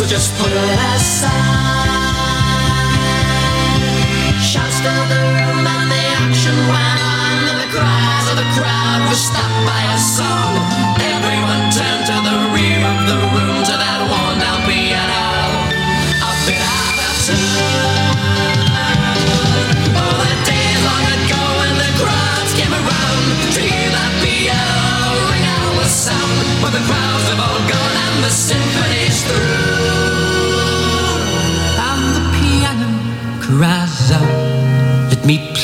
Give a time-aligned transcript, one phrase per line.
[0.00, 1.30] so just put it aside.
[4.40, 5.49] Shots filled the room.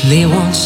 [0.08, 0.65] 你我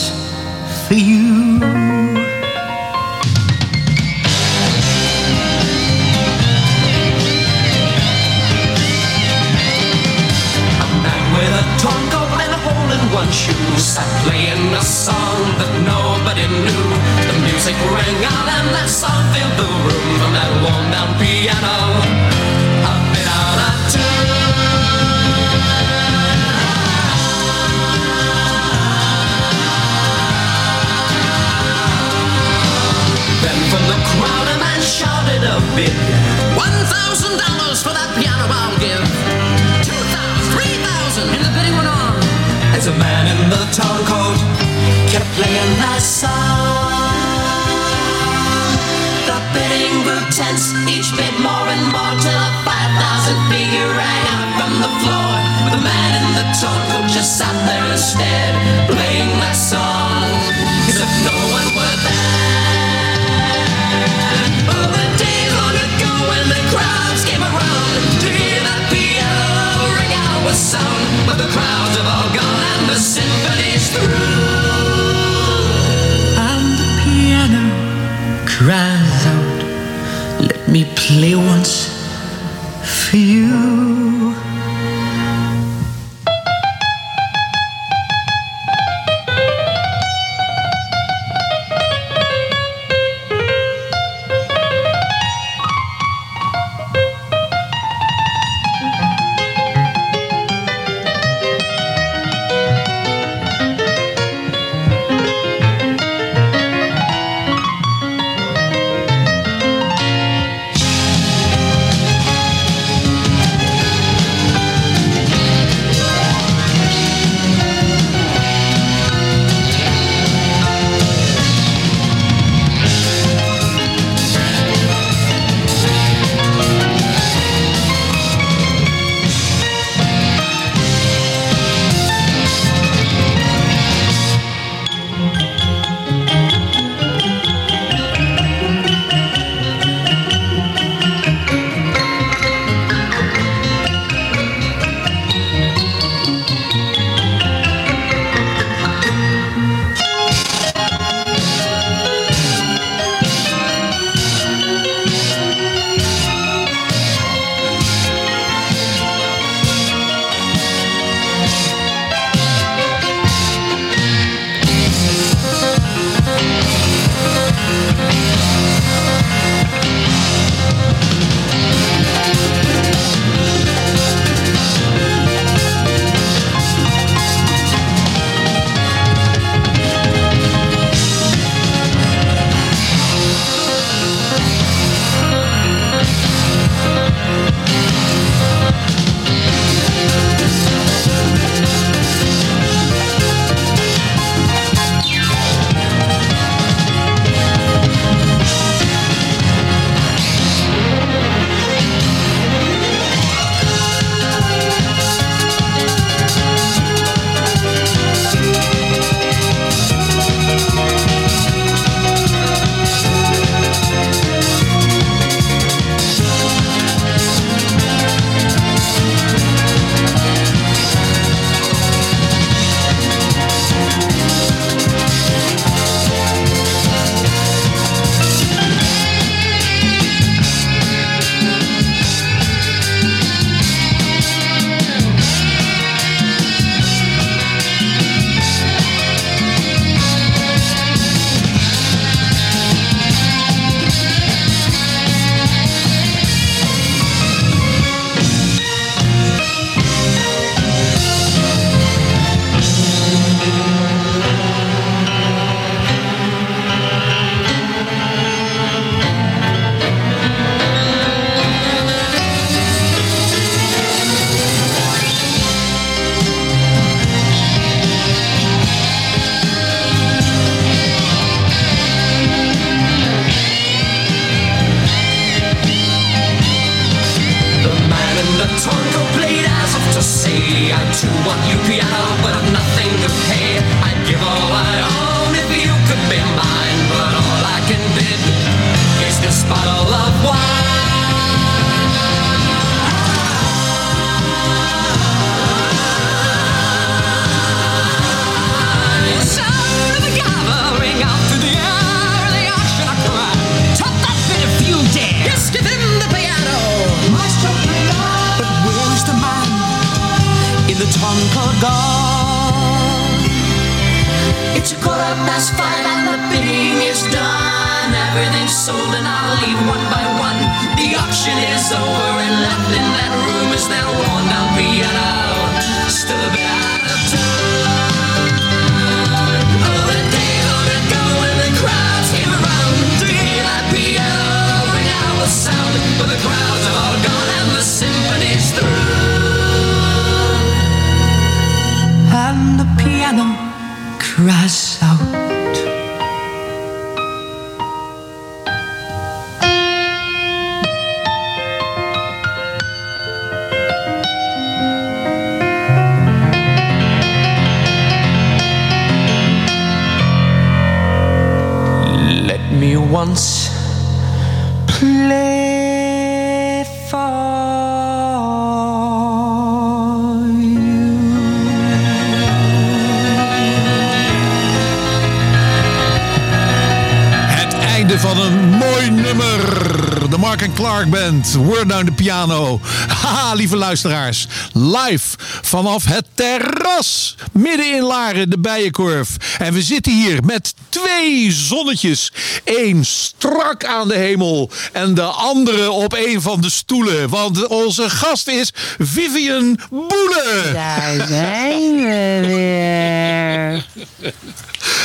[380.88, 381.34] Band.
[381.34, 382.60] Word down the piano.
[383.02, 384.26] Haha, lieve luisteraars.
[384.52, 387.16] Live vanaf het terras.
[387.32, 389.08] Midden in Laren, de Bijenkorf.
[389.38, 392.12] En we zitten hier met twee zonnetjes.
[392.44, 394.50] Eén strak aan de hemel.
[394.72, 397.08] En de andere op een van de stoelen.
[397.08, 400.50] Want onze gast is Vivian Boele.
[400.52, 403.64] Daar zijn we weer.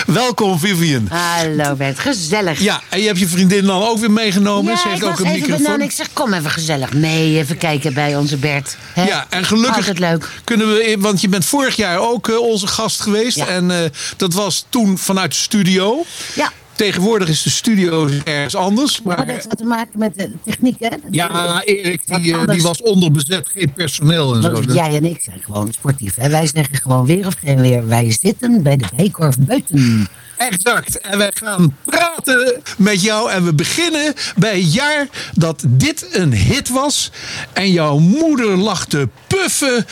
[0.06, 1.08] Welkom Vivian.
[1.10, 2.60] Hallo Bert, gezellig.
[2.60, 4.78] Ja, en je hebt je vriendin dan ook weer meegenomen.
[4.78, 5.82] Ze ik heeft ook was een even microfoon.
[5.82, 8.78] Ik zeg, kom even gezellig mee, even kijken bij onze Bert.
[8.94, 9.04] Hè?
[9.04, 10.30] Ja, en gelukkig Altijd leuk.
[10.44, 13.38] kunnen we, want je bent vorig jaar ook eh, onze gast geweest.
[13.38, 13.48] Ja.
[13.48, 16.06] En eh, dat was toen vanuit de studio.
[16.34, 16.52] Ja.
[16.76, 19.02] Tegenwoordig is de studio ergens anders.
[19.02, 20.88] Maar Maar dat heeft wat te maken met de techniek, hè?
[21.12, 24.50] ja, Erik die, eh, die was onderbezet, geen personeel en zo.
[24.62, 26.16] Dat- jij en ik zijn gewoon sportief.
[26.16, 26.30] Hè?
[26.30, 27.88] Wij zeggen gewoon weer of geen weer.
[27.88, 30.08] Wij zitten bij de Beekorf Buiten.
[30.38, 31.00] Exact.
[31.00, 33.32] En wij gaan praten met jou.
[33.32, 37.12] En we beginnen bij het jaar dat dit een hit was.
[37.54, 39.86] En jouw moeder lag te puffen.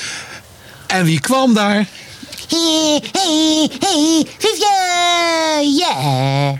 [0.88, 1.88] En wie kwam daar?
[2.50, 5.75] Hey, hey, hey, Vivian!
[5.75, 6.54] Yeah!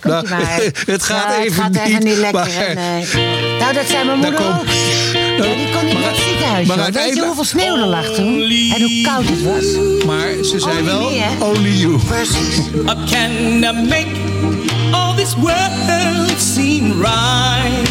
[0.00, 0.42] Komt Nou,
[0.86, 2.76] het gaat Ja, even het gaat even niet, niet lekker, maar-?
[2.84, 3.06] Nee.
[3.58, 4.64] Nou, dat zei mijn moeder ook.
[5.38, 6.66] Ja, die kon niet Maar- naar het ziekenhuis.
[6.66, 6.92] maar.
[6.92, 8.40] Weet je hoeveel sneeuw er lag toen?
[8.74, 9.64] En hoe koud het was?
[10.06, 11.98] Maar ze zei Only wel, me, only you.
[11.98, 12.58] Precies.
[12.58, 14.06] I can make
[14.92, 17.88] all this world seem right.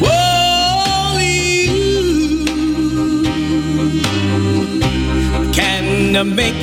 [0.00, 2.44] Only you
[5.52, 6.54] can make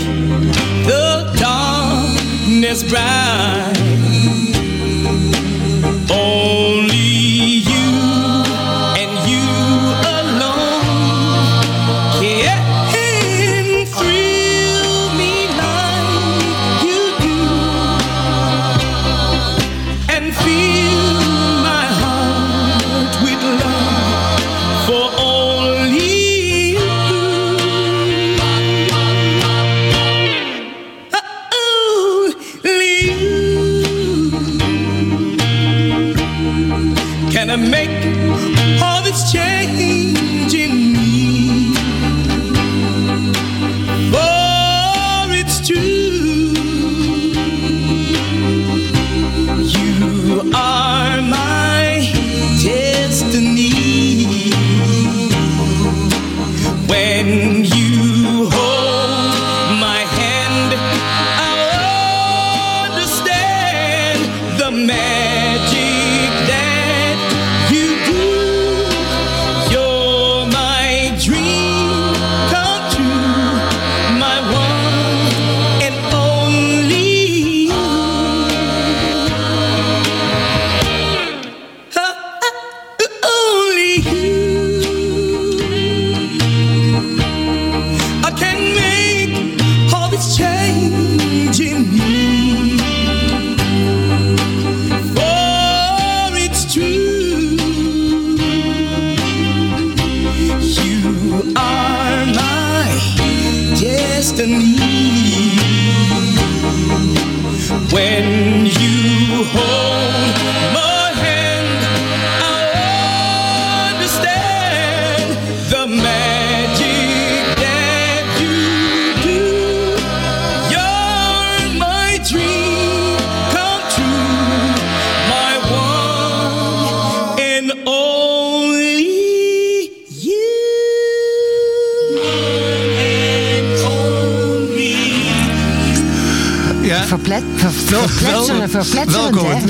[0.86, 1.26] the
[2.62, 3.97] this bright.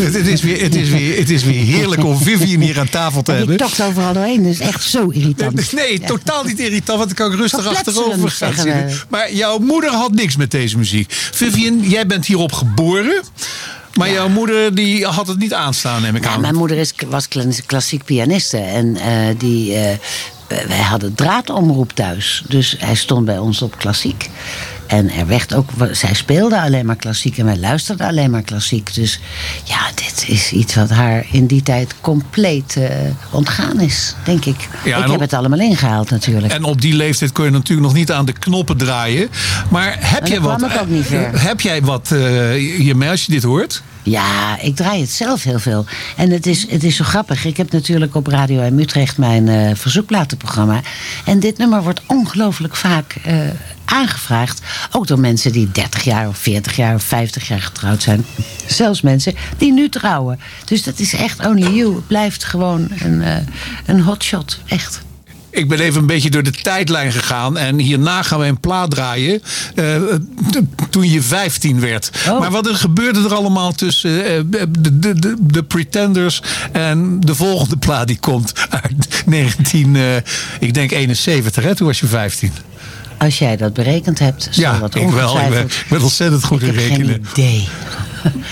[0.08, 2.90] Het, het is weer, het, is weer, het is weer heerlijk om Vivian hier aan
[2.90, 3.58] tafel te Die hebben.
[3.58, 5.72] tocht overal doorheen, dat is echt zo irritant.
[5.74, 8.86] Nee, totaal niet irritant, want ik kan rustig achterover gaan zitten.
[8.88, 8.96] we.
[9.10, 11.12] Maar jouw moeder had niks met deze muziek.
[11.32, 13.22] Vivian, jij bent hierop geboren.
[13.94, 16.42] Maar jouw moeder die had het niet aanstaan, neem ik Ja, aan.
[16.42, 19.98] mijn moeder is, was kla- klassiek pianiste en eh, die, eh,
[20.68, 22.44] wij hadden draadomroep thuis.
[22.48, 24.30] Dus hij stond bij ons op klassiek.
[24.88, 28.94] En er werd ook, zij speelde alleen maar klassiek en wij luisterden alleen maar klassiek.
[28.94, 29.20] Dus
[29.63, 32.89] ja, dit is iets wat haar in die tijd compleet eh,
[33.32, 34.67] ontgaan is, denk ik.
[34.86, 36.53] Ja, ik op- heb het allemaal ingehaald natuurlijk.
[36.53, 39.29] En op die leeftijd kun je natuurlijk nog niet aan de knoppen draaien.
[39.70, 40.58] Maar heb dat wat?
[40.58, 41.41] kwam ik ook niet ver.
[41.41, 42.20] Heb jij wat eh,
[42.77, 43.82] hiermee als je dit hoort?
[44.10, 45.86] Ja, ik draai het zelf heel veel.
[46.16, 47.46] En het is, het is zo grappig.
[47.46, 50.82] Ik heb natuurlijk op Radio M Utrecht mijn eh verzoekplatenprogramma.
[51.26, 53.36] En dit nummer wordt ongelooflijk vaak eh,
[53.86, 54.62] aangevraagd.
[54.92, 58.26] Ook door mensen die 30 jaar of 40 jaar of 50 jaar getrouwd zijn.
[58.68, 60.40] Zelfs mensen die nu trouwen.
[60.66, 61.96] Dus dat is echt only you.
[61.96, 63.36] Het blijft gewoon een, eh
[63.86, 64.60] een hotshot.
[64.68, 65.06] Echt.
[65.50, 67.58] Ik ben even een beetje door de tijdlijn gegaan.
[67.58, 69.42] En hierna gaan we een plaat draaien.
[69.75, 69.96] eh,
[70.89, 72.10] toen je 15 werd.
[72.30, 72.39] Oh.
[72.39, 74.68] Maar wat er gebeurde er allemaal tussen eh, de,
[75.00, 80.16] de, de, de Pretenders en de volgende plaat die komt uit 19, eh,
[80.60, 81.75] ik denk 71, hè?
[81.75, 82.51] Toen was je 15.
[83.18, 85.39] Als jij dat berekend hebt, zal Ja, dat ik wel.
[85.39, 87.08] Ik ben, ik ben ontzettend goed Ik in heb rekenen.
[87.08, 87.68] geen idee.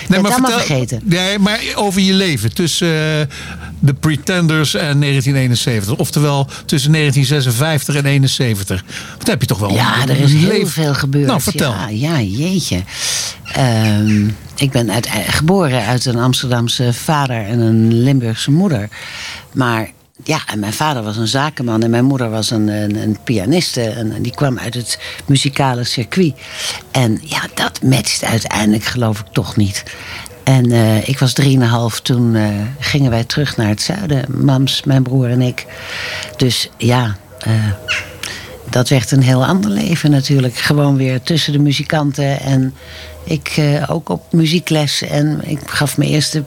[0.08, 1.00] Nee, vertel- vergeten.
[1.04, 2.54] Nee, maar over je leven.
[2.54, 3.30] Tussen
[3.86, 5.96] de Pretenders en 1971.
[5.96, 8.84] Oftewel tussen 1956 en 71.
[9.18, 11.28] Dat heb je toch wel Ja, een er is heel leven- veel gebeurd.
[11.28, 11.72] Nou, vertel.
[11.72, 12.84] Ja, ja jeetje.
[13.54, 18.90] Ehm, ik ben uit, geboren uit een Amsterdamse vader en een Limburgse moeder.
[19.52, 19.90] Maar
[20.24, 23.82] ja, en mijn vader was een zakenman en mijn moeder was een, een, een pianiste.
[23.82, 26.34] En die kwam uit het muzikale circuit.
[26.92, 29.84] En ja, dat matcht uiteindelijk geloof ik toch niet.
[30.46, 32.50] En eh, ik was drieënhalf, toen eh,
[32.80, 34.46] gingen wij terug naar het zuiden.
[34.46, 35.66] Mams, mijn broer en ik.
[36.38, 37.54] Dus ja, eh,
[38.70, 40.56] dat werd een heel ander leven natuurlijk.
[40.56, 42.40] Gewoon weer tussen de muzikanten.
[42.40, 42.74] En
[43.24, 45.02] ik ook op muziekles.
[45.02, 46.44] En ik gaf mijn eerste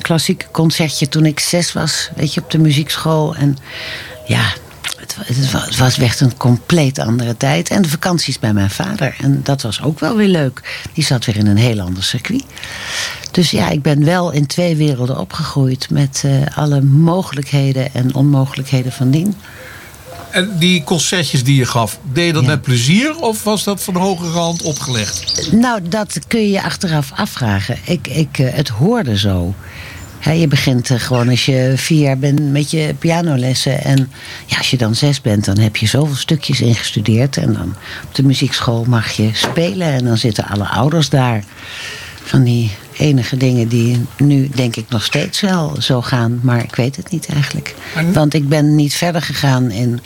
[0.00, 2.10] klassieke concertje toen ik zes was.
[2.14, 3.34] Weet je, op de muziekschool.
[3.34, 3.56] En
[4.26, 4.52] ja,
[5.02, 7.68] het, wa- het wa- het was echt een compleet andere tijd.
[7.70, 9.14] En de vakanties bij mijn vader.
[9.20, 10.80] En dat was ook wel weer leuk.
[10.92, 12.44] Die zat weer in een heel ander circuit.
[13.30, 15.90] Dus ja, ik ben wel in twee werelden opgegroeid.
[15.90, 19.34] Met eh, alle mogelijkheden en onmogelijkheden van dien.
[20.30, 22.48] En die concertjes die je gaf, deed je dat Ja.
[22.48, 25.48] met plezier of was dat van hogere hand opgelegd?
[25.52, 27.78] Nou, dat kun je je achteraf afvragen.
[27.84, 29.54] Ik, ik, eh, het hoorde zo.
[30.22, 33.84] Hè, je begint eh, gewoon als je vier jaar bent met je pianolessen.
[33.84, 34.10] En
[34.46, 37.36] ja, als je dan zes bent, dan heb je zoveel stukjes ingestudeerd.
[37.36, 37.74] En dan
[38.04, 39.86] op de muziekschool mag je spelen.
[39.86, 41.44] En dan zitten alle ouders daar.
[42.24, 46.40] Van die enige dingen die nu denk ik nog steeds wel zo gaan.
[46.42, 47.74] Maar ik weet het niet eigenlijk.
[48.12, 50.00] Want ik ben niet verder gegaan in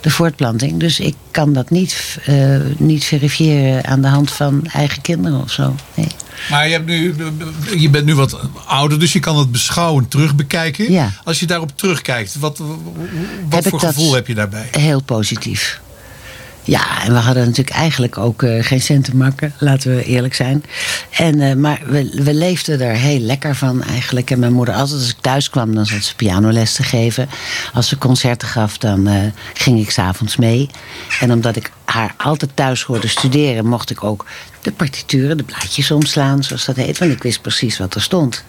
[0.00, 0.80] de voortplanting.
[0.80, 5.50] Dus ik kan dat niet, eh, niet verifiëren aan de hand van eigen kinderen of
[5.50, 5.74] zo.
[5.94, 6.08] Nee.
[6.50, 7.14] Maar je, hebt nu,
[7.76, 10.92] je bent nu wat ouder, dus je kan het beschouwend terugbekijken.
[10.92, 11.12] Ja.
[11.24, 12.58] Als je daarop terugkijkt, wat,
[13.48, 14.68] wat Heb voor gevoel heb je daarbij?
[14.70, 15.80] Heel positief.
[16.68, 20.34] Ja, en we hadden natuurlijk eigenlijk ook eh, geen cent te makken, laten we eerlijk
[20.34, 20.64] zijn.
[21.10, 24.30] En, eh, maar we, we leefden er heel lekker van eigenlijk.
[24.30, 27.28] En mijn moeder, altijd als ik thuis kwam, dan zat ze pianoles te geven.
[27.72, 29.14] Als ze concerten gaf, dan eh,
[29.54, 30.70] ging ik s'avonds mee.
[31.20, 34.26] En omdat ik haar altijd thuis hoorde studeren, mocht ik ook
[34.62, 36.98] de partituren, de blaadjes omslaan, zoals dat heet.
[36.98, 38.44] Want ik wist precies wat er stond.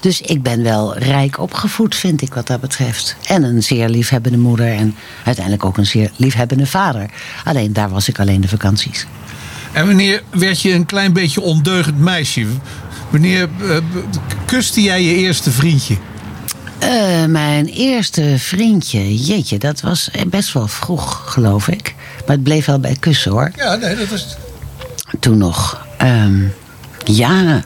[0.00, 3.16] Dus ik ben wel rijk opgevoed, vind ik, wat dat betreft.
[3.26, 4.94] En een zeer liefhebbende moeder en
[5.24, 7.10] uiteindelijk ook een zeer liefhebbende vader.
[7.44, 9.06] Alleen daar was ik alleen de vakanties.
[9.72, 12.46] En wanneer werd je een klein beetje ondeugend meisje?
[13.10, 13.76] Wanneer eh,
[14.44, 15.96] kuste jij je eerste vriendje?
[16.78, 21.94] Eh, mijn eerste vriendje, jeetje, dat was best wel vroeg, geloof ik.
[22.26, 23.50] Maar het bleef wel bij kussen hoor.
[23.56, 24.26] Ja, nee, dat is.
[25.20, 25.86] Toen nog.
[25.98, 26.42] Ehm,
[27.04, 27.62] ja,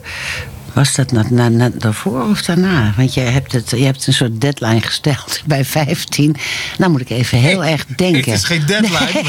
[0.73, 2.93] was dat na, na, na- daarvoor of daarna?
[2.97, 6.37] Want je hebt, het, je hebt een soort deadline gesteld bij 15.
[6.79, 8.33] Nou moet ik even heel erg denken.
[8.33, 9.23] Het is geen deadline.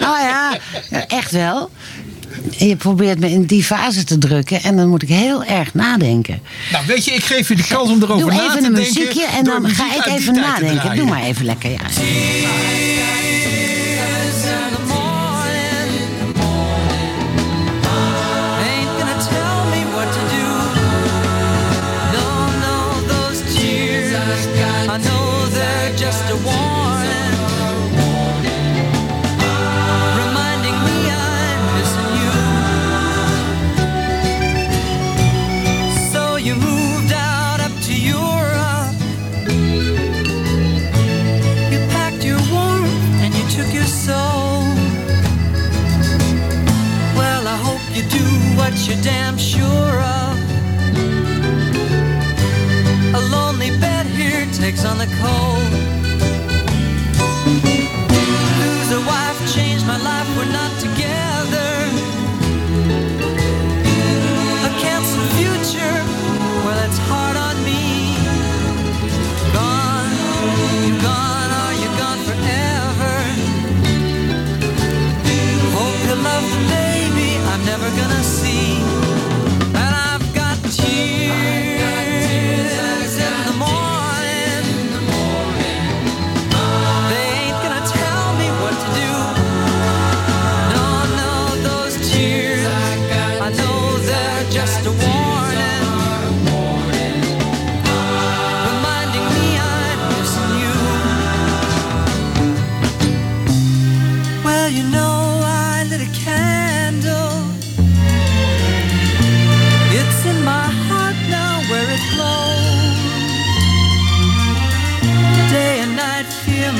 [0.00, 0.56] Nou ja,
[1.08, 1.70] echt wel.
[2.50, 6.40] Je probeert me in die fase te drukken en dan moet ik heel erg nadenken.
[6.72, 8.74] Nou, weet je, ik geef je de kans om erover Doe na even te een
[8.74, 8.94] denken.
[8.94, 10.96] muziekje en dan muziek ga ik even nadenken.
[10.96, 11.78] Doe maar even lekker, ja.
[54.64, 55.83] picks on the cold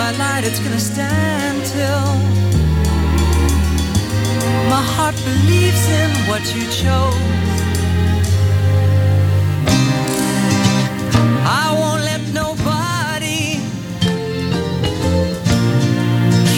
[0.05, 2.09] my light, it's gonna stand till
[4.75, 7.59] my heart believes in what you chose.
[11.63, 13.45] I won't let nobody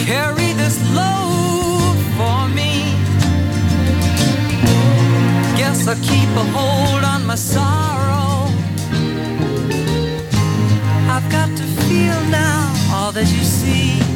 [0.05, 2.73] carry this load for me.
[5.59, 8.51] Guess I'll keep a hold on my sorrow.
[11.13, 12.56] I've got to feel now
[13.17, 14.06] that you see.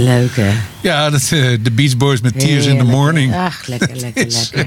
[0.00, 0.50] Leuk hè?
[0.80, 1.28] Ja, dat, eh,
[1.62, 2.84] de Beach Boys met Tears in the.
[2.84, 3.34] Morning.
[3.34, 4.66] Ach, lekker, lekker, lekker.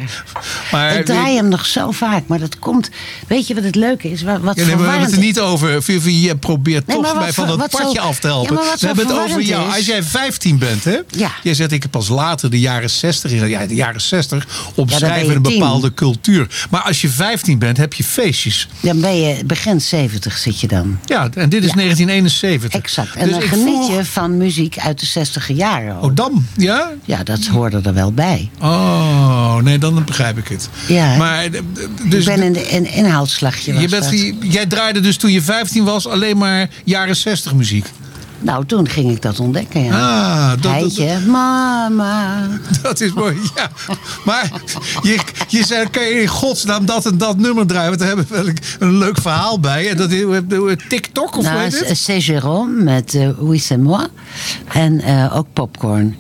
[0.74, 2.90] Maar, Ik draai hem nog zo vaak, maar dat komt.
[3.28, 4.22] Weet je wat het leuke is?
[4.22, 5.84] Wat, wat Ja, nee, maar we hebben het er niet over.
[5.84, 8.56] Vivi, je probeert Nee, toch mij van dat zo- padje af te helpen.
[8.56, 9.68] Ja, we hebben het over jou.
[9.70, 10.98] is- Als jij 15 bent, hè?
[11.10, 11.32] Ja.
[11.44, 13.32] Jij zegt, ik pas later de jaren 60.
[13.32, 15.60] in- Ja, de jaren 60 Ja, dan omschrijven een 10.
[15.60, 16.66] bepaalde cultuur.
[16.70, 18.68] Maar als je 15 bent, heb je feestjes.
[18.80, 21.00] Dan ben je begin 70 zit je dan.
[21.06, 21.76] Ja, en dit is Ja.
[21.76, 22.72] 1971.
[22.82, 23.16] Exact.
[23.16, 25.96] En Dus dan geniet je van muziek uit de 60 jaren.
[25.98, 26.04] ook.
[26.04, 26.46] Oh, dan?
[26.58, 26.92] Ja?
[27.06, 28.50] Ja, dat hoorde er wel bij.
[28.62, 30.63] Oh, nee, dan begrijp ik het.
[30.88, 31.16] Ja.
[31.18, 31.62] Maar, eh,
[32.10, 33.80] dus ik ben de in, inhaalslagje.
[33.80, 37.86] je bent, die- jij draaide dus toen je 15 was alleen maar jaren 60 muziek.
[38.44, 40.52] Nou, toen ging ik dat ontdekken, ja.
[40.52, 42.48] Ah, dat, mama.
[42.82, 43.72] Dat is mooi, ja.
[44.26, 44.52] Maar
[45.02, 47.88] je, je zei, kan je in godsnaam dat en dat nummer draaien?
[47.88, 49.90] Want daar hebben we wel een, een leuk verhaal bij.
[49.90, 50.26] En dat is
[50.88, 54.08] TikTok of hoe Nou, c'est Jérôme met uh, Oui, c'est moi.
[54.68, 56.16] En eh, ook popcorn.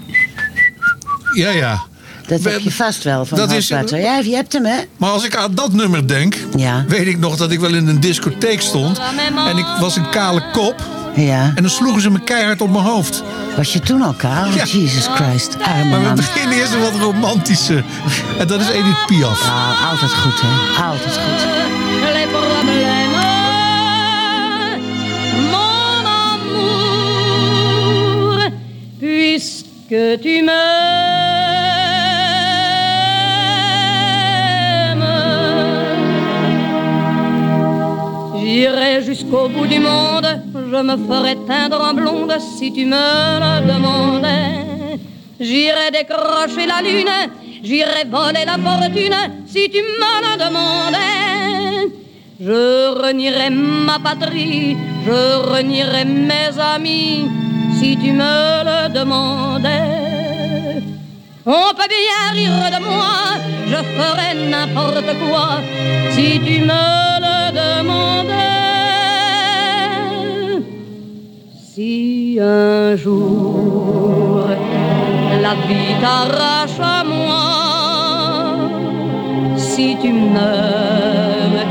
[1.35, 1.83] Ja, ja.
[2.33, 3.67] Dat We- heb je vast wel van dat is-.
[3.67, 4.77] Ja, je hebt hem, hè?
[4.97, 6.85] Maar als ik aan dat nummer denk, Ja.
[6.87, 8.99] weet ik nog dat ik wel in een discotheek stond.
[9.47, 10.75] En ik was een kale kop.
[11.15, 11.51] Ja.
[11.55, 13.23] En dan sloegen ze me keihard op mijn hoofd.
[13.57, 14.45] Was je toen al kaal?
[14.55, 14.63] Ja.
[14.65, 17.83] Jesus Christ, arme Maar we beginnen eerst een wat romantische.
[18.39, 19.45] En dat is Edith Piaf.
[19.45, 20.83] Nou, altijd goed, hè?
[20.83, 21.51] Altijd goed.
[25.51, 26.05] Mon
[26.73, 28.51] amour,
[28.99, 31.02] puisque tu m'aimes,
[38.43, 40.27] j'irai jusqu'au bout du monde.
[40.53, 44.99] Je me ferai teindre en blonde si tu me le demandais.
[45.39, 47.15] J'irai décrocher la lune,
[47.63, 51.93] j'irai voler la fortune si tu me le demandais.
[52.39, 54.75] Je renierai ma patrie,
[55.05, 57.27] je renierai mes amis
[57.79, 60.02] si tu me le demandais.
[61.45, 63.35] On peut bien rire de moi,
[63.67, 65.59] je ferai n'importe quoi
[66.11, 68.33] si tu me le demandais.
[71.73, 74.47] Si un jour
[75.41, 78.55] la vie t'arrache à moi,
[79.57, 81.67] si tu meurs,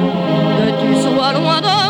[0.59, 1.82] que tu sois loin de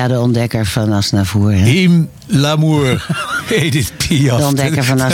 [0.00, 1.52] Ja, de ontdekker van Asnavoer.
[1.52, 1.64] hè.
[1.64, 3.06] Him l'amour.
[3.50, 4.38] Edith Piaf.
[4.38, 5.00] De ontdekker van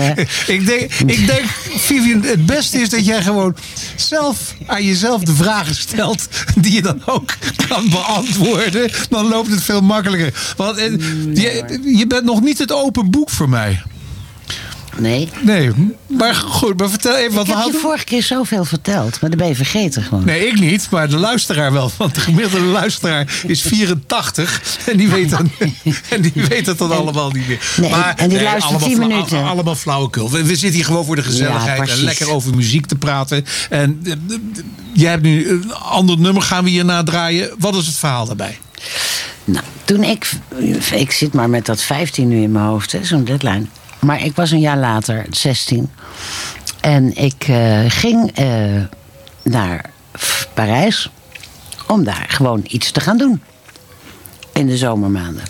[0.00, 0.12] hè?
[0.46, 1.44] Ik denk, ik denk,
[1.76, 3.56] Vivian, het beste is dat jij gewoon
[3.96, 6.28] zelf aan jezelf de vragen stelt
[6.60, 7.34] die je dan ook
[7.68, 8.90] kan beantwoorden.
[9.08, 10.54] Dan loopt het veel makkelijker.
[10.56, 10.90] Want eh,
[11.34, 13.82] je, je bent nog niet het open boek voor mij.
[15.00, 15.28] Nee.
[15.42, 15.70] Nee,
[16.06, 17.80] maar goed, maar vertel even wat Ik we heb je hadden.
[17.80, 20.24] vorige keer zoveel verteld, maar dan ben je vergeten gewoon.
[20.24, 21.90] Nee, ik niet, maar de luisteraar wel.
[21.96, 25.50] Want de gemiddelde luisteraar is 84 en die weet, dan,
[26.10, 27.58] en die weet het dan allemaal niet meer.
[27.76, 29.44] Nee, en die luistert allemaal 10 fla- minuten.
[29.44, 30.30] Allemaal flauwekul.
[30.30, 33.44] We, we zitten hier gewoon voor de gezelligheid Ja, en lekker over muziek te praten.
[33.70, 34.18] En eh, eh,
[34.92, 37.50] jij hebt nu een ander nummer, gaan we hierna draaien.
[37.58, 38.58] Wat is het verhaal daarbij?
[39.44, 40.30] Nou, toen ik...
[40.94, 43.66] Ik zit maar met dat 15 nu in mijn hoofd, hè, zo'n deadline.
[44.00, 45.90] Maar ik was een jaar later, 16.
[46.80, 48.46] En ik eh, ging eh,
[49.42, 49.90] naar
[50.54, 51.10] Parijs
[51.86, 53.42] om daar gewoon iets te gaan doen.
[54.52, 55.42] In de zomermaanden.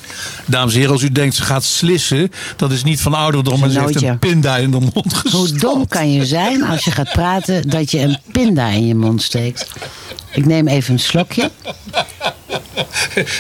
[0.46, 3.70] Dames en heren, als u denkt ze gaat slissen, dat is niet van ouderdom, maar
[3.70, 5.32] ze heeft een pinda in de mond gestopt.
[5.32, 8.94] Hoe dom kan je zijn als je gaat praten dat je een pinda in je
[8.94, 9.66] mond steekt?
[10.30, 11.50] Ik neem even een slokje.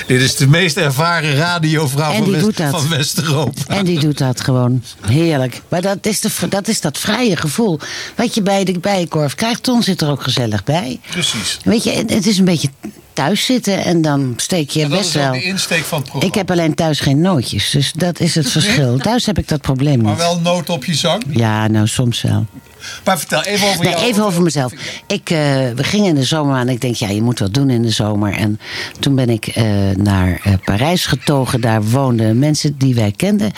[0.06, 3.62] Dit is de meest ervaren radiovrouw van, West, West-Europa.
[3.66, 5.62] En die doet dat gewoon heerlijk.
[5.68, 7.78] Maar dat is, de, dat is dat vrije gevoel.
[8.16, 9.62] Wat je bij de bijenkorf krijgt.
[9.62, 11.00] Ton zit er ook gezellig bij.
[11.10, 11.58] Precies.
[11.64, 12.68] Weet je, het is een beetje
[13.20, 15.32] thuis zitten en dan steek je best wel.
[15.32, 16.34] de insteek van het programma.
[16.34, 18.98] Ik heb alleen thuis geen nootjes, dus dat is het verschil.
[18.98, 20.20] Thuis heb ik dat probleem Maar niet.
[20.20, 21.22] wel noot op je zang.
[21.28, 22.46] Ja, nou soms wel.
[23.04, 24.04] Maar vertel even over Nee, jou.
[24.04, 24.72] even over mezelf.
[25.06, 25.38] Ik, eh,
[25.74, 26.68] we gingen in de zomer aan.
[26.68, 28.32] Ik denk, ja, je moet wat doen in de zomer.
[28.32, 28.60] En
[29.00, 29.64] toen ben ik eh,
[29.96, 31.60] naar eh, Parijs getogen.
[31.60, 33.52] Daar woonden mensen die wij kenden.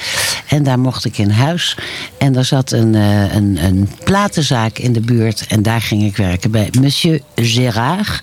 [0.49, 1.77] En daar mocht ik in huis.
[2.19, 5.47] En daar zat een, een, een platenzaak in de buurt.
[5.49, 8.21] En daar ging ik werken bij Monsieur Gérard.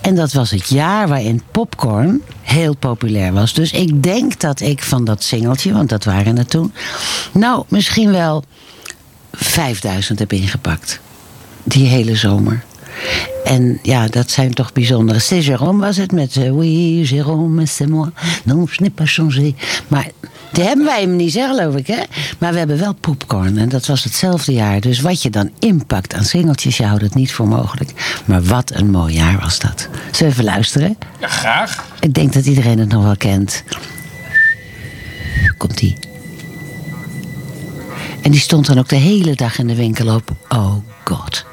[0.00, 3.52] En dat was het jaar waarin popcorn heel populair was.
[3.52, 6.72] Dus ik denk dat ik van dat singeltje, want dat waren het toen...
[7.32, 8.44] nou, misschien wel
[9.40, 11.00] 5000 heb ingepakt.
[11.64, 12.64] Die hele zomer.
[13.44, 15.18] En ja, dat zijn toch bijzondere.
[15.18, 18.10] C'est Jérôme was het met eh, Oui, Jérôme, c'est moi.
[18.44, 19.54] Non, je n'ai pas changé.
[19.88, 20.08] Maar
[20.52, 22.02] die hebben wij hem niet, zeg geloof ik, hè?
[22.38, 23.58] Maar we hebben wel popcorn.
[23.58, 24.80] En dat was hetzelfde jaar.
[24.80, 28.20] Dus wat je dan inpakt aan singeltjes, je houdt het niet voor mogelijk.
[28.24, 29.88] Maar wat een mooi jaar was dat.
[30.10, 30.96] Zullen we even luisteren?
[31.20, 31.84] Ja, graag.
[32.00, 33.62] Ik denk dat iedereen het nog wel kent.
[35.56, 36.09] Komt-ie.
[38.22, 40.30] En die stond dan ook de hele dag in de winkel op.
[40.48, 41.44] Oh god.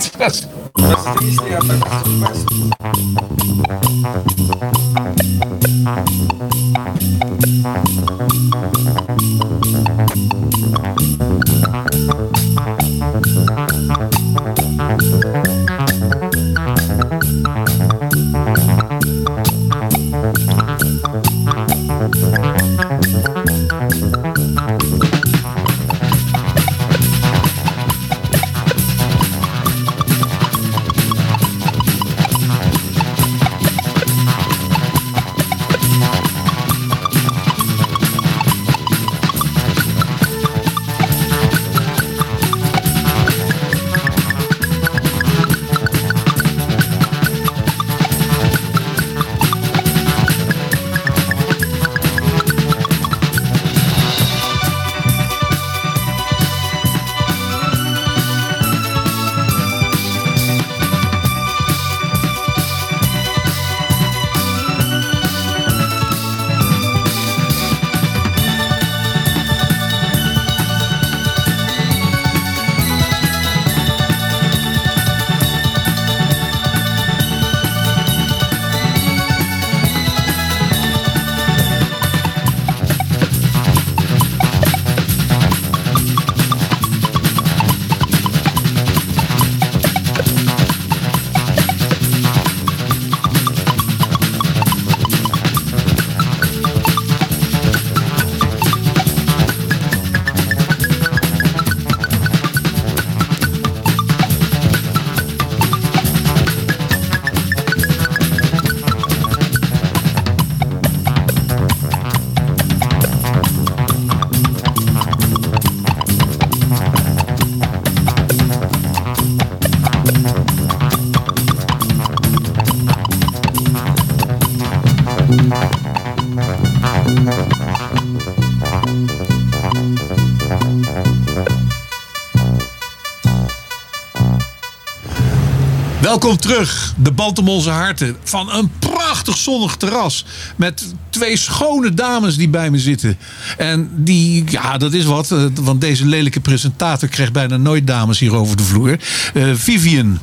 [136.15, 138.17] Welkom terug, de band om onze harten.
[138.25, 140.25] Van een prachtig zonnig terras.
[140.57, 143.19] Met twee schone dames die bij me zitten.
[143.57, 145.31] En die, ja, dat is wat.
[145.31, 148.99] eh, Want deze lelijke presentator krijgt bijna nooit dames hier over de vloer.
[149.35, 150.19] Eh, Vivian,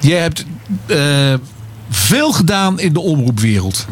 [0.00, 0.44] jij hebt
[0.86, 1.34] eh,
[1.90, 3.86] veel gedaan in de omroepwereld.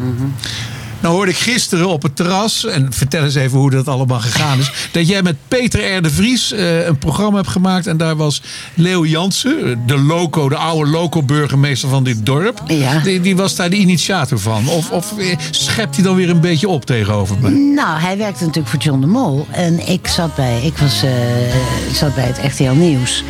[1.03, 4.59] Nou hoorde ik gisteren op het terras, en vertel eens even hoe dat allemaal gegaan
[4.59, 6.01] is, dat jij met Peter R.
[6.01, 7.87] de Vries eh, een programma hebt gemaakt.
[7.87, 8.41] En daar was
[8.73, 12.61] Leo Jansen, de loco, de oude loco-burgemeester van dit dorp.
[12.67, 12.99] Ja.
[12.99, 14.67] Die, die was daar de initiator van.
[14.67, 17.49] Of, of eh, schept hij dan weer een beetje op tegenover me?
[17.49, 19.47] Nou, hij werkte natuurlijk voor John de Mol.
[19.51, 21.11] En ik zat bij, ik was, eh,
[21.93, 23.23] zat bij het RTL Nieuws.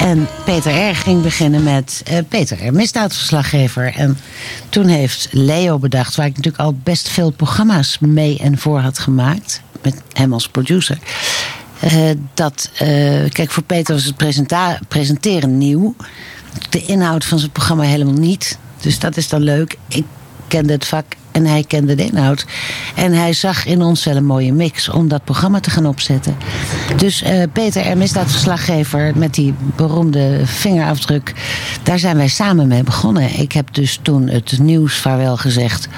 [0.00, 0.94] En Peter R.
[0.94, 2.72] ging beginnen met eh, Peter R.
[2.72, 3.94] misdaadverslaggever.
[3.94, 4.18] En
[4.68, 8.98] toen heeft Leo bedacht, waar ik natuurlijk al best veel programma's mee en voor had
[8.98, 9.62] gemaakt.
[9.82, 10.98] Met hem als producer.
[11.80, 12.88] eh, dat, eh,
[13.30, 14.16] kijk, voor Peter was het
[14.88, 15.94] presenteren nieuw.
[16.70, 18.58] De inhoud van zijn programma helemaal niet.
[18.80, 19.78] Dus dat is dan leuk.
[19.88, 20.04] Ik
[20.48, 22.46] kende het vak en hij kende de inhoud.
[22.94, 26.36] En hij zag in ons wel een mooie mix om dat programma te gaan opzetten.
[26.96, 27.96] Dus eh, Peter R.
[27.96, 31.32] misdaadverslaggever met die beroemde vingerafdruk.
[31.82, 33.38] Daar zijn wij samen mee begonnen.
[33.38, 35.88] Ik heb dus toen het nieuws vaarwel gezegd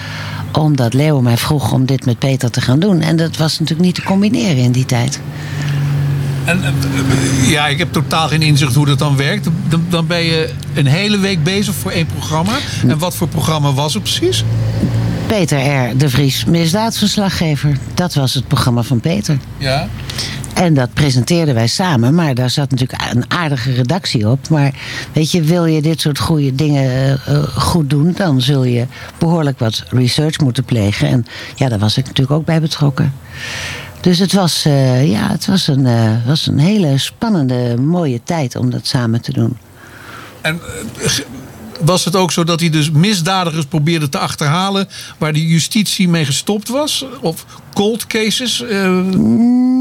[0.52, 3.00] omdat Leo mij vroeg om dit met Peter te gaan doen.
[3.00, 5.20] En dat was natuurlijk niet te combineren in die tijd.
[6.44, 9.48] En, eh, ja, ik heb totaal geen inzicht hoe dat dan werkt.
[9.68, 12.52] Dan, dan ben je een hele week bezig voor één programma.
[12.86, 14.44] En wat voor programma was het precies?
[15.26, 15.96] Peter R.
[15.96, 17.76] de Vries, misdaadverslaggever.
[17.94, 19.38] Dat was het programma van Peter.
[19.58, 19.88] Ja.
[20.54, 24.48] En dat presenteerden wij samen, maar daar zat natuurlijk een aardige redactie op.
[24.48, 24.74] Maar
[25.12, 28.86] weet je, wil je dit soort goede dingen eh, eh, goed doen, dan zul je
[29.18, 31.08] behoorlijk wat research moeten plegen.
[31.08, 33.14] En ja, daar was ik natuurlijk ook bij betrokken.
[34.00, 35.88] Dus het was, eh, ja, het was een,
[36.26, 39.56] was een hele spannende, mooie tijd om dat samen te doen.
[40.40, 40.60] En
[41.80, 46.24] was het ook zo dat hij dus misdadigers probeerde te achterhalen waar de justitie mee
[46.24, 47.04] gestopt was?
[47.20, 48.62] Of cold cases?
[48.62, 49.00] eh,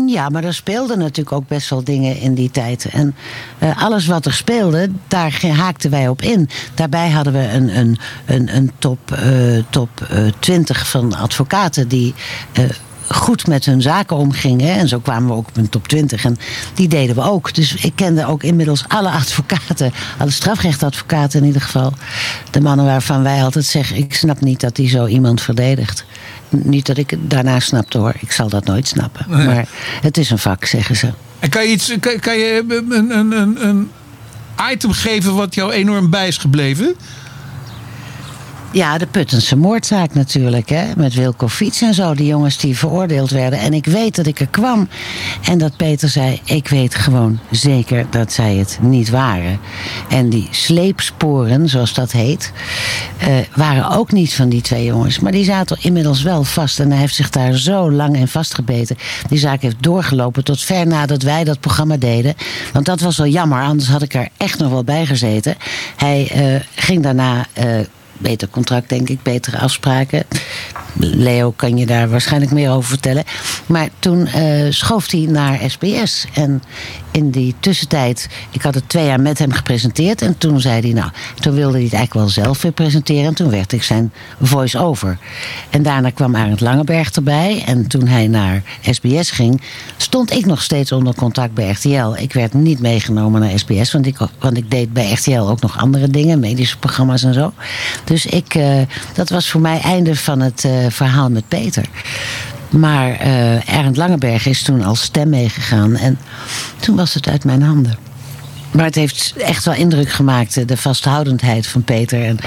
[0.07, 2.85] Ja, maar er speelden natuurlijk ook best wel dingen in die tijd.
[2.91, 3.15] En
[3.57, 6.49] eh, alles wat er speelde, daar haakten wij op in.
[6.73, 12.13] Daarbij hadden we een, een, een, een top, eh, top eh, 20 van advocaten die.
[13.07, 14.75] Goed met hun zaken omgingen.
[14.75, 16.25] En zo kwamen we ook op een top 20.
[16.25, 16.37] En
[16.73, 17.53] die deden we ook.
[17.53, 19.93] Dus ik kende ook inmiddels alle advocaten.
[20.17, 21.93] Alle strafrechtadvocaten in ieder geval.
[22.51, 23.97] De mannen waarvan wij altijd zeggen...
[23.97, 26.05] ik snap niet dat die zo iemand verdedigt.
[26.49, 28.13] Niet dat ik het daarna snapte hoor.
[28.19, 29.25] Ik zal dat nooit snappen.
[29.29, 29.67] Maar
[30.01, 31.09] het is een vak, zeggen ze.
[31.39, 33.89] En kan je, iets, kan, kan je een, een, een, een
[34.71, 36.95] item geven wat jou enorm bij is gebleven?
[38.75, 40.85] Ja, de Puttense moordzaak natuurlijk, hè?
[40.97, 42.13] met Wilco Fiets en zo.
[42.13, 43.59] Die jongens die veroordeeld werden.
[43.59, 44.87] En ik weet dat ik er kwam.
[45.43, 49.59] En dat Peter zei, ik weet gewoon zeker dat zij het niet waren.
[50.09, 52.51] En die sleepsporen, zoals dat heet,
[53.17, 55.19] eh, waren ook niet van die twee jongens.
[55.19, 56.79] Maar die zaten inmiddels wel vast.
[56.79, 58.97] En hij heeft zich daar zo lang in vastgebeten.
[59.29, 62.35] Die zaak heeft doorgelopen tot ver nadat wij dat programma deden.
[62.73, 65.55] Want dat was wel jammer, anders had ik er echt nog wel bij gezeten.
[65.95, 67.45] Hij eh, ging daarna...
[67.53, 67.65] eh,
[68.17, 70.23] beter contract, denk ik, betere afspraken.
[70.97, 73.23] Leo kan je daar waarschijnlijk meer over vertellen.
[73.65, 76.25] Maar toen eh, schoof hij naar SBS.
[76.33, 76.61] En
[77.11, 80.21] in die tussentijd, ik had het twee jaar met hem gepresenteerd.
[80.21, 83.25] En toen zei hij, nou, toen wilde hij het eigenlijk wel zelf weer presenteren.
[83.25, 85.17] En toen werd ik zijn voice-over.
[85.69, 87.63] En daarna kwam Arend Langeberg erbij.
[87.65, 89.61] En toen hij naar SBS ging,
[89.97, 92.15] stond ik nog steeds onder contact bij RTL.
[92.15, 95.77] Ik werd niet meegenomen naar SBS, want ik, want ik deed bij RTL ook nog
[95.77, 97.53] andere dingen, medische programma's en zo.
[98.03, 98.81] Dus ik, eh,
[99.13, 101.85] dat was voor mij einde van het eh, verhaal met Peter.
[102.69, 105.95] Maar eh Ernst Langeberg is toen als stem meegegaan.
[105.95, 106.19] En
[106.79, 107.97] toen was het uit mijn handen.
[108.71, 112.23] Maar het heeft echt wel indruk gemaakt, eh, de vasthoudendheid van Peter.
[112.23, 112.37] En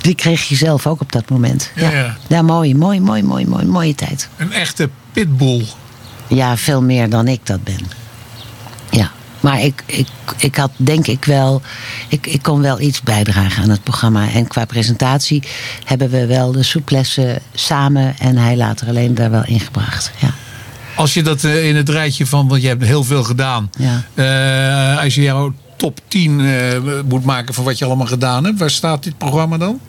[0.00, 1.70] die kreeg je zelf ook op dat moment.
[1.74, 2.16] Ja, ja.
[2.28, 4.28] ja mooi, mooi, mooi, mooi, mooi, mooie tijd.
[4.36, 5.64] Een echte pitbull.
[6.26, 7.80] Ja, veel meer dan ik dat ben.
[8.90, 9.10] Ja.
[9.40, 11.62] Maar ik, ik, ik had denk ik wel.
[12.08, 14.30] Ik, ik kon wel iets bijdragen aan het programma.
[14.30, 15.42] En qua presentatie
[15.84, 18.14] hebben we wel de souplesse samen.
[18.18, 20.10] En hij later alleen daar wel ingebracht.
[20.18, 20.34] Ja.
[20.96, 23.70] Als je dat eh, in het rijtje van, want je hebt heel veel gedaan.
[23.78, 24.04] Ja.
[24.14, 28.58] Eh, als je jouw top 10 eh, moet maken van wat je allemaal gedaan hebt,
[28.58, 29.80] waar staat dit programma dan?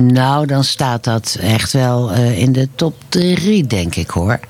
[0.00, 4.40] Nou, dan staat dat echt wel eh, in de top drie, denk ik hoor.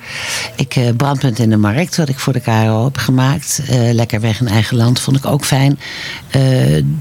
[0.57, 3.62] Ik, eh, Brandpunt in de Markt, wat ik voor de KRO heb gemaakt.
[3.68, 5.78] Eh, Lekker weg in eigen land, vond ik ook fijn.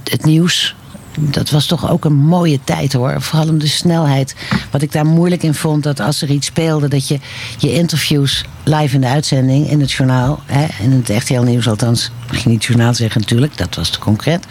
[0.09, 0.75] Het nieuws
[1.19, 3.21] dat was toch ook een mooie tijd hoor.
[3.21, 4.35] Vooral om de snelheid.
[4.71, 7.19] Wat ik daar moeilijk in vond, dat als er iets speelde, dat je
[7.57, 12.11] je interviews live in de uitzending, in het journaal, hè, in het RTL Nieuws althans,
[12.43, 14.45] je niet journaal zeggen natuurlijk, dat was te concreet.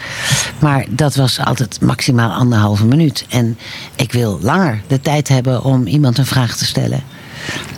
[0.59, 3.25] Maar dat was altijd maximaal anderhalve minuut.
[3.29, 3.57] En
[3.95, 7.03] ik wil langer de tijd hebben om iemand een vraag te stellen.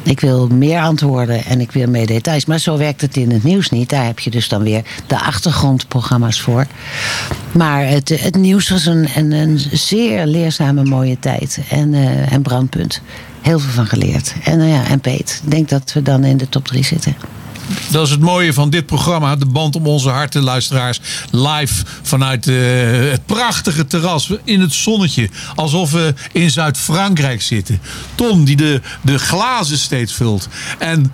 [0.03, 2.45] Ik wil meer antwoorden en ik wil meer details.
[2.45, 3.89] Maar zo werkt het in het nieuws niet.
[3.89, 6.65] Daar heb je dus dan weer de achtergrondprogramma's voor.
[7.51, 11.59] Maar het, het nieuws was een, een, een zeer leerzame mooie tijd.
[11.69, 13.01] En, eh, en brandpunt.
[13.41, 14.33] Heel veel van geleerd.
[14.43, 17.15] En, nou ja, en Peet, ik denk dat we dan in de top 3 zitten.
[17.91, 19.35] Dat is het mooie van dit programma.
[19.35, 20.99] De band om onze harten, luisteraars.
[21.31, 22.55] Live vanuit eh,
[23.11, 25.29] het prachtige terras in het zonnetje.
[25.55, 27.81] Alsof we in Zuid-Frankrijk zitten.
[28.15, 30.47] Tom die de, de glazen steeds vult.
[30.79, 31.11] En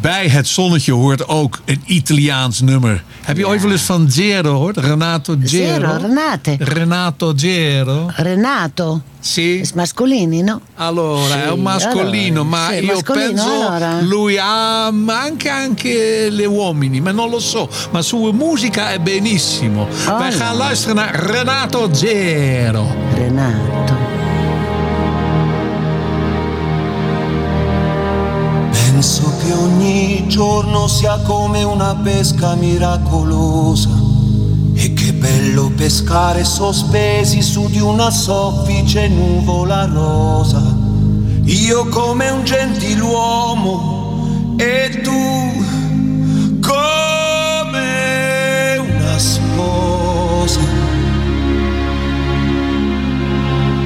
[0.00, 3.02] bij het zonnetje hoort ook een Italiaans nummer.
[3.22, 4.76] Heb je ooit wel eens van Zero gehoord?
[4.76, 5.80] Renato Zero.
[5.80, 6.56] Zero, Renate.
[6.58, 8.10] Renato Zero.
[8.16, 9.00] Renato.
[9.20, 9.70] Sì.
[9.74, 10.60] Mascolini, no?
[10.74, 14.00] Allora, è un mascolino, allora, ma sì, io mascolino, penso allora.
[14.02, 17.68] lui ama anche, anche le uomini, ma non lo so.
[17.90, 19.88] Ma sua musica è benissimo.
[20.18, 20.36] Wij ja.
[20.36, 22.94] gaan luisteren naar Renato Zero.
[23.14, 24.03] Renato.
[28.94, 33.88] Penso che ogni giorno sia come una pesca miracolosa.
[34.72, 40.62] E che bello pescare sospesi su di una soffice nuvola rosa.
[41.42, 45.64] Io come un gentiluomo e tu
[46.60, 50.60] come una sposa.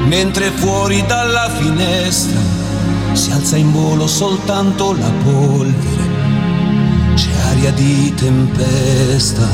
[0.04, 2.67] Mentre fuori dalla finestra
[3.12, 9.46] si alza in volo soltanto la polvere, c'è aria di tempesta.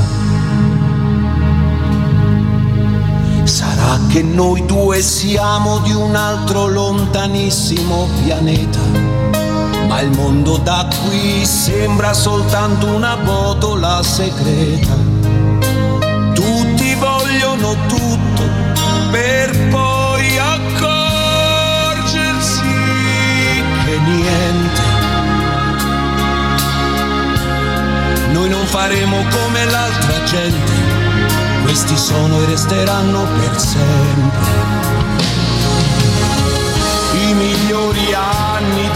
[3.44, 8.80] Sarà che noi due siamo di un altro lontanissimo pianeta,
[9.88, 14.94] ma il mondo da qui sembra soltanto una botola segreta.
[16.32, 18.42] Tutti vogliono tutto
[19.10, 19.83] per poi
[28.74, 30.72] faremo come l'altra gente,
[31.62, 34.52] questi sono e resteranno per sempre.
[37.12, 38.90] I migliori anni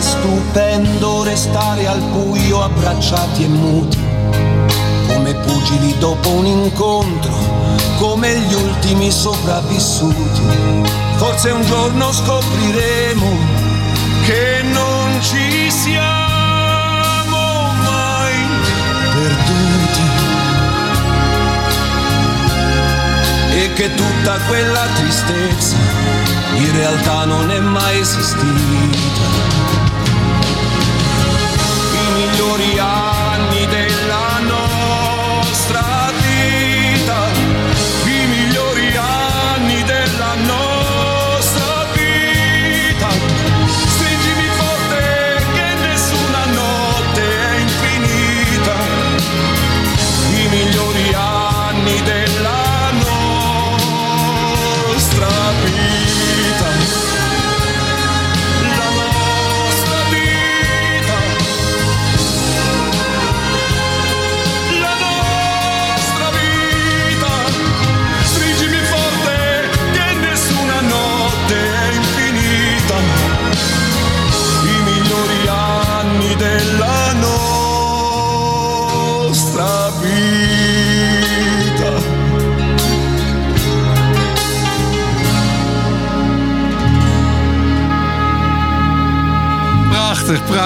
[0.00, 3.98] stupendo restare al buio abbracciati e muti.
[5.06, 7.32] Come pugili dopo un incontro,
[7.98, 10.40] come gli ultimi sopravvissuti.
[11.16, 13.38] Forse un giorno scopriremo
[14.24, 16.12] che non ci siamo
[17.82, 18.34] mai
[19.14, 20.00] perduti.
[23.58, 25.76] E che tutta quella tristezza
[26.56, 29.85] in realtà non è mai esistita
[32.54, 33.05] i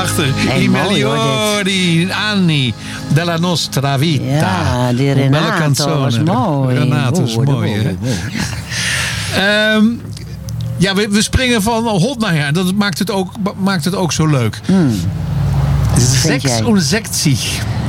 [0.01, 0.35] prachtig.
[0.47, 2.73] Hey, I migliori anni
[3.09, 4.23] della nostra vita.
[4.25, 5.99] Ja, die belle Renato canzone.
[5.99, 6.79] was mooi.
[6.79, 7.97] Renato is Oeh, mooi, hè?
[9.35, 9.85] Ehm,
[10.77, 12.53] ja, we, we springen van hot naar her.
[12.53, 14.61] Dat maakt het ook, maakt het ook zo leuk.
[14.67, 15.01] Hmm.
[15.97, 16.63] vind jij?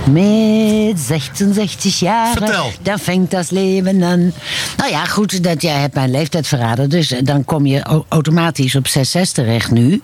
[0.05, 0.07] 66.
[0.13, 2.71] Met 66 jaar, Vertel.
[2.81, 4.33] dan vangt das leven aan.
[4.77, 6.89] Nou ja, goed, dat jij hebt mijn leeftijd verraden.
[6.89, 10.01] Dus eh, dan kom je au- automatisch op 66 terecht nu.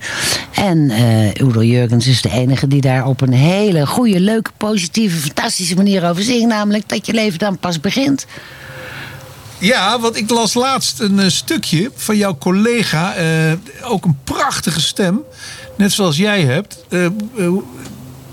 [0.54, 5.18] En eh Udo Jurgens is de enige die daar op een hele goede, leuke, positieve,
[5.18, 6.48] fantastische manier over zingt.
[6.48, 8.26] Namelijk dat je leven dan pas begint.
[9.58, 13.14] Ja, want ik las laatst een eh, stukje van jouw collega.
[13.84, 15.20] ook een prachtige stem.
[15.78, 16.78] Net zoals jij hebt.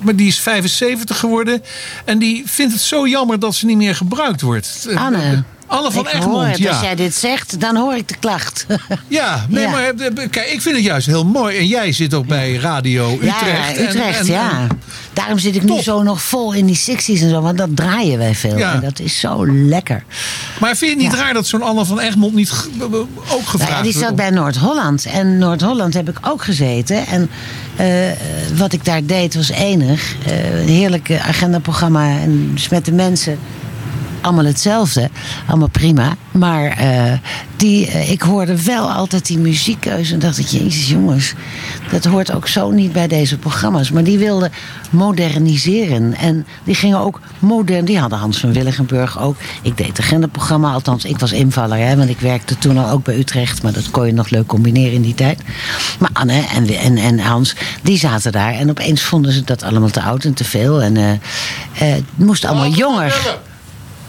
[0.05, 1.63] Maar die is 75 geworden.
[2.05, 4.87] En die vindt het zo jammer dat ze niet meer gebruikt wordt.
[4.95, 5.43] Anne.
[5.77, 6.59] Anne van ik hoor Egmond, het.
[6.59, 6.71] ja.
[6.71, 8.67] Als jij dit zegt, dan hoor ik de klacht.
[9.09, 9.71] Ja, nee, Ja.
[9.71, 11.57] maar eh, kijk, ik vind het juist heel mooi.
[11.57, 13.77] En jij zit ook bij Radio Utrecht.
[13.77, 14.51] Ja, Utrecht, en- ja.
[14.51, 14.81] en-
[15.13, 18.19] Daarom zit ik nu zo nog vol in die 60s en zo, want dat draaien
[18.19, 18.59] wij veel.
[18.59, 18.75] Ja.
[18.75, 20.05] En dat is zo lekker.
[20.61, 22.51] maar vind je het niet raar dat zo'n Anne van Egmond niet
[23.31, 25.05] ook gevraagd Nou ja, die zat bij Noord-Holland.
[25.05, 27.07] En Noord-Holland heb ik ook gezeten.
[27.07, 27.31] En
[27.77, 27.87] eh,
[28.57, 30.15] wat ik daar deed was enig.
[30.27, 32.09] Eh, een heerlijke agendaprogramma.
[32.19, 33.39] En dus met de mensen
[34.25, 35.11] allemaal hetzelfde.
[35.47, 36.17] Allemaal prima.
[36.31, 37.13] Maar eh,
[37.57, 40.13] die, eh, ik hoorde wel altijd die muziekkeuze.
[40.13, 41.35] En dacht ik, jezus jongens.
[41.91, 43.91] Dat hoort ook zo niet bij deze programma's.
[43.91, 44.53] Maar die wilden
[44.91, 46.15] moderniseren.
[46.15, 47.85] En die gingen ook modern.
[47.85, 49.37] Die hadden Hans van Willigenburg ook.
[49.63, 50.73] Ik deed het agendaprogramma.
[50.73, 51.79] Althans, ik was invaller.
[51.79, 53.63] Hè, want ik werkte toen al ook bij Utrecht.
[53.63, 55.41] Maar dat kon je nog leuk combineren in die tijd.
[55.99, 58.53] Maar Anne en, en, en Hans, die zaten daar.
[58.53, 60.83] En opeens vonden ze dat allemaal te oud en te veel.
[60.83, 61.05] En eh,
[61.73, 63.43] het moest allemaal jonger.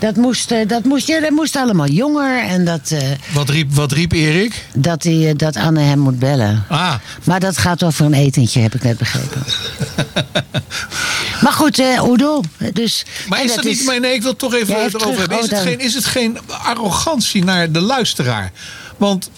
[0.06, 2.40] Dat moest, eh, dat, moest, ja, dat moest allemaal jonger.
[2.44, 4.66] En dat, eh, Wat riep, wat riep Erik?
[4.76, 6.66] dat, die, eh, dat Anne hem moet bellen.
[6.70, 6.94] Ah,
[7.24, 9.44] Maar dat gaat over een etentje, heb ik net begrepen.
[11.44, 12.42] maar goed, Oedo.
[12.74, 13.84] Dus, maar is dat niet...
[13.86, 15.18] Maar nee, ik wil het toch even erover terug.
[15.18, 15.38] hebben.
[15.38, 18.52] Is, Oh, het dan- geen, is het geen arrogantie naar de luisteraar?
[18.98, 19.30] Want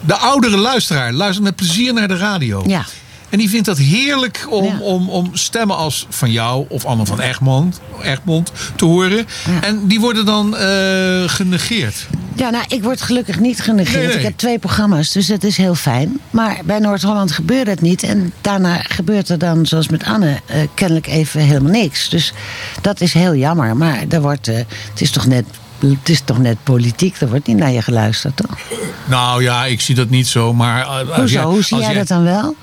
[0.00, 2.64] de oudere luisteraar luistert met plezier naar de radio.
[2.66, 2.84] Ja.
[3.28, 4.78] En die vindt dat heerlijk om, Ja.
[4.80, 9.16] om, om stemmen als van jou of Anne van Egmond, Egmond te horen.
[9.50, 9.62] Ja.
[9.62, 12.06] En die worden dan eh, genegeerd.
[12.34, 13.96] Ja, nou, ik word gelukkig niet genegeerd.
[13.96, 14.16] Nee, nee.
[14.16, 16.20] Ik heb twee programma's, dus dat is heel fijn.
[16.30, 18.02] Maar bij Noord-Holland gebeurt het niet.
[18.02, 22.08] En daarna gebeurt er dan, zoals met Anne, eh, kennelijk even helemaal niks.
[22.08, 22.32] Dus
[22.80, 23.76] dat is heel jammer.
[23.76, 24.56] Maar er wordt, eh,
[24.90, 25.44] het, is toch net,
[25.78, 27.20] het is toch net politiek.
[27.20, 28.58] Er wordt niet naar je geluisterd, toch?
[29.04, 30.86] Nou ja, ik zie dat niet zo, maar...
[31.16, 31.24] Hoezo?
[31.34, 32.56] jij- Hoe zie jij- dat dan wel?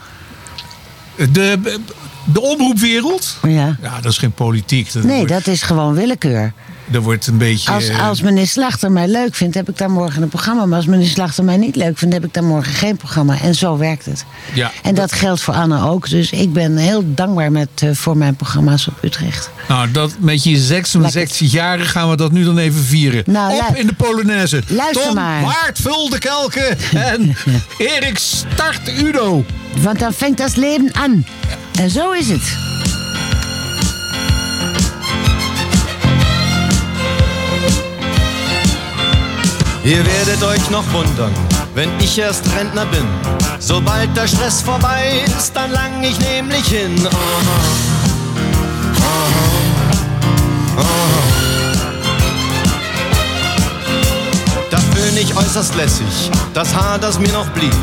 [1.31, 1.79] De,
[2.25, 3.37] de omroepwereld?
[3.43, 3.77] Ja.
[3.81, 4.93] Ja, dat is geen politiek.
[4.93, 6.53] Dat Nee, wordt, dat is gewoon willekeur.
[6.87, 7.71] Dat wordt een beetje...
[7.71, 10.65] Als, eh, als meneer Slachter mij leuk vindt, heb ik daar morgen een programma.
[10.65, 13.41] Maar als meneer Slachter mij niet leuk vindt, heb ik daar morgen geen programma.
[13.41, 14.25] En zo werkt het.
[14.53, 14.71] Ja.
[14.83, 16.09] En dat geldt voor Anne ook.
[16.09, 19.49] Dus ik ben heel dankbaar met, eh, voor mijn programma's op Utrecht.
[19.67, 23.23] Nou, dat met je 66 jaren gaan we dat nu dan even vieren.
[23.25, 24.63] Nou, Op in de Polonaise.
[24.67, 25.41] Luister Tom maar.
[25.41, 26.77] Waard vul de kelken
[27.11, 27.35] en
[27.77, 29.45] Erik start Udo.
[29.81, 31.25] Want dan vangt dat leven aan.
[31.79, 32.74] En zo is het.
[39.85, 41.31] Ihr werdet euch noch wundern,
[41.75, 43.05] wenn ich erst Rentner bin.
[43.59, 47.07] Sobald der Stress vorbei ist, dann lang ich nämlich hin.
[54.71, 57.75] Da föhn ich äußerst lässig, das Haar, das mir noch blieb.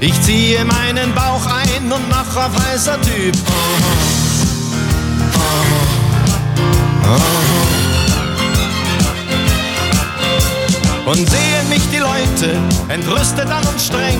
[0.00, 3.36] Ich ziehe meinen Bauch ein und mach auf heißer Typ.
[11.06, 12.56] Und sehen mich die Leute
[12.88, 14.18] entrüstet an und streng,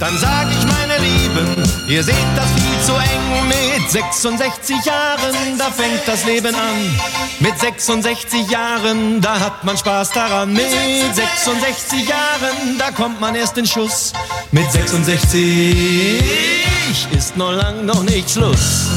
[0.00, 3.46] dann sag ich meine Lieben, ihr seht das viel zu eng.
[3.46, 6.98] Mit 66 Jahren, da fängt das Leben an.
[7.38, 10.52] Mit 66 Jahren, da hat man Spaß daran.
[10.52, 14.12] Mit 66 Jahren, da kommt man erst in Schuss.
[14.50, 16.24] Mit 66
[17.16, 18.88] ist noch lang noch nicht Schluss.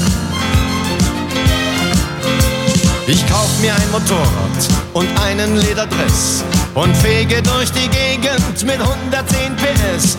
[3.06, 6.44] Ich kauf mir ein Motorrad und einen Lederdress
[6.76, 10.17] und fege durch die Gegend mit 110 PS.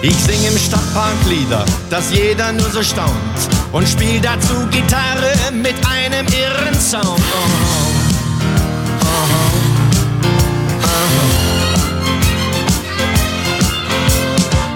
[0.00, 3.10] Ich sing im Stadtpark Lieder, dass jeder nur so staunt
[3.72, 7.20] und spiel dazu Gitarre mit einem irren Sound.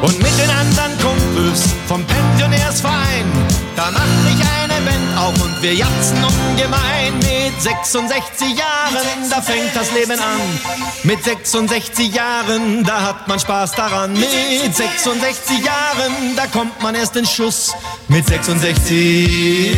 [0.01, 3.12] Und mit den anderen Kumpels vom Pensionärsverein,
[3.83, 9.75] da mach ich eine Band auf und wir jatzen ungemein mit 66 Jahren, da fängt
[9.75, 10.41] das Leben an.
[11.03, 14.13] Mit 66 Jahren, da hat man Spaß daran.
[14.13, 17.73] Mit 66 Jahren, da kommt man erst in Schuss.
[18.09, 19.77] Mit 66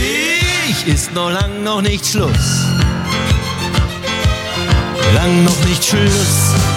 [0.86, 2.66] ist noch lang noch nicht Schluss.
[5.14, 6.73] Lang noch nicht Schluss.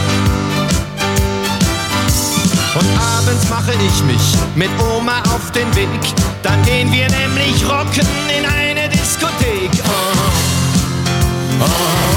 [2.77, 2.85] Und
[3.17, 5.89] abends mache ich mich mit Oma auf den Weg.
[6.43, 8.07] Dann gehen wir nämlich rocken
[8.37, 9.71] in eine Diskothek.
[9.83, 9.89] Oh,
[11.61, 12.07] oh.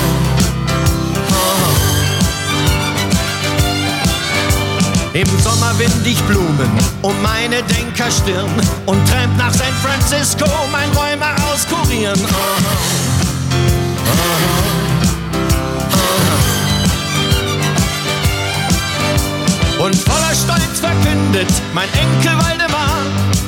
[5.14, 8.50] Im Sommer wind ich Blumen um meine Denkerstirn
[8.84, 12.20] und tramp nach San Francisco mein Räumer auskurieren.
[12.20, 12.60] Oh,
[14.12, 14.89] Und
[21.30, 23.02] verkündet mein Enkel Waldemar,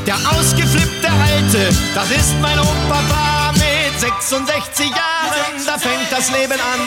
[0.07, 6.81] der ausgeflippte Alte, das ist mein Opa mit 66 Jahren, da fängt das Leben an.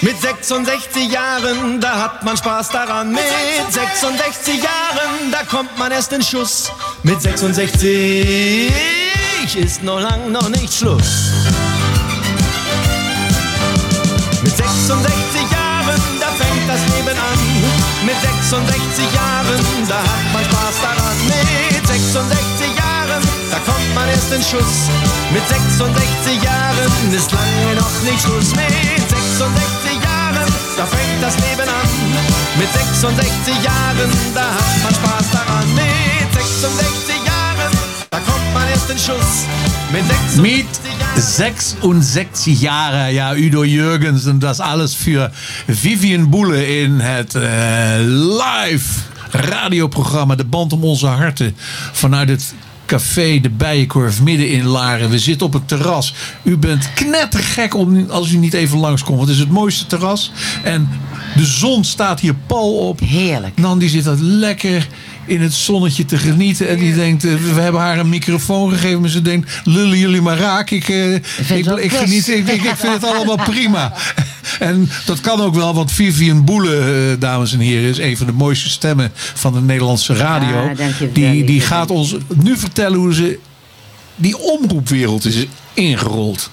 [0.00, 3.12] Mit 66 Jahren, da hat man Spaß daran.
[3.12, 3.22] Mit
[3.70, 6.70] 66 Jahren, da kommt man erst in Schuss.
[7.02, 8.72] Mit 66
[9.56, 11.32] ist noch lang noch nicht Schluss.
[14.42, 17.40] Mit 66 Jahren, fängt das Leben an.
[18.04, 21.16] Mit 66 Jahren, da hat man Spaß daran.
[21.26, 24.90] Mit 66 Jahren, da kommt man erst in Schuss.
[25.32, 28.50] Mit 66 Jahren ist lange noch nicht Schluss.
[28.54, 31.90] Mit 66 Jahren, da fängt das Leben an.
[32.58, 35.66] Mit 66 Jahren, da hat man Spaß daran.
[35.74, 37.13] Mit 66
[38.54, 40.64] Mit 66 Mit
[40.98, 41.22] Jahren.
[41.22, 45.30] 66 jaar, ja, Udo Jurgens en dat is alles voor
[45.68, 47.42] Vivian Boele in het eh,
[47.98, 49.00] live
[49.30, 51.56] radioprogramma De Band om Onze Harten
[51.92, 52.54] vanuit het
[52.86, 55.10] Café de Bijenkorf midden in Laren.
[55.10, 56.14] We zitten op het terras.
[56.42, 59.16] U bent knettergek om, als u niet even langskomt.
[59.16, 60.32] Want het is het mooiste terras.
[60.62, 60.88] En
[61.34, 63.00] de zon staat hier pal op.
[63.00, 63.56] Heerlijk.
[63.56, 64.88] Nan die zit dat lekker
[65.26, 66.68] in het zonnetje te genieten.
[66.68, 69.00] En die denkt, eh, we hebben haar een microfoon gegeven.
[69.00, 70.70] Maar ze denkt, lullen jullie maar raak.
[70.70, 71.22] Ik, eh, ik,
[71.92, 73.92] geniet, ik, ik, vind het allemaal prima.
[74.58, 78.26] En dat kan ook wel, want Vivian Boele, eh, dames en heren, is een van
[78.26, 80.72] de mooiste stemmen van de Nederlandse radio.
[81.12, 83.38] Die, die gaat ons nu vertellen hoe ze
[84.16, 86.50] die omroepwereld is ingerold.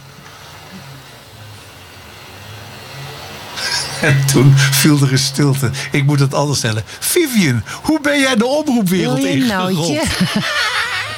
[4.10, 5.70] En toen viel er een stilte.
[5.92, 6.84] Ik moet het anders stellen.
[7.00, 9.78] Vivian, hoe ben jij de omroepwereld ingerold?
[9.78, 10.02] nootje?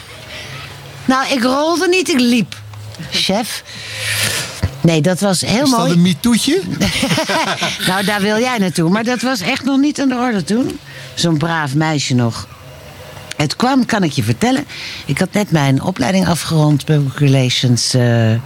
[1.05, 2.55] nou, ik rolde niet, ik liep.
[3.11, 3.63] Chef.
[4.81, 5.91] Nee, dat was heel Is dat mooi.
[5.91, 6.61] een mitoetje?
[7.88, 8.89] Nou, daar wil jij naartoe.
[8.89, 10.79] Maar dat was echt nog niet aan de orde toen.
[11.13, 12.47] Zo'n braaf meisje nog.
[13.36, 14.65] Het kwam, kan ik je vertellen.
[15.05, 18.39] Ik had net mijn opleiding afgerond, Public Relations eh, eh,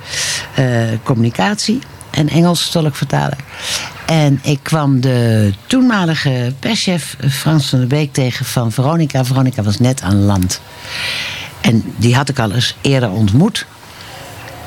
[1.03, 1.79] Communicatie
[2.11, 3.37] en Engels tolkvertaler.
[4.05, 9.25] En ik kwam de toenmalige perschef Frans van der Beek tegen van Veronica.
[9.25, 10.61] Veronica was net aan land.
[11.61, 13.65] En die had ik al eens eerder ontmoet.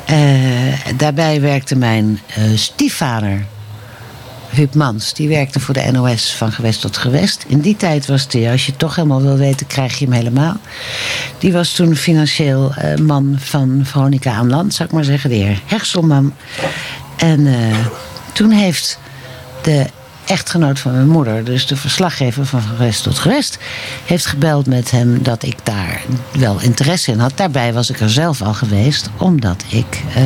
[0.05, 3.45] Eh, daarbij werkte mijn eh, stiefvader,
[4.51, 5.15] Huub Mans.
[5.15, 7.45] Die werkte voor de NOS van gewest tot gewest.
[7.49, 10.15] In die tijd was het, als je het toch helemaal wil weten, krijg je hem
[10.15, 10.57] helemaal.
[11.39, 15.31] Die was toen financieel eh, man van Veronica aan land, zou ik maar zeggen.
[15.31, 16.35] De heer Herselman.
[17.21, 17.77] En eh,
[18.33, 18.99] toen heeft
[19.63, 19.87] de
[20.27, 23.59] echtgenoot van mijn moeder, dus de verslaggever van gewest tot gewest,
[24.05, 26.03] heeft gebeld met hem dat ik daar
[26.33, 27.33] wel interesse in had.
[27.35, 30.23] Daarbij was ik er zelf al geweest, omdat ik eh,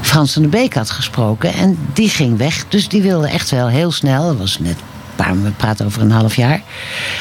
[0.00, 1.54] Frans van de Beek had gesproken.
[1.54, 4.76] En die ging weg, dus die wilde echt wel heel snel, dat was net
[5.16, 6.62] paar, we praten over een half jaar,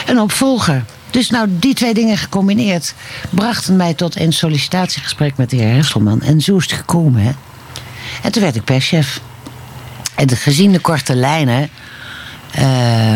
[0.06, 0.86] een opvolger.
[1.10, 2.94] Dus nou, die twee dingen gecombineerd
[3.30, 6.22] brachten mij tot een sollicitatiegesprek met de heer Hesselman.
[6.22, 7.32] En zo is het gekomen, hè.
[8.24, 9.20] En toen werd ik perschef.
[10.16, 11.70] En gezien de korte lijnen
[12.52, 13.16] eh,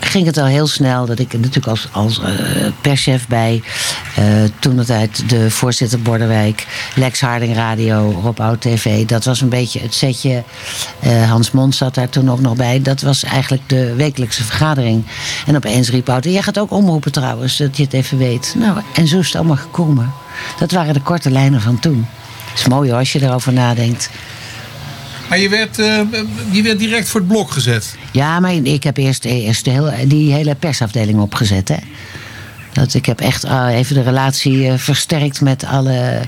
[0.00, 3.62] ging het al heel snel dat ik natuurlijk als, als eh, perschef bij
[4.16, 4.24] eh,
[4.58, 9.48] toen het uit de voorzitter Bordewijk, Lex Harding Radio, Rob Oud TV, dat was een
[9.48, 10.42] beetje het setje.
[11.28, 12.82] Hans Mond zat daar toen ook nog bij.
[12.82, 15.04] Dat was eigenlijk de wekelijkse vergadering.
[15.46, 18.54] En opeens riep Oud, jij gaat ook omroepen trouwens, dat je het even weet.
[18.58, 20.12] Nou, en zo is het allemaal gekomen.
[20.58, 22.06] Dat waren de korte lijnen van toen.
[22.50, 24.10] Het is mooi hoor, als je erover nadenkt.
[25.28, 26.00] Maar je werd, eh,
[26.50, 27.94] je werd direct voor het blok gezet.
[28.12, 31.68] Ja, maar ik heb eerst, eerst heel, die hele persafdeling opgezet.
[31.68, 31.76] Hè.
[32.72, 36.20] Dat ik heb echt ah, even de relatie eh, versterkt met alle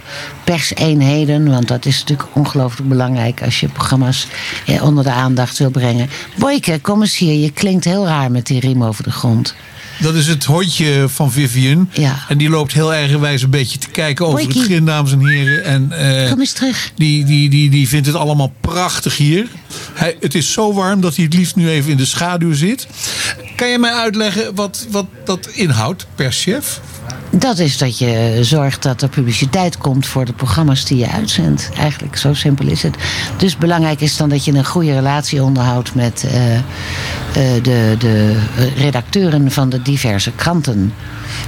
[0.44, 1.50] perseenheden.
[1.50, 4.26] Want dat is natuurlijk ongelooflijk belangrijk als je programma's
[4.66, 6.08] eh, onder de aandacht wil brengen.
[6.36, 7.34] Boyke, kom eens hier.
[7.34, 9.54] Je klinkt heel raar met die riem over de grond.
[10.00, 11.90] Dat is het hondje van Vivian.
[11.92, 12.18] Ja.
[12.28, 14.60] En die loopt heel eigenwijs een beetje te kijken over Boykie.
[14.60, 15.64] het grind, dames en heren.
[15.64, 15.92] En,
[16.22, 16.92] eh, Kom eens terug.
[16.96, 19.46] die, die, die, die vindt het allemaal prachtig hier.
[19.94, 22.86] Hij, het is zo warm dat hij het liefst nu even in de schaduw zit.
[23.56, 26.80] Kan je mij uitleggen wat, wat dat inhoudt per chef?
[27.30, 31.70] Dat is dat je zorgt dat er publiciteit komt voor de programma's die je uitzendt.
[31.76, 32.96] Eigenlijk, zo simpel is het.
[33.36, 36.62] Dus belangrijk is dan dat je een goede relatie onderhoudt met eh, eh,
[37.62, 38.38] de, de
[38.76, 40.92] redacteuren van de diverse kranten.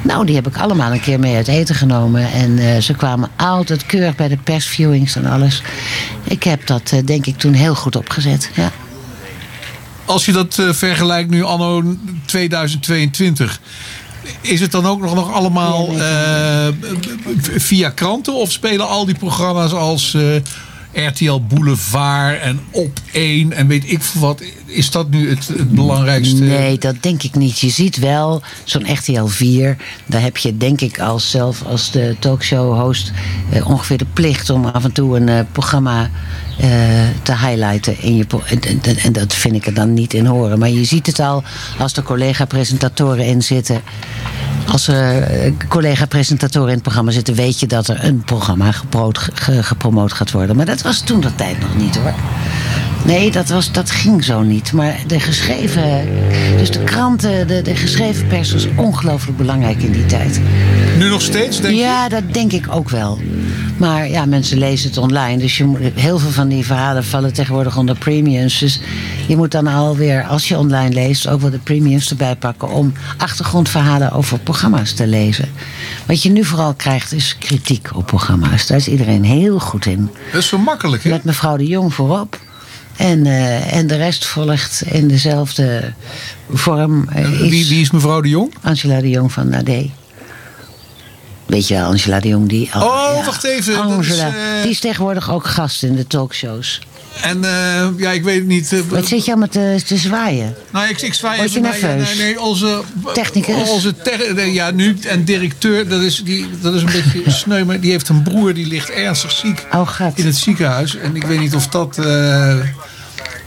[0.02, 2.32] Nou, die heb ik allemaal een keer mee uit eten genomen.
[2.32, 5.62] En eh, ze kwamen altijd keurig bij de persviewings en alles.
[6.24, 8.50] Ik heb dat, denk ik, toen heel goed opgezet.
[8.54, 8.72] Ja.
[10.04, 13.60] Als je dat vergelijkt nu anno 2022...
[14.40, 16.68] Is het dan ook nog, nog allemaal eh,
[17.56, 18.34] via kranten?
[18.34, 20.22] Of spelen al die programma's als eh,
[20.92, 24.42] RTL Boulevard en Op 1 en weet ik veel wat...
[24.66, 26.42] Is dat nu het, het belangrijkste?
[26.42, 27.58] Nee, dat denk ik niet.
[27.58, 29.76] Je ziet wel zo'n RTL 4.
[30.06, 33.12] Daar heb je denk ik als zelf als de talkshow-host
[33.50, 36.10] eh, ongeveer de plicht om af en toe een eh, programma
[37.22, 38.00] te highlighten.
[38.00, 38.26] In je
[39.02, 40.58] en, dat vind ik er dan niet in horen.
[40.58, 41.42] Maar je ziet het al
[41.78, 43.80] als er collega-presentatoren in zitten.
[44.72, 48.72] Als er eh, collega-presentatoren in het programma zitten, weet je dat er een programma
[49.60, 50.56] gepromoot gaat worden.
[50.56, 52.14] Maar dat was toen dat tijd nog niet hoor.
[53.04, 54.72] Nee, dat, was, dat ging zo niet.
[54.72, 56.08] Maar de geschreven.
[56.56, 60.40] Dus de kranten, de, de geschreven pers was ongelooflijk belangrijk in die tijd.
[60.98, 61.80] Nu nog steeds, denk je?
[61.80, 63.18] Ja, dat denk ik ook wel.
[63.76, 65.38] Maar ja, mensen lezen het online.
[65.38, 68.58] Dus je moet, heel veel van die verhalen vallen tegenwoordig onder premiums.
[68.58, 68.80] Dus
[69.26, 72.68] je moet dan alweer, als je online leest, ook wel de premiums erbij pakken.
[72.68, 75.48] om achtergrondverhalen over programma's te lezen.
[76.06, 78.66] Wat je nu vooral krijgt is kritiek op programma's.
[78.66, 80.10] Daar is iedereen heel goed in.
[80.32, 81.10] Dat is zo makkelijk, hè?
[81.10, 82.38] Met mevrouw de Jong voorop.
[83.00, 85.92] En, eh, en de rest volgt in dezelfde
[86.52, 87.08] vorm.
[87.08, 88.54] Eh, Wie, is wie is mevrouw de Jong?
[88.62, 89.70] Angela de Jong van AD.
[91.46, 92.70] Weet je wel, Angela de Jong die...
[92.74, 96.80] Oh, wacht even, dat Angela, is, eh, die is tegenwoordig ook gast in de talkshows.
[97.22, 97.40] En
[97.96, 98.82] ja, ik weet het niet.
[98.88, 100.54] Wat zit je allemaal te, te zwaaien?
[100.70, 102.16] Nou, ik, ik zwaai Word je even naar nerveus?
[102.16, 102.82] Nee, nee, onze...
[103.14, 103.68] Technicus?
[103.70, 104.96] Onze ter- ja, nu.
[105.06, 108.54] En directeur, dat is, die, dat is een beetje sneu, maar die heeft een broer
[108.54, 110.96] die ligt ernstig ziek Oh, in het ziekenhuis.
[110.96, 111.98] En ik weet niet of dat...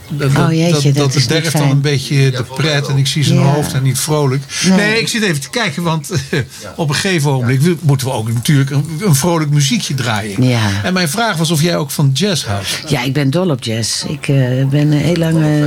[0.08, 3.24] dat, Oh, jeetje, dat dat is bederft dan een beetje de pret en ik zie
[3.24, 3.44] zijn Ja.
[3.44, 4.42] hoofd en niet vrolijk.
[4.68, 4.76] Nee.
[4.78, 5.00] Nee.
[5.00, 6.10] ik zit even te kijken, want
[6.76, 10.42] op een gegeven ogenblik moeten we ook natuurlijk een, een vrolijk muziekje draaien.
[10.42, 10.70] Ja.
[10.82, 12.82] En mijn vraag was of jij ook van jazz houdt.
[12.88, 14.04] Ja, ik ben dol op jazz.
[14.04, 15.42] Ik eh, ben heel lang...
[15.42, 15.66] eh,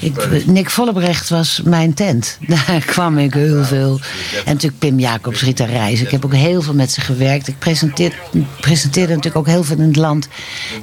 [0.00, 2.38] ik, Nick Vollebrecht was mijn tent.
[2.66, 4.00] Daar kwam ik heel veel.
[4.44, 6.00] En natuurlijk Pim Jacobs, Rita Reis.
[6.00, 7.48] Ik heb ook heel veel met ze gewerkt.
[7.48, 8.14] Ik presenteer,
[8.60, 10.28] presenteerde natuurlijk ook heel veel in het land.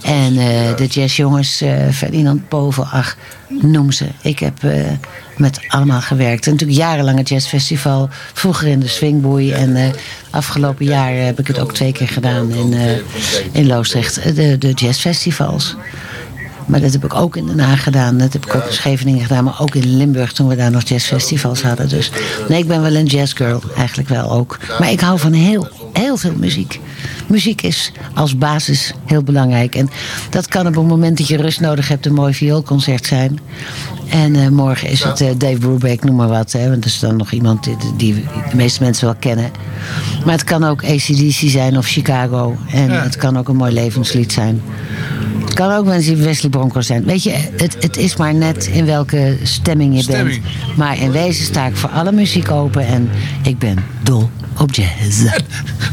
[0.01, 4.05] En eh, de jazzjongens, eh, Ferdinand Povel, ach, noem ze.
[4.21, 4.71] Ik heb eh,
[5.37, 6.45] met allemaal gewerkt.
[6.45, 8.09] En natuurlijk jarenlang het jazzfestival.
[8.33, 9.51] Vroeger in de Swingboei.
[9.51, 9.93] En
[10.29, 12.75] afgelopen jaar heb ik het ook twee keer gedaan in,
[13.51, 14.35] in Loosdrecht.
[14.35, 15.75] De, de jazzfestivals.
[16.67, 18.17] Maar dat heb ik ook in Den Haag gedaan.
[18.17, 19.43] Dat heb ik ook in Scheveningen gedaan.
[19.43, 21.89] Maar ook in Limburg toen we daar nog jazzfestivals hadden.
[21.89, 22.11] Dus
[22.47, 23.61] nee, ik ben wel een jazzgirl.
[23.77, 24.57] Eigenlijk wel ook.
[24.79, 26.79] Maar ik hou van heel, heel veel muziek.
[27.27, 29.75] Muziek is als basis heel belangrijk.
[29.75, 29.89] En
[30.29, 33.39] dat kan op het moment dat je rust nodig hebt een mooi vioolconcert zijn.
[34.09, 36.51] En eh, morgen is het eh, Dave Brubeck, noem maar wat.
[36.51, 38.13] Hè, want dat is dan nog iemand die, die
[38.49, 39.51] de meeste mensen wel kennen.
[40.25, 42.55] Maar het kan ook ACDC zijn of Chicago.
[42.71, 43.03] En Ja.
[43.03, 44.61] het kan ook een mooi levenslied zijn.
[45.57, 47.03] Het kan ook mensen die Wesley Bronco zijn.
[47.03, 50.41] Weet je, het, het is maar net in welke stemming je Stemming.
[50.41, 50.77] bent.
[50.77, 52.87] Maar in wezen sta ik voor alle muziek open.
[52.87, 53.09] En
[53.43, 55.23] ik ben dol op jazz.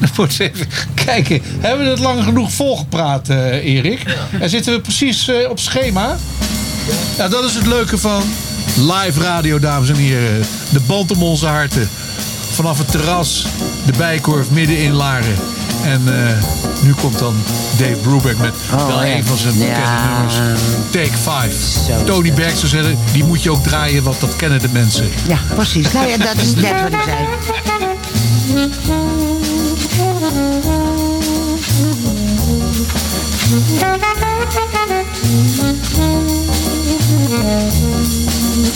[0.01, 1.41] Dan moet je even kijken.
[1.61, 4.03] Hebben we het lang genoeg volgepraat, eh Erik?
[4.41, 6.17] En zitten we precies eh, op schema?
[7.17, 8.23] Ja, dat is het leuke van
[8.77, 10.47] live radio, dames en heren.
[10.73, 11.89] De band om onze harten.
[12.53, 13.47] Vanaf het terras,
[13.87, 15.35] de bijkorf midden in Laren.
[15.85, 16.43] En eh,
[16.83, 17.35] nu komt dan
[17.77, 20.13] Dave Brubeck met Oh, wel een van zijn bekende Ja.
[20.13, 20.61] nummers.
[20.91, 21.55] Take 5.
[21.87, 22.05] Zo.
[22.05, 25.09] Tony Berg zou zeggen, die moet je ook draaien, want dat kennen de mensen.
[25.29, 25.93] Ja, precies.
[25.93, 27.27] Nou ja, dat is net wat ik zei.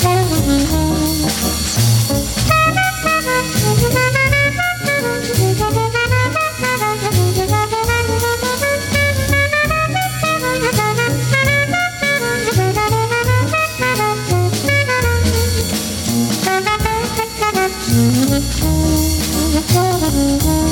[0.00, 0.87] Thank you.
[20.18, 20.67] Mm-hmm.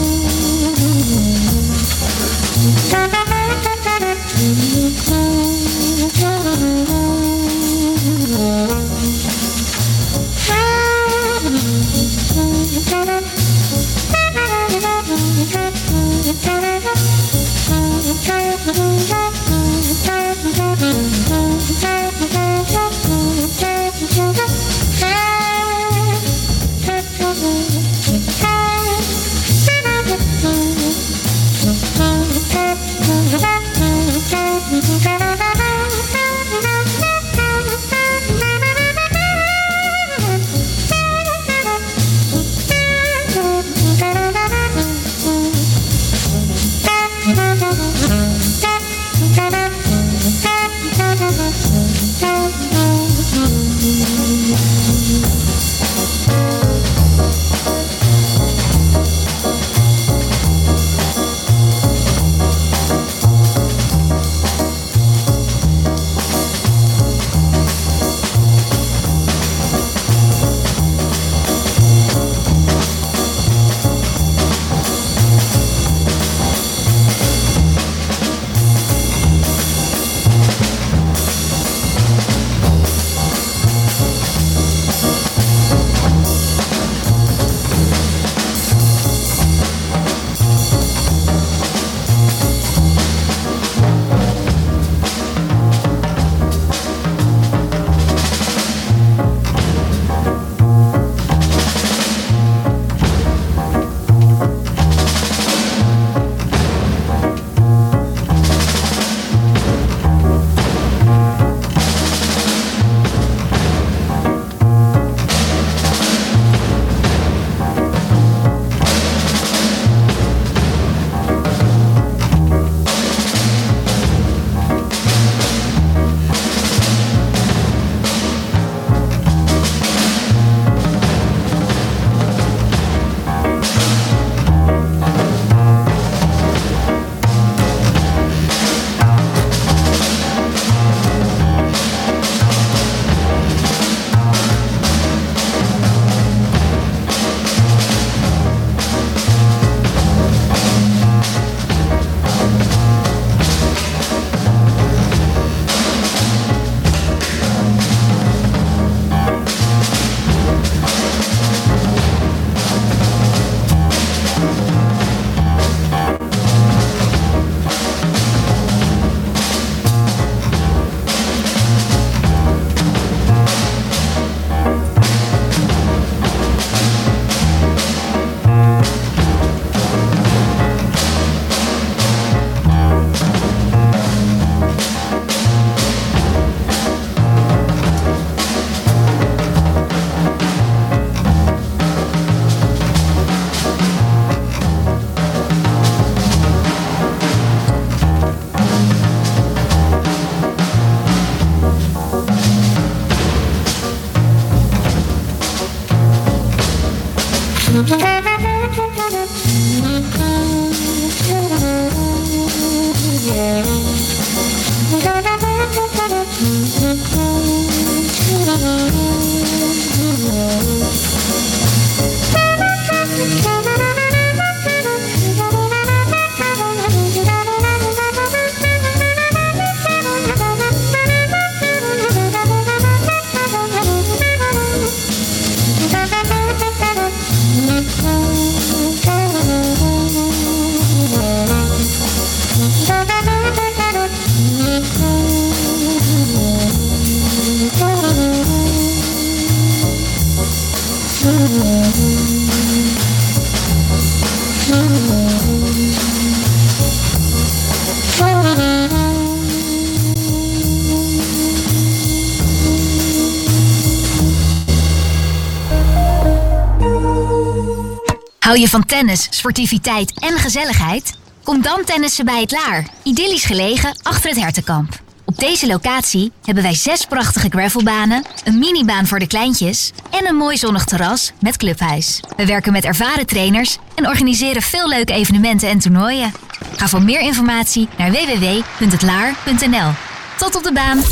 [268.57, 271.13] Hou je van tennis, sportiviteit en gezelligheid?
[271.45, 272.87] Kom dan tennissen bij het Laar.
[273.03, 275.01] Idyllisch gelegen achter het Hertenkamp.
[275.25, 280.37] Op deze locatie hebben wij zes prachtige gravelbanen, een minibaan voor de kleintjes en een
[280.37, 282.21] mooi zonnig terras met clubhuis.
[282.37, 286.33] We werken met ervaren trainers en organiseren veel leuke evenementen en toernooien.
[286.77, 289.91] Ga voor meer informatie naar www.hetlaar.nl.
[290.37, 291.03] Tot op de baan!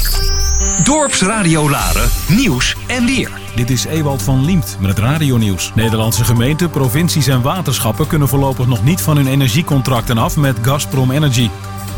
[0.85, 3.44] Dorpsradio Laren, nieuws en weer.
[3.55, 5.73] Dit is Ewald van Liemt met het radionieuws.
[5.75, 11.11] Nederlandse gemeenten, provincies en waterschappen kunnen voorlopig nog niet van hun energiecontracten af met Gazprom
[11.11, 11.51] Energy.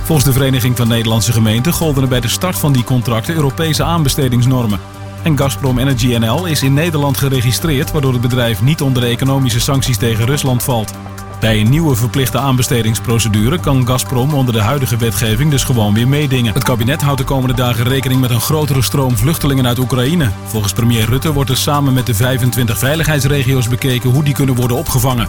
[0.03, 3.83] Volgens de Vereniging van Nederlandse Gemeenten golden er bij de start van die contracten Europese
[3.83, 4.81] aanbestedingsnormen.
[5.23, 9.61] En Gazprom Energy NL is in Nederland geregistreerd, waardoor het bedrijf niet onder de economische
[9.61, 10.93] sancties tegen Rusland valt.
[11.41, 16.55] Bij een nieuwe verplichte aanbestedingsprocedure kan Gazprom onder de huidige wetgeving dus gewoon weer meedingen.
[16.55, 20.30] Het kabinet houdt de komende dagen rekening met een grotere stroom vluchtelingen uit Oekraïne.
[20.45, 24.76] Volgens premier Rutte wordt er samen met de 25 veiligheidsregio's bekeken hoe die kunnen worden
[24.76, 25.28] opgevangen.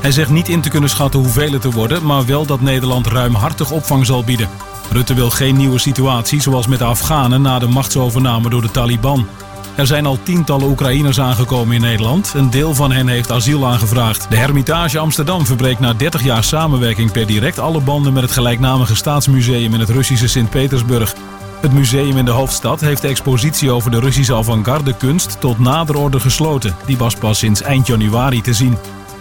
[0.00, 3.06] Hij zegt niet in te kunnen schatten hoeveel het er worden, maar wel dat Nederland
[3.06, 4.48] ruimhartig opvang zal bieden.
[4.90, 9.26] Rutte wil geen nieuwe situatie zoals met de Afghanen na de machtsovername door de Taliban.
[9.78, 12.32] Er zijn al tientallen Oekraïners aangekomen in Nederland.
[12.34, 14.30] Een deel van hen heeft asiel aangevraagd.
[14.30, 18.96] De Hermitage Amsterdam verbreekt na 30 jaar samenwerking per direct alle banden met het gelijknamige
[18.96, 21.14] staatsmuseum in het Russische Sint-Petersburg.
[21.60, 25.96] Het museum in de hoofdstad heeft de expositie over de Russische avant-garde kunst tot nader
[25.96, 26.76] orde gesloten.
[26.86, 28.76] Die was pas sinds eind januari te zien.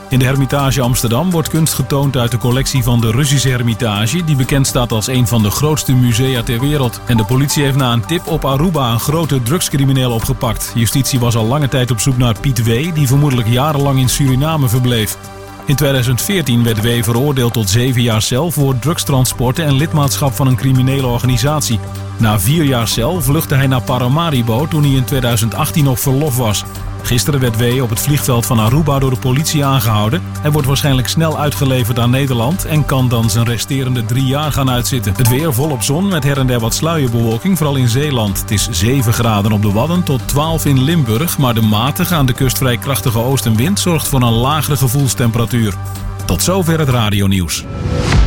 [0.10, 4.36] In de Hermitage Amsterdam wordt kunst getoond uit de collectie van de Russische Hermitage, die
[4.36, 7.02] bekend staat als een van de grootste musea ter wereld.
[7.06, 10.72] En de politie heeft na een tip op Aruba een grote drugscrimineel opgepakt.
[10.76, 14.68] Justitie was al lange tijd op zoek naar Piet W., die vermoedelijk jarenlang in Suriname
[14.68, 15.18] verbleef.
[15.66, 17.04] In 2014 werd W.
[17.04, 21.80] veroordeeld tot zeven jaar cel voor drugstransporten en lidmaatschap van een criminele organisatie.
[22.18, 26.64] Na vier jaar cel vluchtte hij naar Paramaribo toen hij in 2018 op verlof was.
[27.04, 27.82] Gisteren werd W.
[27.82, 30.22] op het vliegveld van Aruba door de politie aangehouden.
[30.42, 34.70] Hij wordt waarschijnlijk snel uitgeleverd aan Nederland en kan dan zijn resterende drie jaar gaan
[34.70, 35.14] uitzitten.
[35.18, 38.42] Het weer volop zon met her en der wat sluierbewolking, vooral in Zeeland.
[38.42, 42.26] Het is 7 graden op de Wadden tot 12 in Limburg, maar de matige aan
[42.26, 45.74] de kust vrij krachtige oostenwind zorgt voor een lagere gevoelstemperatuur.
[46.26, 47.64] Tot zover het radionieuws.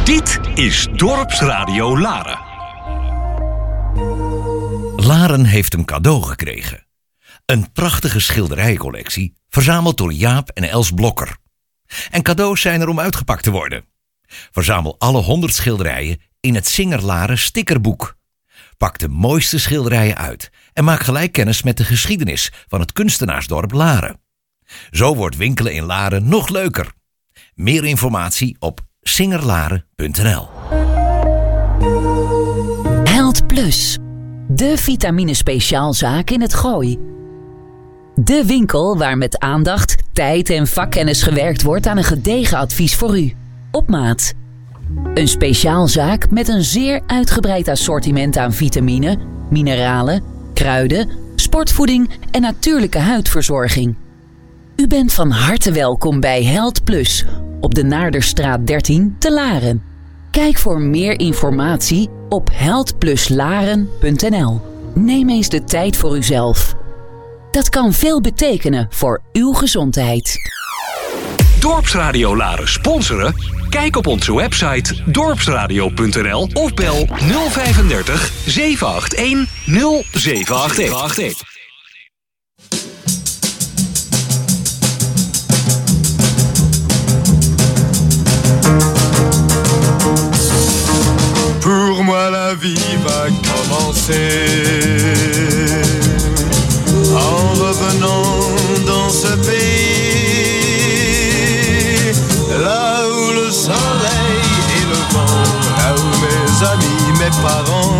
[0.04, 2.38] Dit is Dorpsradio Laren.
[4.96, 6.89] Laren heeft een cadeau gekregen.
[7.50, 11.36] Een prachtige schilderijcollectie, verzameld door Jaap en Els Blokker.
[12.10, 13.84] En cadeaus zijn er om uitgepakt te worden.
[14.50, 18.16] Verzamel alle 100 schilderijen in het Singer Laren stickerboek.
[18.76, 23.72] Pak de mooiste schilderijen uit en maak gelijk kennis met de geschiedenis van het kunstenaarsdorp
[23.72, 24.20] Laren.
[24.90, 26.92] Zo wordt winkelen in Laren nog leuker.
[27.54, 30.48] Meer informatie op singerlaren.nl.
[33.04, 33.98] Held Plus,
[34.48, 37.18] de vitamine speciaalzaak in het Gooi.
[38.24, 43.18] De winkel waar met aandacht, tijd en vakkennis gewerkt wordt aan een gedegen advies voor
[43.18, 43.32] u.
[43.70, 44.32] Op maat.
[45.14, 49.18] Een speciaalzaak met een zeer uitgebreid assortiment aan vitamine,
[49.50, 50.22] mineralen,
[50.54, 53.96] kruiden, sportvoeding en natuurlijke huidverzorging.
[54.76, 57.24] U bent van harte welkom bij Held Plus
[57.60, 59.82] op de Naarderstraat 13 te Laren.
[60.30, 64.60] Kijk voor meer informatie op heldpluslaren.nl.
[64.94, 66.78] Neem eens de tijd voor uzelf.
[67.50, 70.36] Dat kan veel betekenen voor uw gezondheid.
[71.60, 73.34] Dorpsradio Laren sponsoren?
[73.68, 77.06] Kijk op onze website dorpsradio.nl of bel
[77.50, 79.48] 035 781
[80.12, 81.48] 0781.
[91.60, 94.00] Pour moi la vie va commencer
[97.14, 98.40] en revenant
[98.86, 100.10] dans ce pays
[102.62, 104.42] là où le soleil
[104.76, 105.42] et le vent,
[105.78, 107.98] là où mes amis, mes parents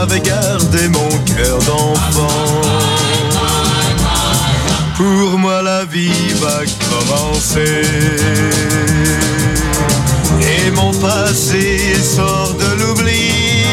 [0.00, 2.38] avaient gardé mon cœur d'enfant.
[4.96, 7.82] Pour moi la vie va commencer
[10.42, 13.64] et mon passé sort de l'oubli,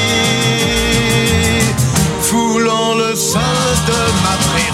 [2.21, 3.39] foulant le sein
[3.87, 4.66] de ma prairie,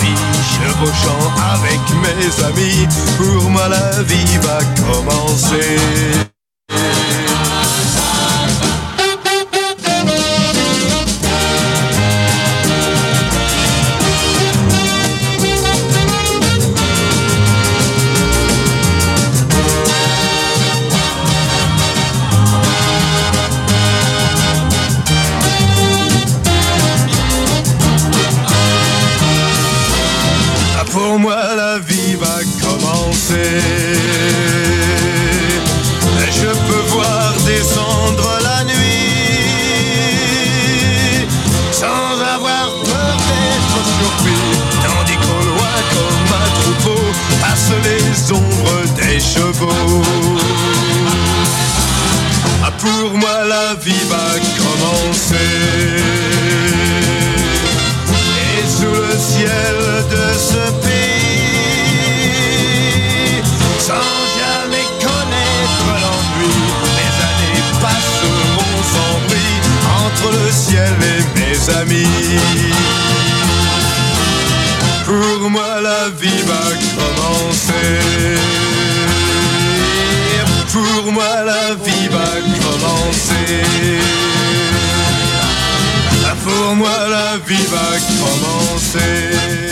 [0.86, 2.88] chevauchant avec mes amis.
[3.18, 6.33] Pour moi la vie va commencer.
[31.14, 33.52] pour moi la vie va commencer.
[36.42, 38.74] Je peux voir descendre la nuit
[41.72, 44.46] sans avoir peur d'être surpris.
[44.86, 47.04] Tandis qu'au loin, comme un troupeau,
[47.42, 50.02] passent les ombres des chevaux.
[52.66, 55.53] Ah, pour moi la vie va commencer.
[71.68, 72.08] Mes amis.
[75.06, 76.64] Pour moi la vie va
[76.96, 78.38] commencer.
[80.72, 82.30] Pour moi la vie va
[82.64, 83.64] commencer.
[86.44, 89.72] Pour moi la vie va commencer.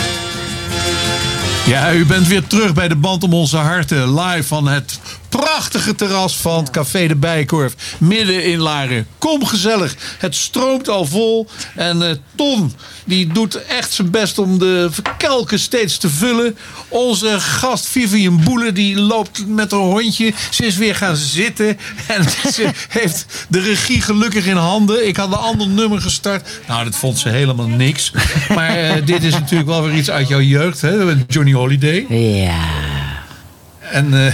[1.66, 4.20] Ja, u bent weer terug bij de band om onze harten.
[4.20, 5.00] Live van het
[5.46, 7.76] prachtige terras van het Café de Bijenkorf.
[7.98, 9.08] Midden in Laren.
[9.18, 9.96] Kom gezellig.
[10.18, 11.48] Het stroomt al vol.
[11.76, 12.74] En eh, Ton,
[13.06, 16.58] die doet echt zijn best om de kelken steeds te vullen.
[16.88, 20.34] Onze gast Vivian Boele, die loopt met haar hondje.
[20.50, 21.78] Ze is weer gaan zitten.
[22.08, 22.24] En
[22.54, 25.08] ze heeft de regie gelukkig in handen.
[25.08, 26.50] Ik had een ander nummer gestart.
[26.68, 28.12] Nou, dat vond ze helemaal niks.
[28.56, 30.82] Maar eh, dit is natuurlijk wel weer iets uit jouw jeugd.
[30.82, 31.16] Hè?
[31.28, 32.06] Johnny Holiday.
[32.10, 32.60] Ja.
[33.92, 34.26] En...
[34.26, 34.34] eh,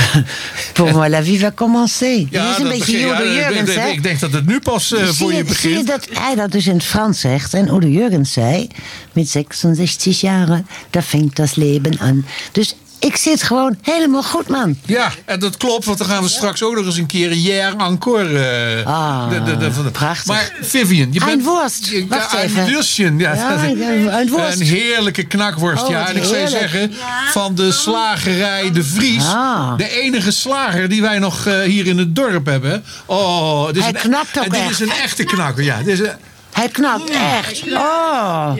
[0.72, 2.26] Pour moi, la vie va commencer.
[2.30, 3.88] Ja, dat is een dat beetje ja, Udo Jurgens, hè?
[3.88, 5.86] ik denk dat het nu pas eh, voor je je, zie je begint.
[5.86, 8.68] dat hij dat dus in het Frans zegt en Udo Jurgens zei...
[9.12, 12.24] met 66 jaren, daar fängt das Leben an.
[12.52, 14.76] Dus ik zit gewoon helemaal goed, man.
[14.86, 17.40] Ja, en dat klopt, want dan gaan we straks ook nog eens een keer een
[17.40, 18.38] jaar encore.
[18.38, 20.26] eh, Ah, de- de- de- van de- prachtig.
[20.26, 21.30] Maar Vivian, je bent...
[21.32, 21.86] Een worst.
[21.86, 22.62] je- Wacht ja, even.
[22.66, 23.14] Een worstje.
[23.16, 24.60] Ja, Ja, een- een worst.
[24.60, 25.82] Een heerlijke knakworst.
[25.84, 26.92] Oh, ja, en ik zou zeggen,
[27.30, 29.24] van de slagerij De Vries.
[29.24, 29.76] Ah.
[29.76, 32.84] De enige slager die wij nog eh, hier in het dorp hebben.
[33.06, 34.70] Oh, dit is Hij een, knapt ook en dit echt.
[34.70, 35.64] is een echte knakker.
[35.64, 36.12] Ja, dit is een,
[36.52, 37.62] Hij knakt echt.
[37.72, 38.50] Oh.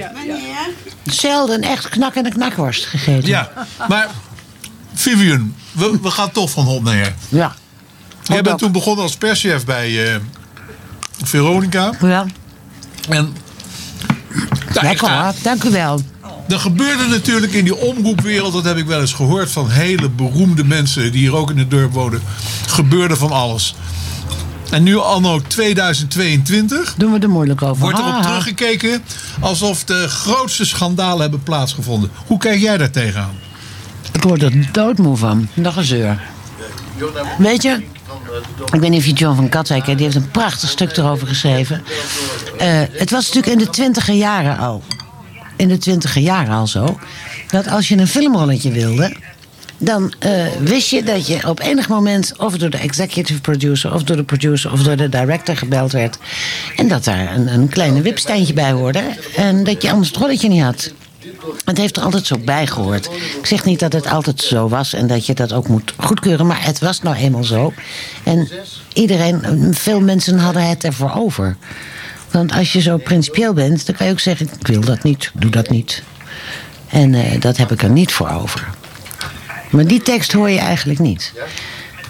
[1.04, 3.28] Zelden echt knakkende knakworst gegeten.
[3.28, 3.50] ja,
[3.88, 4.08] maar
[4.94, 7.14] Vivian, we, we gaan toch van hop naar her.
[7.28, 7.54] Ja.
[8.22, 10.20] Jij bent toen begonnen als perschef bij eh,
[11.22, 11.92] Veronica.
[12.00, 12.26] Ja.
[13.08, 13.32] En
[14.72, 15.32] Lekker, hoor.
[15.42, 16.00] dank u wel.
[16.48, 20.64] Er gebeurde natuurlijk in die omroepwereld, dat heb ik wel eens gehoord van hele beroemde
[20.64, 22.22] mensen die hier ook in het dorp wonen,
[22.66, 23.74] gebeurde van alles.
[24.70, 27.82] En nu anno 2022 Doen we er moeilijk over.
[27.82, 29.02] wordt erop teruggekeken
[29.40, 32.10] alsof de grootste schandalen hebben plaatsgevonden.
[32.26, 33.34] Hoe kijk jij daar tegenaan?
[34.12, 35.48] Ik word er doodmoe van.
[35.54, 36.20] Nog een zeur.
[37.38, 37.82] Weet je,
[38.72, 41.82] ik weet niet of je John van Katwijk die heeft een prachtig stuk erover geschreven.
[42.58, 44.82] Eh, het was natuurlijk in de twintiger jaren al.
[45.56, 46.98] In de twintiger jaren al zo.
[47.48, 49.16] Dat als je een filmrolletje wilde.
[49.78, 54.02] Dan eh, wist je dat je op enig moment of door de executive producer, of
[54.02, 56.18] door de producer, of door de director gebeld werd.
[56.76, 59.02] En dat daar een, een kleine wipsteintje bij hoorde.
[59.36, 60.92] En dat je anders het rolletje niet had.
[61.64, 63.06] Het heeft er altijd zo bij gehoord.
[63.38, 66.46] Ik zeg niet dat het altijd zo was en dat je dat ook moet goedkeuren,
[66.46, 67.72] maar het was nou eenmaal zo.
[68.22, 68.48] En
[68.92, 71.56] iedereen, veel mensen hadden het ervoor over.
[72.30, 75.30] Want als je zo principieel bent, dan kan je ook zeggen: ik wil dat niet,
[75.34, 76.02] doe dat niet.
[76.88, 78.68] En eh, dat heb ik er niet voor over.
[79.70, 81.32] Maar die tekst hoor je eigenlijk niet.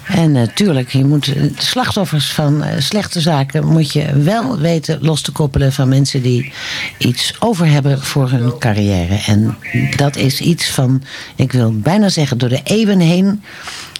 [0.07, 4.97] En natuurlijk, je moet eh, de slachtoffers van eh, slechte zaken moet je wel weten
[5.01, 6.53] los te koppelen van mensen die
[6.97, 9.21] iets over hebben voor hun carrière.
[9.25, 9.57] En
[9.95, 11.03] dat is iets van,
[11.35, 13.43] ik wil bijna zeggen, door de eeuwen heen.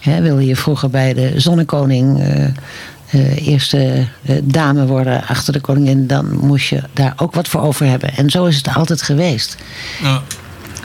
[0.02, 2.46] Hè, wil je vroeger bij de zonnekoning eh,
[3.14, 7.62] eh, eerste eh, dame worden achter de koningin, dan moest je daar ook wat voor
[7.62, 8.16] over hebben.
[8.16, 9.58] En zo is het altijd geweest.
[10.02, 10.22] Ja.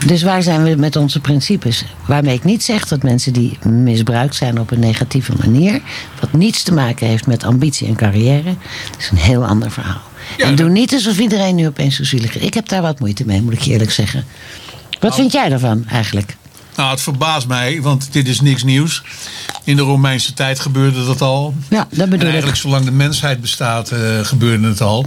[0.05, 1.83] Dus waar zijn we met onze principes?
[2.05, 5.81] Waarmee ik niet zeg dat mensen die misbruikt zijn op een negatieve manier,
[6.19, 8.43] wat niets te maken heeft met ambitie en carrière,
[8.91, 10.01] dat is een heel ander verhaal.
[10.37, 12.41] en doe niet alsof iedereen nu opeens zo zielig is.
[12.41, 14.25] Ik heb daar wat moeite mee, moet ik eerlijk zeggen.
[14.99, 16.37] Wat vind jij daarvan eigenlijk?
[16.75, 19.03] Nou, het verbaast mij, want dit is niks nieuws.
[19.63, 21.53] In de Romeinse tijd gebeurde dat al.
[21.69, 22.23] Ja, dat En bedoel ik.
[22.23, 25.05] eigenlijk zolang de mensheid bestaat, eh, gebeurde het al.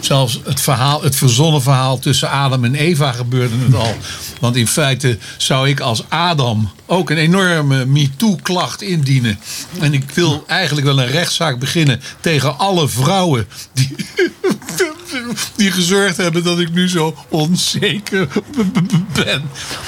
[0.00, 3.94] Zelfs het, verhaal, het verzonnen verhaal tussen Adam en Eva gebeurde het al.
[4.40, 9.38] Want in feite zou ik als Adam ook een enorme MeToo-klacht indienen.
[9.80, 13.94] En ik wil eigenlijk wel een rechtszaak beginnen tegen alle vrouwen die,
[15.56, 18.28] die gezorgd hebben dat ik nu zo onzeker
[19.24, 19.42] ben.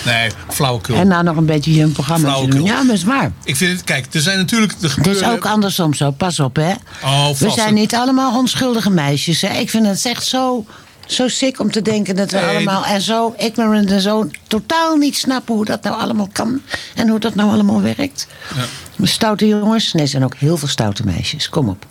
[0.04, 0.94] Nee, flauwekul.
[0.94, 2.58] En nou nog een beetje je programma te Flauwekul.
[2.58, 2.66] doen.
[2.68, 3.32] Ja, maar is waar.
[3.44, 6.56] Ik vind het, kijk, er zijn natuurlijk de Het is ook andersom zo, pas op
[6.56, 6.72] hè.
[7.04, 9.40] Oh, We zijn niet allemaal onschuldige meisjes.
[9.40, 9.58] Hè?
[9.58, 10.64] Ik vind het echt zo,
[11.06, 12.84] zo sick om te denken dat we Nee, allemaal...
[12.84, 16.60] en zo ignorant en zo totaal niet snappen hoe dat nou allemaal kan.
[16.94, 18.26] En hoe dat nou allemaal werkt.
[18.56, 19.06] Ja.
[19.06, 19.92] Stoute jongens.
[19.92, 21.48] Nee, er zijn ook heel veel stoute meisjes.
[21.48, 21.86] Kom op.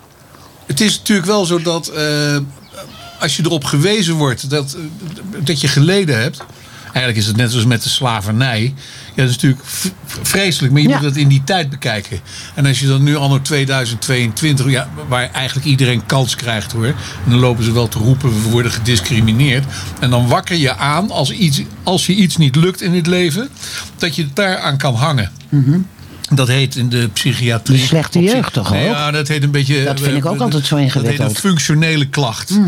[0.66, 2.38] Het is natuurlijk wel zo dat eh,
[3.20, 6.40] als je erop gewezen wordt dat, eh, dat je geleden hebt.
[6.86, 8.74] Eigenlijk is het net zoals met de slavernij.
[9.16, 9.62] Ja, dat is natuurlijk
[10.22, 12.20] vreselijk, maar je moet dat in die tijd bekijken.
[12.56, 16.86] En als je dan nu anno 2022, ja, waar eigenlijk iedereen kans krijgt hoor.
[16.86, 16.96] En
[17.30, 19.66] dan lopen ze wel te roepen, we worden gediscrimineerd.
[20.00, 23.50] En dan wakker je aan als, iets, als je iets niet lukt in het leven,
[23.98, 25.32] dat je daaraan kan hangen.
[26.34, 27.80] Dat heet in de psychiatrie.
[27.80, 28.96] De slechte jeugd toch Nee, ook?
[28.96, 29.84] Ja, dat heet een beetje.
[29.84, 31.30] Dat vind ik ook eh, altijd zo Dat heet ingewikkeld.
[31.30, 32.60] een functionele klacht.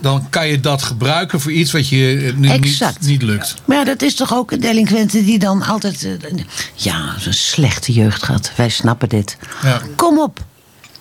[0.00, 3.00] Dan kan je dat gebruiken voor iets wat je eh, nu niet, Exact.
[3.06, 3.54] niet lukt.
[3.64, 6.04] Maar ja, dat is toch ook een delinquenten die dan altijd...
[6.04, 6.12] eh,
[6.74, 8.50] ja, zo'n slechte jeugd gehad.
[8.56, 9.36] Wij snappen dit.
[9.62, 9.80] Ja.
[9.96, 10.44] Kom op.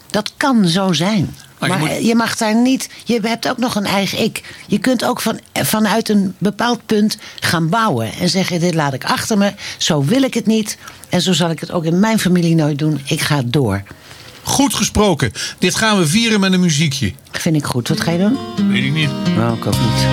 [0.10, 1.36] Dat kan zo zijn.
[1.60, 2.90] Maar je Maar moet- je mag daar niet...
[3.04, 4.44] Je hebt ook nog een eigen ik.
[4.68, 8.12] Je kunt ook van, vanuit een bepaald punt gaan bouwen.
[8.14, 9.54] En zeggen, dit laat ik achter me.
[9.78, 10.78] Zo wil ik het niet.
[11.10, 13.02] En zo zal ik het ook in mijn familie nooit doen.
[13.06, 13.84] Ik ga door.
[14.46, 15.32] Goed gesproken.
[15.60, 17.14] Dit gaan we vieren met een muziekje.
[17.32, 17.88] Vind ik goed.
[17.88, 18.38] Wat ga je doen?
[18.72, 19.10] Weet ik niet.
[19.36, 20.06] Nou, ik ook niet.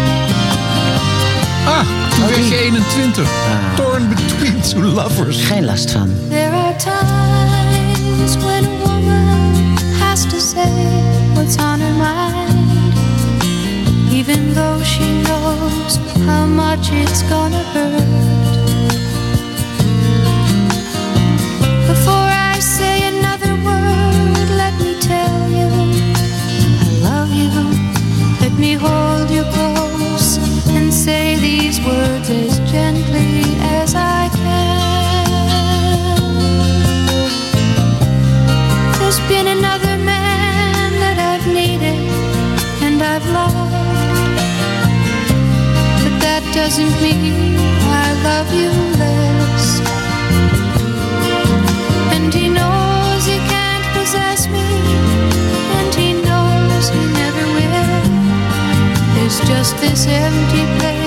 [1.67, 1.79] Ah,
[2.11, 2.59] toen werd je die.
[2.59, 3.31] 21.
[3.77, 5.45] Torn between two lovers.
[5.45, 6.11] Geen last van.
[6.29, 10.71] There are times when a woman has to say
[11.35, 12.95] what's on her mind,
[14.13, 18.62] even though she knows how much it's gonna hurt.
[46.65, 47.57] Doesn't mean
[48.05, 48.71] I love you
[49.03, 49.81] less.
[52.15, 54.69] And he knows he can't possess me,
[55.79, 58.03] and he knows he never will.
[59.15, 61.02] There's just this empty place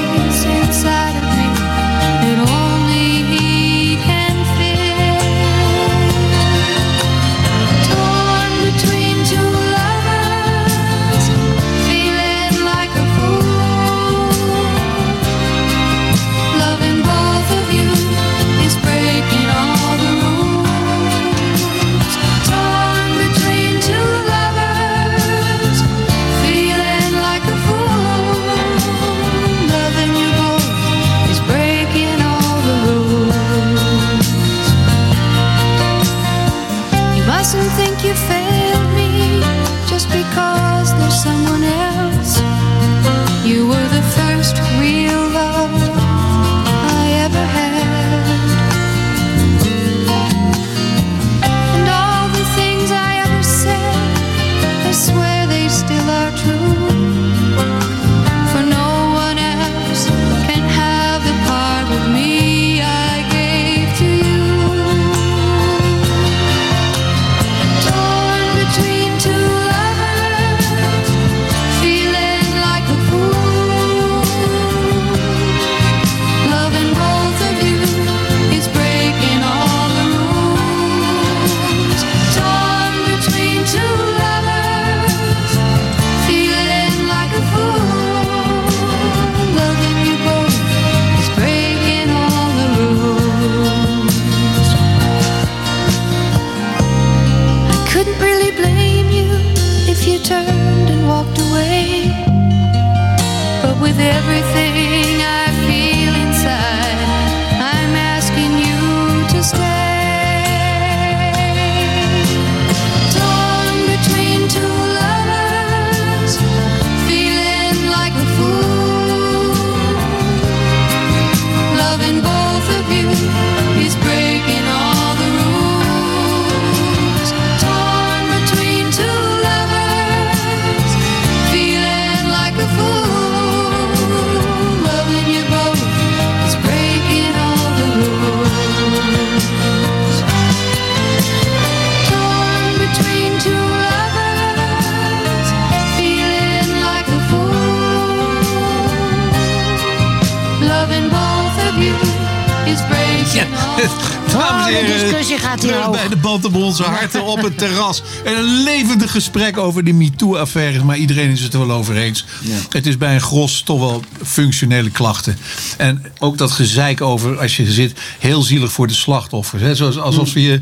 [157.55, 158.01] het terras.
[158.23, 160.83] En een levendig gesprek over de MeToo-affaires.
[160.83, 162.25] Maar iedereen is het er wel over eens.
[162.69, 165.37] Het is bij een gros toch wel functionele klachten.
[165.77, 169.61] En ook dat gezeik over, als je zit, heel zielig voor de slachtoffers.
[169.61, 169.75] Hè?
[169.75, 170.41] Zoals, alsof Mm.
[170.41, 170.61] je...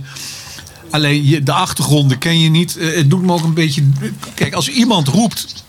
[0.90, 2.78] Alleen je, de achtergronden ken je niet.
[2.78, 3.84] Eh, Het doet me ook een beetje...
[4.34, 5.64] Kijk, als iemand roept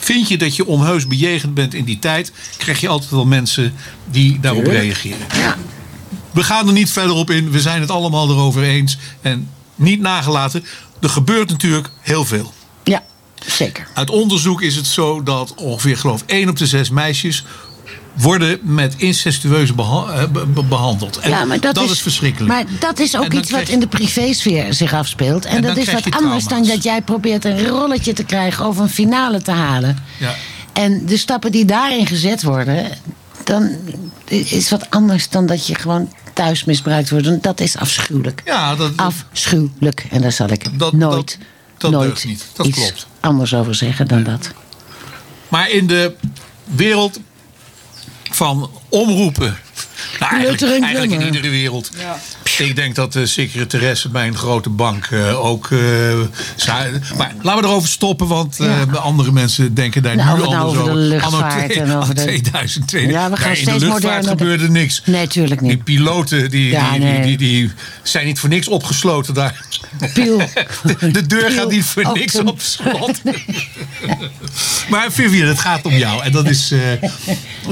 [0.00, 3.72] Vind je dat je onheus bejegend bent in die tijd, krijg je altijd wel mensen
[4.10, 5.26] die daarop reageren.
[6.30, 7.50] We gaan er niet verder op in.
[7.50, 8.98] We zijn het allemaal erover eens.
[9.22, 10.64] En niet nagelaten.
[11.00, 12.52] Er gebeurt natuurlijk heel veel.
[12.84, 13.02] Ja,
[13.46, 13.86] zeker.
[13.94, 17.44] Uit onderzoek is het zo dat ongeveer geloof 1 op de 6 meisjes
[18.14, 21.18] worden met incestueuze beha- eh, be- be- behandeld.
[21.18, 22.52] En ja, maar dat, is, verschrikkelijk.
[22.52, 25.44] Maar dat is ook iets wat in de privésfeer zich afspeelt.
[25.44, 28.78] En, En dat is wat anders dan dat jij probeert een rolletje te krijgen of
[28.78, 29.98] een finale te halen.
[30.18, 30.34] Ja.
[30.72, 32.90] En de stappen die daarin gezet worden,
[33.44, 33.70] dan
[34.24, 37.26] is wat anders dan dat je gewoon thuis misbruikt wordt.
[37.26, 38.42] En dat is afschuwelijk.
[38.44, 40.06] Ja, dat, Afschuwelijk.
[40.10, 41.38] En daar zal ik nooit,
[41.76, 42.44] dat nooit niet.
[42.52, 43.06] Dat iets klopt.
[43.20, 44.50] anders over zeggen dan dat.
[45.48, 46.14] Maar in de
[46.64, 47.20] wereld
[48.30, 49.58] van omroepen.
[50.20, 51.90] Nou, eigenlijk, eigenlijk in iedere wereld.
[52.58, 55.68] Ik denk dat de secretaresse bij een grote bank eh, ook.
[55.70, 55.78] eh,
[57.16, 60.78] maar laten we erover stoppen, want eh, andere mensen denken daar Nou, nu nou anders
[60.80, 63.10] over de luchtvaart twee- en over de- 2020.
[63.10, 65.02] Ja, we gaan in de steeds luchtvaart moderner- gebeurde niks.
[65.04, 65.70] Nee, tuurlijk niet.
[65.70, 67.20] Die piloten die, Ja, die, nee.
[67.22, 67.70] die, die, die
[68.02, 69.64] zijn niet voor niks opgesloten daar.
[70.14, 70.38] Piel.
[71.00, 72.48] De, de deur gaat niet voor niks open.
[72.52, 73.20] op slot.
[74.90, 76.22] maar Vivian, het gaat om jou.
[76.24, 76.72] En dat is.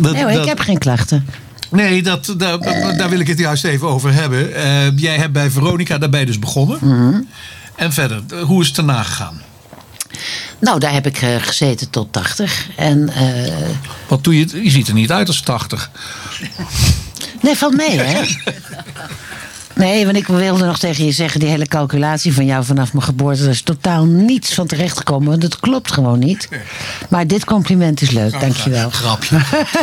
[0.00, 1.26] dat, Nee hoor, ik heb geen klachten.
[1.70, 2.58] Nee, dat, daar,
[2.96, 4.54] daar wil ik het juist even over hebben.
[4.54, 6.78] Eh, jij hebt bij Veronica daarbij dus begonnen.
[6.80, 7.20] Mhm.
[7.74, 9.42] En verder, hoe is het daarna gegaan?
[10.58, 12.68] Nou, daar heb ik eh, gezeten tot 80.
[12.76, 13.52] En, eh,
[14.08, 14.62] Wat doe je?
[14.62, 15.90] Je ziet er niet uit als 80.
[17.42, 18.22] nee, valt mee, hè?
[19.76, 21.40] Nee, want ik wilde nog tegen je zeggen...
[21.40, 23.42] die hele calculatie van jou vanaf mijn geboorte...
[23.42, 25.28] daar is totaal niets van terechtgekomen.
[25.28, 26.48] want Dat klopt gewoon niet.
[27.08, 28.90] Maar dit compliment is leuk, dankjewel.
[28.90, 29.40] Grapje.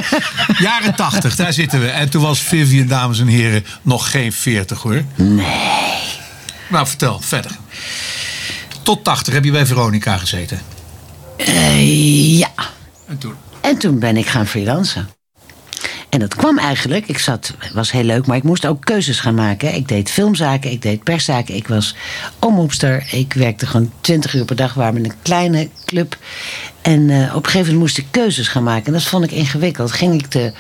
[0.65, 1.87] Jaren 80, daar zitten we.
[1.87, 5.03] En toen was Vivian, dames en heren, nog geen 40 hoor.
[5.15, 5.45] Nee.
[6.69, 7.51] Nou, vertel verder.
[8.83, 10.61] Tot 80 heb je bij Veronica gezeten.
[11.37, 12.51] Eh, ja.
[13.07, 13.33] En toen?
[13.61, 15.09] En toen ben ik gaan freelancen.
[16.14, 19.35] En dat kwam eigenlijk, ik zat, was heel leuk, maar ik moest ook keuzes gaan
[19.35, 19.76] maken.
[19.76, 21.95] Ik deed filmzaken, ik deed perszaken, ik was
[22.40, 23.07] omroepster.
[23.11, 26.18] Ik werkte gewoon 20 uur per dag, waar met een kleine club.
[26.81, 28.85] En eh, op een gegeven moment moest ik keuzes gaan maken.
[28.85, 29.91] En dat vond ik ingewikkeld.
[29.91, 30.53] Ging ik de,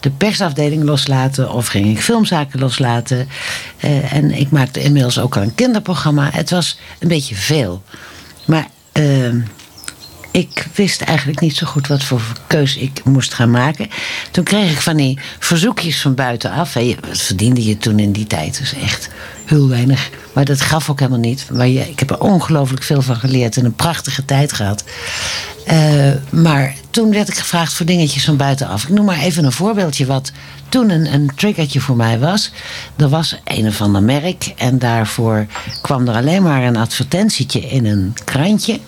[0.00, 3.28] de persafdeling loslaten of ging ik filmzaken loslaten?
[3.76, 6.28] Eh, en ik maakte inmiddels ook al een kinderprogramma.
[6.32, 7.82] Het was een beetje veel.
[8.46, 9.40] Maar ehm,
[10.30, 13.88] ik wist eigenlijk niet zo goed wat voor keus ik moest gaan maken.
[14.30, 16.74] Toen kreeg ik van die verzoekjes van buitenaf.
[16.74, 18.58] Wat verdiende je toen in die tijd?
[18.58, 19.08] Dus echt
[19.44, 20.10] heel weinig.
[20.32, 21.46] Maar dat gaf ook helemaal niet.
[21.52, 24.84] Maar ik heb er ongelooflijk veel van geleerd en een prachtige tijd gehad.
[25.66, 28.82] Eh, maar toen werd ik gevraagd voor dingetjes van buitenaf.
[28.82, 30.32] Ik noem maar even een voorbeeldje wat
[30.68, 32.50] toen een, een triggertje voor mij was.
[32.96, 35.46] Er was een of ander merk en daarvoor
[35.82, 38.80] kwam er alleen maar een advertentietje in een krantje.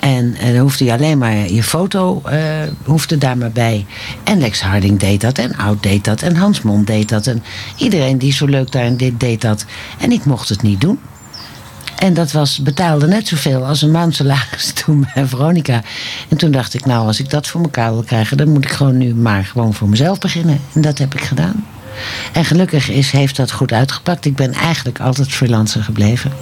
[0.00, 2.40] En eh, dan hoefde je alleen maar je foto eh,
[2.84, 3.86] hoefde daar maar bij.
[4.24, 5.38] En Lex Harding deed dat.
[5.38, 6.22] En Oud deed dat.
[6.22, 7.26] En Hans Mond deed dat.
[7.26, 7.42] En
[7.76, 9.64] iedereen die zo leuk daarin deed, deed dat.
[9.98, 10.98] En ik mocht het niet doen.
[11.98, 15.82] En dat was, betaalde net zoveel als een maandsalaris toen bij Veronica.
[16.28, 18.36] En toen dacht ik, nou, als ik dat voor elkaar wil krijgen...
[18.36, 20.60] dan moet ik gewoon nu maar gewoon voor mezelf beginnen.
[20.72, 21.64] En dat heb ik gedaan.
[22.32, 24.24] En gelukkig is, heeft dat goed uitgepakt.
[24.24, 26.32] Ik ben eigenlijk altijd freelancer gebleven.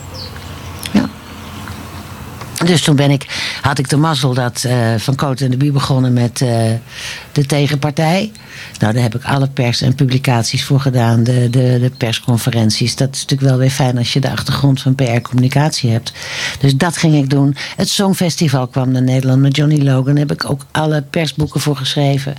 [2.64, 3.26] Dus toen ben ik,
[3.60, 6.48] had ik de mazzel dat eh, Van Coot en de Bie begonnen met eh,
[7.32, 8.32] de tegenpartij.
[8.78, 11.22] Nou, daar heb ik alle pers en publicaties voor gedaan.
[11.22, 12.96] De, de, de persconferenties.
[12.96, 16.12] Dat is natuurlijk wel weer fijn als je de achtergrond van PR-communicatie hebt.
[16.58, 17.56] Dus dat ging ik doen.
[17.76, 20.14] Het Songfestival kwam naar Nederland met Johnny Logan.
[20.14, 22.34] Daar heb ik ook alle persboeken voor geschreven.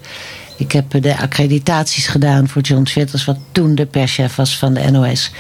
[0.59, 4.91] Ik heb de accreditaties gedaan voor John Twitters, wat toen de perschef was van de
[4.91, 5.31] NOS.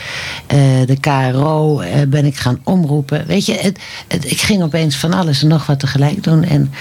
[0.47, 3.25] Eh, de KRO eh, ben ik gaan omroepen.
[3.27, 3.73] Weet je,
[4.07, 6.43] ik ging opeens van alles en nog wat tegelijk doen.
[6.43, 6.73] En,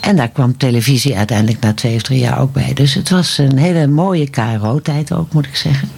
[0.00, 2.72] en daar kwam televisie uiteindelijk na twee of drie jaar ook bij.
[2.74, 5.88] Dus het was een hele mooie KRO-tijd ook, moet ik zeggen.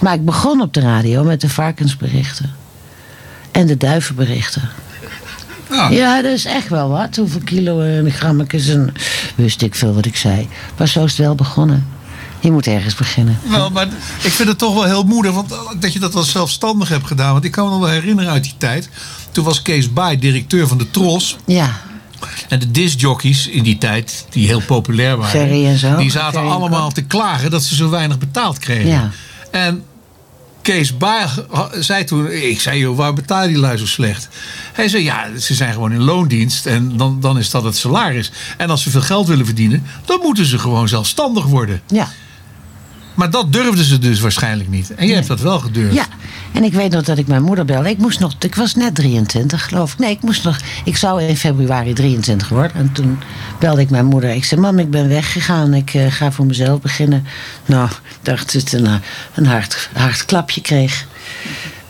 [0.00, 2.50] Maar ik begon op de radio met de varkensberichten.
[3.50, 4.62] En de duivenberichten.
[5.90, 7.16] Ja, dat is echt wel wat.
[7.16, 8.94] Hoeveel kilo en grammetjes en
[9.34, 10.48] wist ik veel wat ik zei.
[10.76, 11.86] Maar zo is het wel begonnen.
[12.40, 13.38] Je moet ergens beginnen.
[13.48, 13.86] Wel, maar
[14.22, 17.32] ik vind het toch wel heel moedig want, dat je dat wel zelfstandig hebt gedaan.
[17.32, 18.88] Want ik kan me nog wel herinneren uit die tijd.
[19.32, 21.36] Toen was Kees Baai directeur van de Tros.
[21.46, 21.80] Ja.
[22.48, 25.40] En de discjockeys in die tijd, die heel populair waren.
[25.40, 25.96] Ferry en zo.
[25.96, 28.88] Die zaten Ferry allemaal te klagen dat ze zo weinig betaald kregen.
[28.88, 29.10] Ja.
[29.50, 29.82] En
[30.64, 31.28] Kees Baai
[31.72, 34.28] zei toen, ik zei joh, waar betaal die lui zo slecht?
[34.72, 38.30] Hij zei ja, ze zijn gewoon in loondienst en dan, dan is dat het salaris.
[38.56, 41.82] En als ze veel geld willen verdienen, dan moeten ze gewoon zelfstandig worden.
[41.86, 42.08] Ja.
[43.14, 44.94] Maar dat durfden ze dus waarschijnlijk niet.
[44.94, 45.94] En jij hebt dat wel gedurfd.
[45.94, 46.06] Ja,
[46.52, 47.88] en ik weet nog dat ik mijn moeder belde.
[47.88, 49.98] Ik moest nog, ik was net 23 geloof ik.
[49.98, 52.76] Nee, ik moest nog, ik zou in februari 23 worden.
[52.76, 53.18] En toen
[53.58, 54.30] belde ik mijn moeder.
[54.30, 55.74] Ik zei, mam, ik ben weggegaan.
[55.74, 57.26] Ik eh, ga voor mezelf beginnen.
[57.66, 58.94] Nou, ik dacht dat het een, eh,
[59.34, 61.06] een hard, hard klapje kreeg.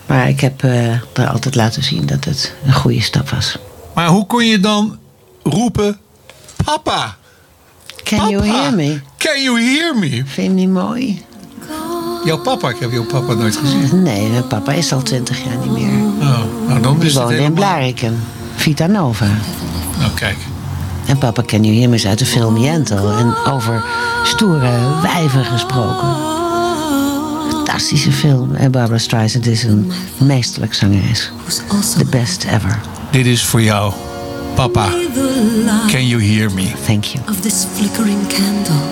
[0.05, 3.57] Maar ik heb eh daar altijd laten zien dat het een goede stap was.
[3.93, 4.97] Maar hoe kon je dan
[5.43, 5.97] roepen...
[6.65, 7.17] Papa!
[8.05, 9.01] Can you hear me?
[9.17, 10.23] Can you hear me?
[10.25, 11.23] Vind je niet mooi?
[12.25, 12.69] Jouw papa?
[12.69, 14.03] Ik heb jouw papa nooit gezien.
[14.03, 16.05] Nee, mijn papa is al 20 jaar niet meer.
[16.19, 17.53] Oh, nou dan Die is in.
[17.53, 18.19] Blarikum.
[18.55, 19.25] Vita Nova.
[19.99, 20.37] Nou, kijk.
[21.05, 23.17] En papa Can You Hear Me is uit de film Jentel.
[23.17, 23.83] En over
[24.23, 26.15] stoere wijven gesproken.
[27.49, 28.55] Fantastische film.
[28.55, 31.31] En Barbara Streisand is een meesterlijk zangeres.
[31.97, 32.79] The best ever.
[33.11, 33.93] Dit is voor jou.
[34.55, 34.87] Papa,
[35.91, 36.65] can you hear me?
[36.87, 37.21] Thank you.
[37.27, 38.87] of this flickering candle.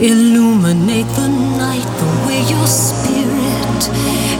[0.00, 1.28] Illuminate the
[1.58, 3.80] night the way your spirit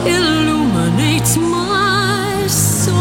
[0.07, 2.95] illuminates my soul.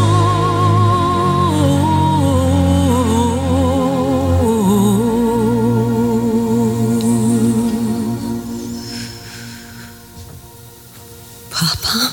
[11.51, 12.11] Papa,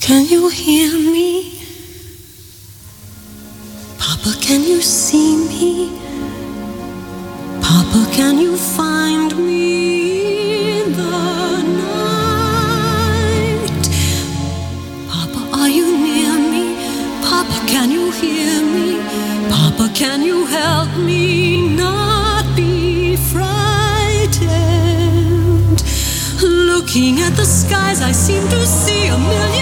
[0.00, 1.31] can you hear me?
[4.82, 5.90] See me?
[7.60, 13.68] Papa, can you find me in the night?
[15.08, 16.74] Papa, are you near me?
[17.22, 18.98] Papa, can you hear me?
[19.48, 24.42] Papa, can you help me not be frightened?
[26.42, 29.61] Looking at the skies, I seem to see a million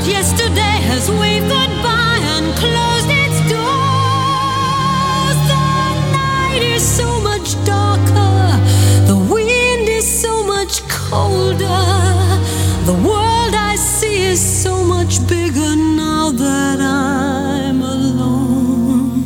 [0.00, 5.38] that yesterday has waved goodbye and closed its doors?
[5.50, 5.64] The
[6.12, 8.58] night is so much darker,
[9.06, 11.84] the wind is so much colder.
[12.86, 19.22] The world I see is so much bigger now that I'm alone.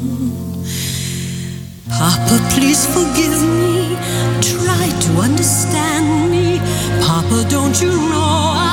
[1.88, 3.96] Papa, please forgive me.
[4.40, 6.58] Try to understand me.
[7.00, 8.63] Papa, don't you know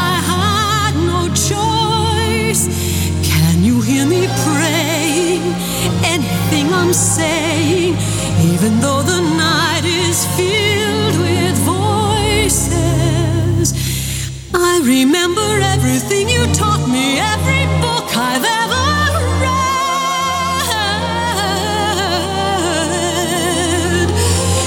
[6.94, 7.96] Saying,
[8.52, 13.72] even though the night is filled with voices.
[14.54, 19.56] I remember everything you taught me, every book I've ever read.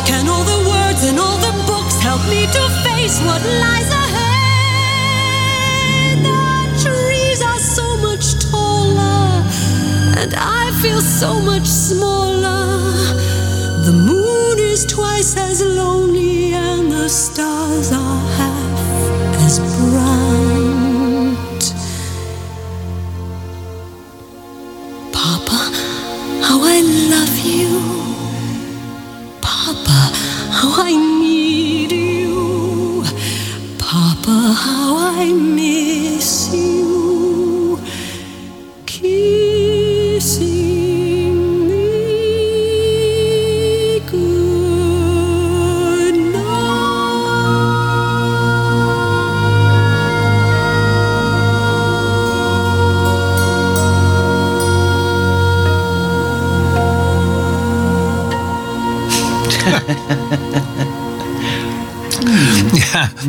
[0.06, 3.93] Can all the words and all the books help me to face what lies
[10.24, 12.80] and I feel so much smaller.
[13.84, 21.64] The moon is twice as lonely, and the stars are half as bright.
[25.12, 25.60] Papa,
[26.46, 26.80] how I
[27.14, 27.74] love you.
[29.42, 30.00] Papa,
[30.58, 31.13] how I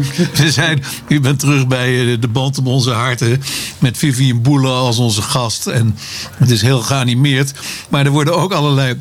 [0.38, 3.42] we zijn, u bent terug bij eh, de band om onze harten.
[3.80, 5.68] Met Vivian Boele als onze gast.
[5.68, 5.98] En
[6.38, 7.54] het is heel geanimeerd.
[7.90, 9.00] Maar er worden ook allerlei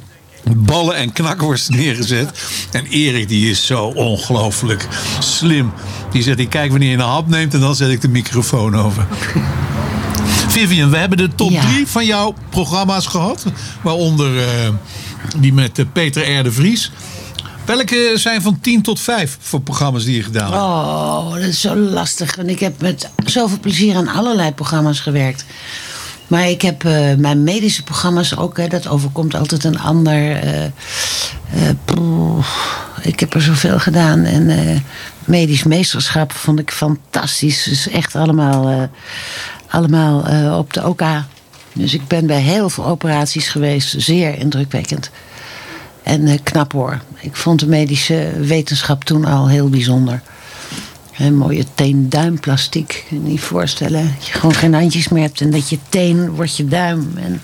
[0.57, 2.31] ballen en knakworsten neergezet.
[2.73, 4.89] En Erik die is zo ongelooflijk
[5.19, 5.73] slim.
[6.13, 8.77] Die zegt, ik kijk wanneer je een hap neemt en dan zet ik de microfoon
[8.77, 9.07] over.
[10.49, 11.61] Vivian, we hebben de top Ja.
[11.61, 13.45] drie van jouw programma's gehad.
[13.83, 14.69] Waaronder eh,
[15.39, 16.43] die met eh, Peter R.
[16.43, 16.91] de Vries.
[17.65, 20.63] Welke zijn van 10 tot 5 voor programma's die je gedaan hebt?
[20.63, 22.37] Oh, dat is zo lastig.
[22.37, 25.45] Want ik heb met zoveel plezier aan allerlei programma's gewerkt.
[26.27, 30.37] Maar ik heb eh, mijn medische programma's ook, hè, dat overkomt altijd een ander.
[30.37, 30.71] eh, eh,
[33.03, 34.25] ik heb er zoveel gedaan.
[34.25, 34.83] En
[35.25, 37.63] medisch meesterschap vond ik fantastisch.
[37.63, 38.91] Dus echt allemaal,
[39.69, 40.21] allemaal
[40.59, 41.03] op de OK.
[41.73, 43.95] Dus ik ben bij heel veel operaties geweest.
[43.99, 45.11] Zeer indrukwekkend.
[46.05, 47.01] En eh, knap hoor.
[47.21, 50.21] Ik vond de medische wetenschap toen al heel bijzonder.
[51.19, 53.05] Een mooie teen-duimplastiek.
[53.09, 54.15] Kun je niet voorstellen.
[54.17, 55.41] Dat je gewoon geen handjes meer hebt.
[55.41, 57.13] En dat je teen wordt je duim.
[57.17, 57.43] En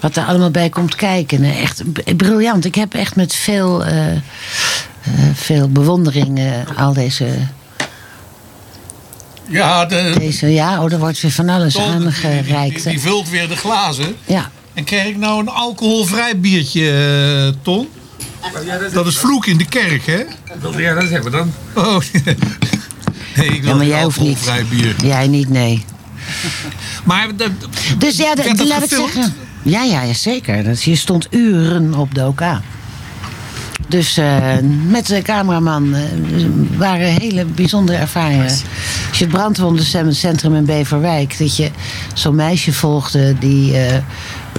[0.00, 1.44] wat er allemaal bij komt kijken.
[1.44, 1.82] Echt
[2.16, 2.64] briljant.
[2.64, 4.20] Ik heb echt met veel, eh, eh,
[5.34, 6.40] veel bewondering
[6.76, 7.26] al deze...
[9.48, 10.46] Ja, de, deze...
[10.46, 12.84] Ja, oh, er wordt weer van alles Ton, die, aangereikt.
[12.84, 14.16] die vult weer de glazen.
[14.24, 14.50] Ja.
[14.78, 17.88] En krijg ik nou een alcoholvrij biertje, eh, Ton?
[18.92, 20.24] Dat is vloek in de kerk, hè?
[20.76, 21.52] Ja, dat hebben we dan.
[21.74, 21.96] Oh,
[23.36, 24.36] nee, ik wil Ja, maar jij hoeft niet.
[24.36, 24.94] alcoholvrij bier.
[25.04, 25.84] Jij niet, nee.
[27.04, 27.50] Maar dat,
[27.98, 29.34] Dus ja, dat laat ik zeggen.
[29.62, 30.64] Ja, ja, ja zeker.
[30.64, 32.42] Dat, je stond uren op de OK.
[33.88, 34.56] Dus eh,
[34.88, 36.02] met de cameraman eh,
[36.76, 38.44] waren hele bijzondere ervaringen.
[39.08, 41.38] Als je het brandwondencentrum in Beverwijk...
[41.38, 41.70] dat je
[42.14, 43.96] zo'n meisje volgde die eh,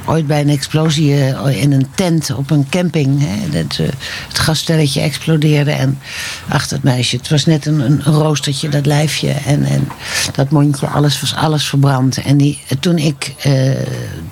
[0.05, 3.19] ooit bij een explosie eh, in een tent op een camping...
[3.19, 3.87] Hè, dat, eh,
[4.27, 5.99] het gasstelletje explodeerde en
[6.47, 7.15] achter het meisje...
[7.15, 9.87] het was net een, een roostertje, dat lijfje en, en
[10.33, 12.17] dat mondje, alles was alles verbrand.
[12.17, 13.71] En die, toen ik eh,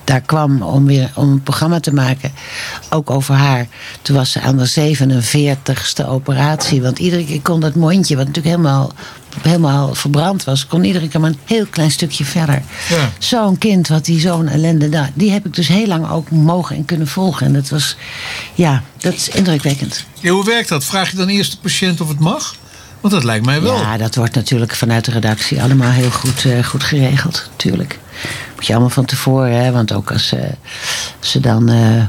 [0.04, 2.32] daar kwam om weer om een programma te maken,
[2.90, 3.68] ook over haar...
[4.02, 6.82] toen was ze aan de 47ste operatie.
[6.82, 8.92] Want iedere keer kon dat mondje, wat natuurlijk helemaal,
[9.42, 10.68] helemaal verbrand was...
[10.68, 12.62] kon iedere keer maar een heel klein stukje verder.
[12.90, 13.12] Ja.
[13.18, 14.88] Zo'n kind wat die zo'n ellende...
[14.88, 17.46] Nou, die heb ik dus heel lang ook mogen en kunnen volgen.
[17.46, 17.98] En dat was,
[18.54, 20.06] ja, dat is indrukwekkend.
[20.20, 20.86] Ja, hoe werkt dat?
[20.86, 22.56] Vraag je dan eerst de patiënt of het mag?
[23.02, 23.76] Want dat lijkt mij wel.
[23.76, 28.00] Ja, dat wordt natuurlijk vanuit de redactie allemaal heel goed, eh, goed geregeld, natuurlijk.
[28.56, 30.40] Moet je allemaal van tevoren, hè, want ook als eh,
[31.20, 32.04] ze dan eh,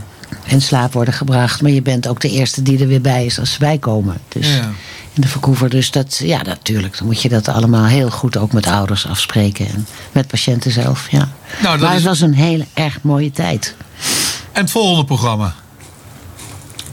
[0.45, 1.63] in slaap worden gebracht...
[1.63, 4.17] maar je bent ook de eerste die er weer bij is als ze bijkomen.
[4.29, 4.71] Dus Ja.
[5.19, 5.71] In de verkoever.
[5.71, 6.99] Dus dat, ja, natuurlijk.
[6.99, 9.67] Dan moet je dat allemaal heel goed ook met ouders afspreken.
[9.67, 11.29] En met patiënten zelf, ja.
[11.63, 13.75] Nou, dat maar het was een hele erg mooie tijd.
[14.53, 15.55] En het volgende programma?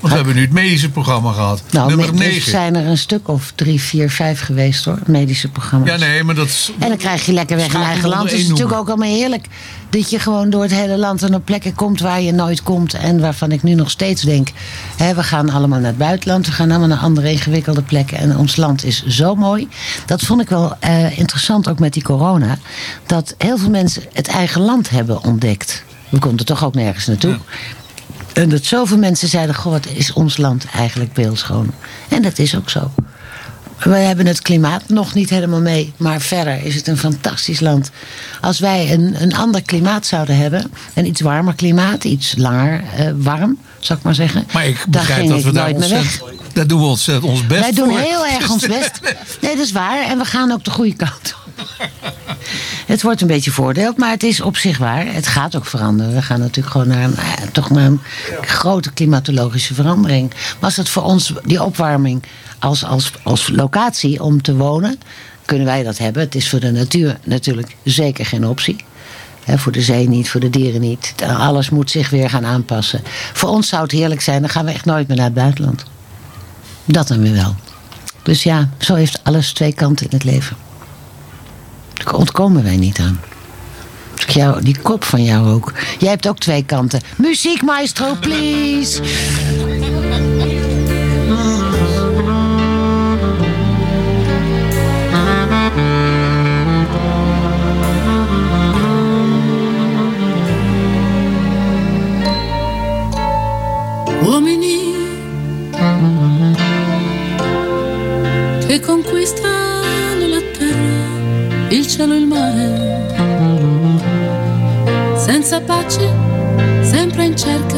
[0.06, 1.62] Want we hebben nu het medische programma gehad.
[1.72, 2.52] Nou, Nummer me- er 9.
[2.52, 5.00] zijn er een stuk of drie, vier, vijf geweest hoor.
[5.06, 5.90] Medische programma's.
[5.90, 6.72] Ja, nee, maar dat is...
[6.80, 8.30] En dan krijg je lekker weg in eigen land.
[8.32, 9.46] Het is natuurlijk ook allemaal heerlijk.
[9.90, 12.94] Dat je gewoon door het hele land en op plekken komt waar je nooit komt.
[12.94, 14.50] En waarvan ik nu nog steeds denk.
[14.96, 16.46] Hè, we gaan allemaal naar het buitenland.
[16.46, 18.18] We gaan allemaal naar andere ingewikkelde plekken.
[18.18, 19.68] En ons land is zo mooi.
[20.06, 22.58] Dat vond ik wel eh, interessant ook met die corona.
[23.06, 25.84] Dat heel veel mensen het eigen land hebben ontdekt.
[26.10, 27.38] We konden toch ook nergens naartoe.
[28.36, 31.74] En dat zoveel mensen zeiden: Goh, wat is ons land eigenlijk beeldschoon?
[32.10, 32.92] En dat is ook zo.
[33.80, 35.94] We hebben het klimaat nog niet helemaal mee.
[35.98, 37.92] Maar verder is het een fantastisch land.
[38.42, 40.72] Als wij een, een ander klimaat zouden hebben.
[40.94, 42.04] Een iets warmer klimaat.
[42.04, 44.48] Iets langer eh, warm, zou ik maar zeggen.
[44.54, 46.22] Maar ik begrijp dat we daar ontzettend...
[46.54, 48.00] Daar doen we ontzettend ons best Wij doen voor.
[48.00, 49.00] heel erg ons best.
[49.42, 50.06] Nee, dat is waar.
[50.06, 51.54] En we gaan ook de goede kant op.
[52.86, 55.14] Het wordt een beetje voordeeld, maar het is op zich waar.
[55.14, 56.14] Het gaat ook veranderen.
[56.14, 58.00] We gaan natuurlijk gewoon naar een, eh, toch naar een
[58.42, 60.32] grote klimatologische verandering.
[60.60, 62.24] Was het voor ons, die opwarming
[62.60, 65.00] als, als, als locatie om te wonen,
[65.46, 66.22] kunnen wij dat hebben.
[66.22, 68.76] Het is voor de natuur natuurlijk zeker geen optie.
[69.48, 71.14] Voor de zee niet, voor de dieren niet.
[71.38, 73.02] Alles moet zich weer gaan aanpassen.
[73.34, 75.84] Voor ons zou het heerlijk zijn, dan gaan we echt nooit meer naar het buitenland.
[76.86, 77.56] Dat dan weer wel.
[78.24, 80.58] Dus ja, zo heeft alles twee kanten in het leven.
[82.14, 83.20] Ontkomen wij niet aan.
[84.28, 85.74] Jou, die kop van jou ook.
[86.00, 87.02] Jij hebt ook twee kanten.
[87.16, 89.02] Muziek, maestro, please.
[104.24, 104.86] Uomini
[108.68, 109.65] che terra,
[111.86, 113.14] il cielo e il mare,
[115.18, 116.10] senza pace,
[116.82, 117.78] sempre in cerca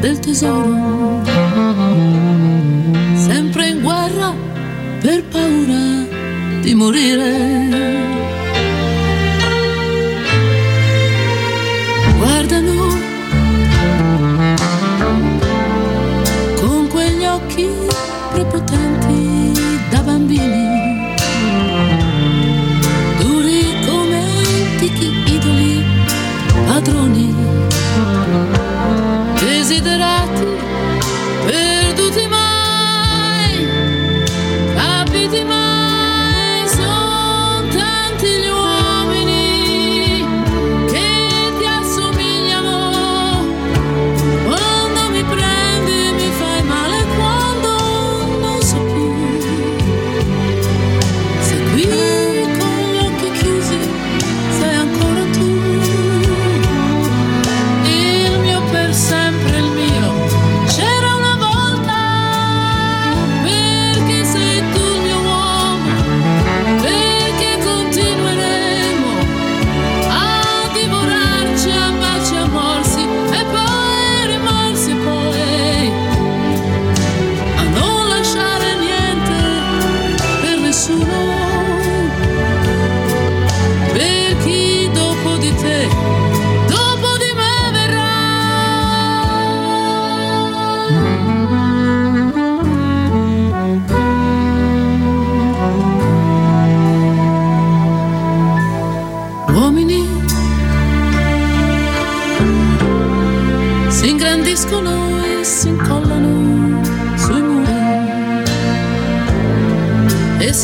[0.00, 1.22] del tesoro,
[3.14, 4.32] sempre in guerra
[5.00, 6.06] per paura
[6.62, 8.19] di morire.
[29.82, 30.09] that I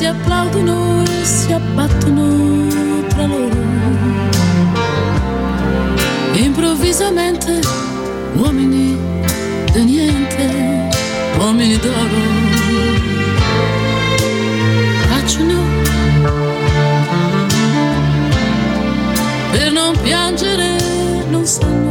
[0.06, 3.56] si applaudono e si abbattono tra loro.
[6.34, 7.60] Improvvisamente
[8.34, 8.96] uomini
[9.72, 10.88] di niente,
[11.38, 12.22] uomini d'oro,
[15.08, 15.60] tacciono
[19.50, 20.76] per non piangere,
[21.30, 21.85] non sanno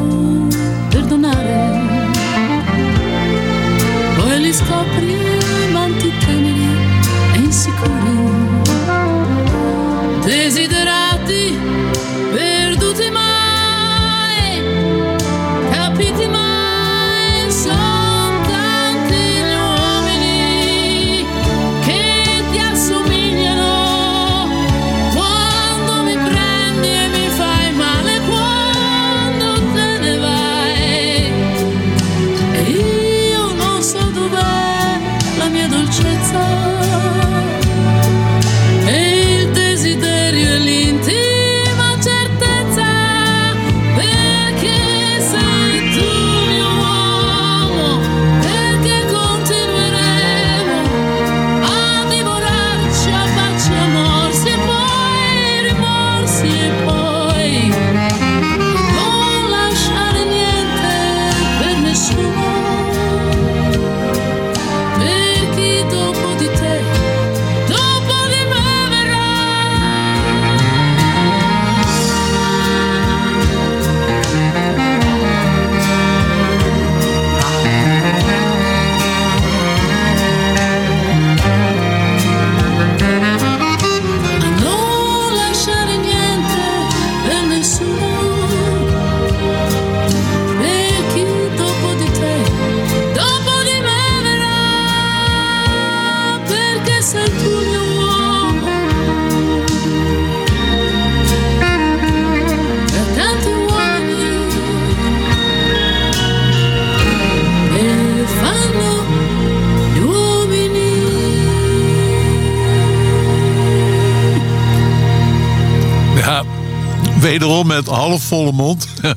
[117.39, 118.87] wederom met halfvolle mond.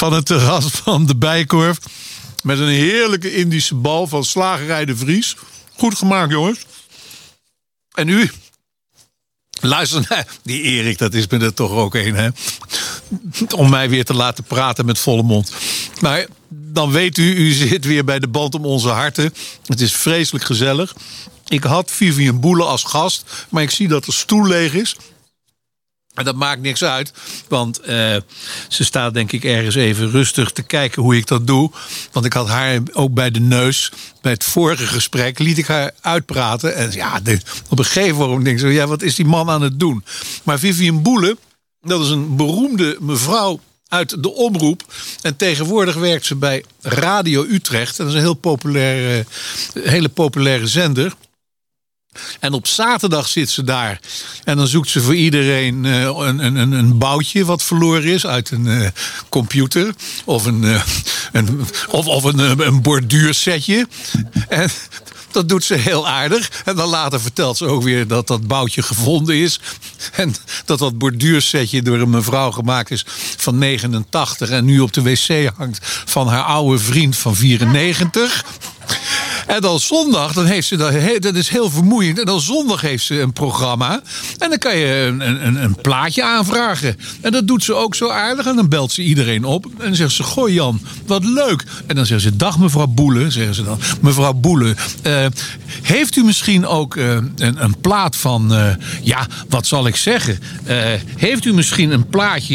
[0.00, 1.78] Van het terras van de Bijkorf.
[2.42, 5.36] Met een heerlijke Indische bal van Slagerij de Vries.
[5.76, 6.58] Goed gemaakt, jongens.
[7.92, 8.30] En u,
[9.60, 12.28] luister naar die Erik, dat is me er toch ook een, hè?
[13.56, 15.52] Om mij weer te laten praten met volle mond.
[16.00, 19.34] Maar dan weet u, u zit weer bij de band om onze harten.
[19.66, 20.94] Het is vreselijk gezellig.
[21.48, 24.96] Ik had Vivian Boele als gast, maar ik zie dat de stoel leeg is.
[26.14, 27.12] En dat maakt niks uit,
[27.48, 28.16] want eh,
[28.68, 31.70] ze staat denk ik ergens even rustig te kijken hoe ik dat doe.
[32.12, 33.92] Want ik had haar ook bij de neus.
[34.20, 36.74] Bij het vorige gesprek liet ik haar uitpraten.
[36.74, 37.20] En ja,
[37.68, 40.04] op een gegeven moment denk ik zo, ja, wat is die man aan het doen?
[40.42, 41.36] Maar Vivian Boele,
[41.80, 44.82] dat is een beroemde mevrouw uit de omroep.
[45.22, 47.96] En tegenwoordig werkt ze bij Radio Utrecht.
[47.96, 49.26] Dat is een heel populaire,
[49.80, 51.14] hele populaire zender.
[52.40, 54.00] En op zaterdag zit ze daar.
[54.44, 58.50] En dan zoekt ze voor iedereen eh, een, een, een, boutje wat verloren is uit
[58.50, 58.88] een eh,
[59.28, 59.94] computer.
[60.24, 60.82] Of een, eh,
[61.32, 63.86] een, of, of een, een borduursetje.
[64.48, 64.70] En
[65.34, 66.50] dat doet ze heel aardig.
[66.64, 69.60] En dan later vertelt ze ook weer dat dat boutje gevonden is.
[70.12, 70.34] En
[70.64, 73.04] dat dat borduursetje door een mevrouw gemaakt is
[73.36, 74.50] van 89.
[74.50, 78.44] En nu op de wc hangt van haar oude vriend van 94.
[79.46, 82.18] En dan zondag, dan heeft ze dat, is heel vermoeiend.
[82.18, 84.02] En dan zondag heeft ze een programma.
[84.38, 86.96] En dan kan je een, een, een- plaatje aanvragen.
[87.20, 88.46] En dat doet ze ook zo aardig.
[88.46, 89.64] En dan belt ze iedereen op.
[89.64, 91.64] En dan zegt ze: Goh, Jan, wat leuk.
[91.86, 93.30] En dan zegt ze: Dag, mevrouw Boele.
[93.30, 95.26] Zeggen ze dan: Mevrouw Boele, eh,
[95.82, 98.54] heeft u misschien ook eh, een, een plaat van.
[98.54, 98.68] eh,
[99.02, 100.38] ja, wat zal ik zeggen?
[101.16, 102.54] Heeft u misschien een plaatje.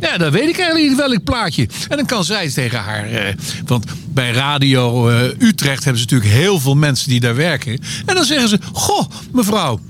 [0.00, 1.68] ja, dat weet ik eigenlijk niet welk plaatje.
[1.88, 3.34] En dan kan zij tegen haar.
[3.66, 7.78] want bij Radio eh, Utrecht hebben ze natuurlijk heel veel mensen die daar werken.
[8.06, 9.80] En dan zeggen ze: Goh, mevrouw.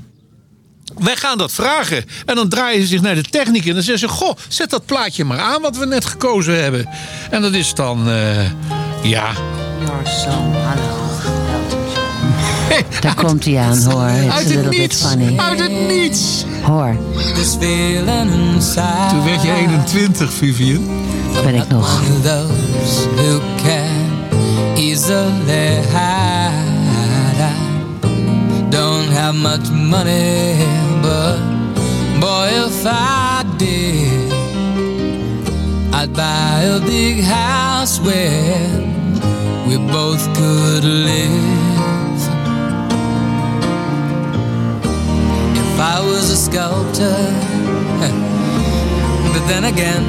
[0.98, 2.04] Wij gaan dat vragen.
[2.26, 4.86] En dan draaien ze zich naar de techniek en dan zeggen ze: Goh, zet dat
[4.86, 6.88] plaatje maar aan wat we net gekozen hebben.
[7.30, 8.44] En dat is dan, eh,
[9.02, 9.32] ja.
[9.84, 11.00] Your song, hallo.
[13.00, 14.08] Daar komt hij aan, hoor.
[14.08, 15.06] It's a Uit little het niets.
[15.06, 15.36] funny.
[15.38, 16.44] Uit het niets.
[16.62, 16.96] Hoor.
[19.10, 20.90] Toen werd je 21, Vivian.
[21.44, 22.00] ben ik nog.
[25.02, 27.40] Easily hide.
[27.40, 30.64] I don't have much money,
[31.02, 31.38] but
[32.20, 34.32] boy, if I did,
[35.92, 38.70] I'd buy a big house where
[39.66, 42.20] we both could live.
[45.62, 47.18] If I was a sculptor,
[49.32, 50.04] but then again,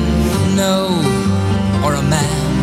[0.56, 0.86] no,
[1.84, 2.63] or a man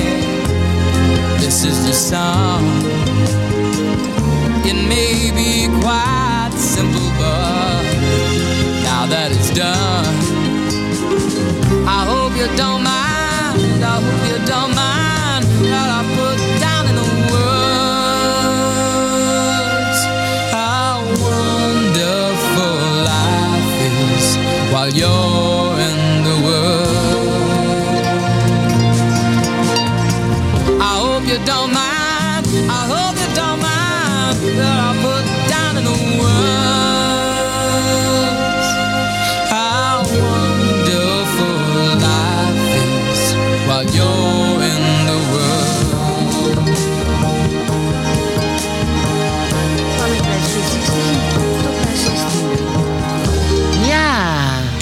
[1.51, 2.63] this is the song.
[4.63, 7.83] It may be quite simple, but
[8.87, 10.15] now that it's done,
[11.85, 13.83] I hope you don't mind.
[13.83, 14.90] I hope you don't mind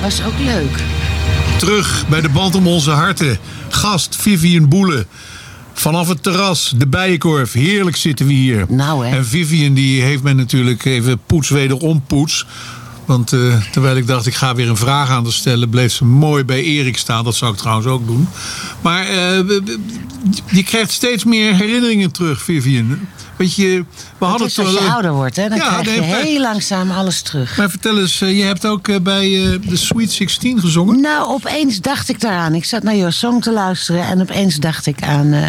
[0.09, 0.79] was ook leuk.
[1.57, 3.37] Terug bij de band om onze harten.
[3.69, 5.05] Gast Vivian Boele.
[5.73, 7.53] Vanaf het terras, de Bijenkorf.
[7.53, 8.65] Heerlijk zitten we hier.
[8.69, 9.15] Nou hè.
[9.17, 12.45] En Vivian die heeft mij natuurlijk even poets wederom poets.
[13.05, 13.39] Want eh,
[13.71, 15.69] terwijl ik dacht ik ga weer een vraag aan te stellen...
[15.69, 17.23] bleef ze mooi bij Erik staan.
[17.23, 18.27] Dat zou ik trouwens ook doen.
[18.81, 19.79] Maar eh, we- we-
[20.51, 22.99] je krijgt steeds meer herinneringen terug, Vivian.
[23.39, 23.85] Weet je, we
[24.17, 25.49] Dat hadden als je toch- ouder wordt, hè?
[25.49, 27.57] dan Ja, krijg je nee, heel langzaam alles terug.
[27.57, 31.01] Maar vertel eens, eh, je hebt ook eh, bij eh, de Sweet 16 gezongen?
[31.01, 32.53] Nou, opeens dacht ik daaraan.
[32.55, 35.43] Ik zat naar jouw song te luisteren en opeens dacht ik aan, eh,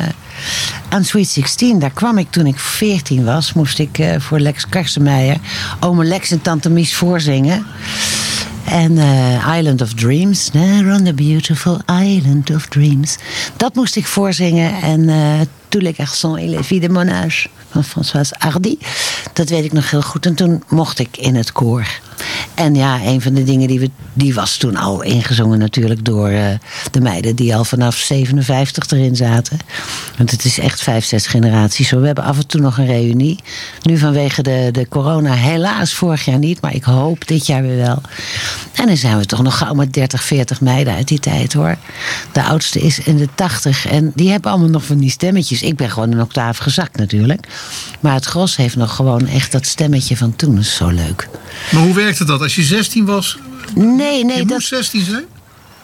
[0.88, 1.78] aan Sweet 16.
[1.78, 3.52] Daar kwam ik toen ik 14 was.
[3.52, 5.36] Moest ik eh, voor Lex Karsemeijer,
[5.80, 7.66] ome Lex en tante Mies voorzingen.
[8.64, 10.48] En eh, Island of Dreams.
[10.48, 13.16] There on the beautiful Island of Dreams.
[13.56, 14.82] Dat moest ik voorzingen.
[14.82, 18.78] En eh Tous les garçons et les filles de mon âge van Françoise Hardy.
[19.32, 20.26] Dat weet ik nog heel goed.
[20.26, 21.86] En toen mocht ik in het koor.
[22.54, 23.90] En ja, een van de dingen die we.
[24.12, 26.44] Die was toen al ingezongen natuurlijk door eh,
[26.90, 29.58] de meiden die al vanaf 57 erin zaten.
[30.16, 31.88] Want het is echt vijf, zes generaties.
[31.88, 32.00] Zo.
[32.00, 33.38] We hebben af en toe nog een reunie.
[33.82, 36.60] Nu vanwege de, de corona helaas vorig jaar niet.
[36.60, 38.00] Maar ik hoop dit jaar weer wel.
[38.74, 41.76] En dan zijn we toch nog gauw met 30, 40 meiden uit die tijd hoor.
[42.32, 43.86] De oudste is in de 80.
[43.86, 45.62] En die hebben allemaal nog van die stemmetjes.
[45.62, 47.46] Ik ben gewoon een octaaf gezakt natuurlijk.
[48.00, 50.54] Maar het gros heeft nog gewoon echt dat stemmetje van toen.
[50.54, 51.28] Dat is zo leuk.
[51.70, 52.42] Maar hoe werkte dat?
[52.42, 53.38] Als je 16 was,
[53.74, 54.36] Nee, nee.
[54.36, 55.24] je dat, moest 16 zijn?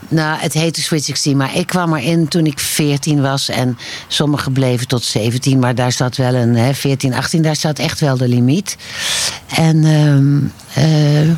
[0.08, 3.48] Nou, het heette Sweet 16, maar ik kwam erin toen ik 14 was.
[3.48, 3.78] En
[4.08, 8.00] sommigen bleven tot 17, maar daar zat wel een hè, 14, 18, daar zat echt
[8.00, 8.76] wel de limiet.
[9.56, 10.38] En ehm,
[10.74, 11.30] eh,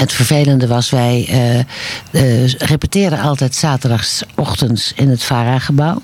[0.00, 6.02] het vervelende was, wij eh, eh, repeteerden altijd zaterdagochtends in het VARA-gebouw.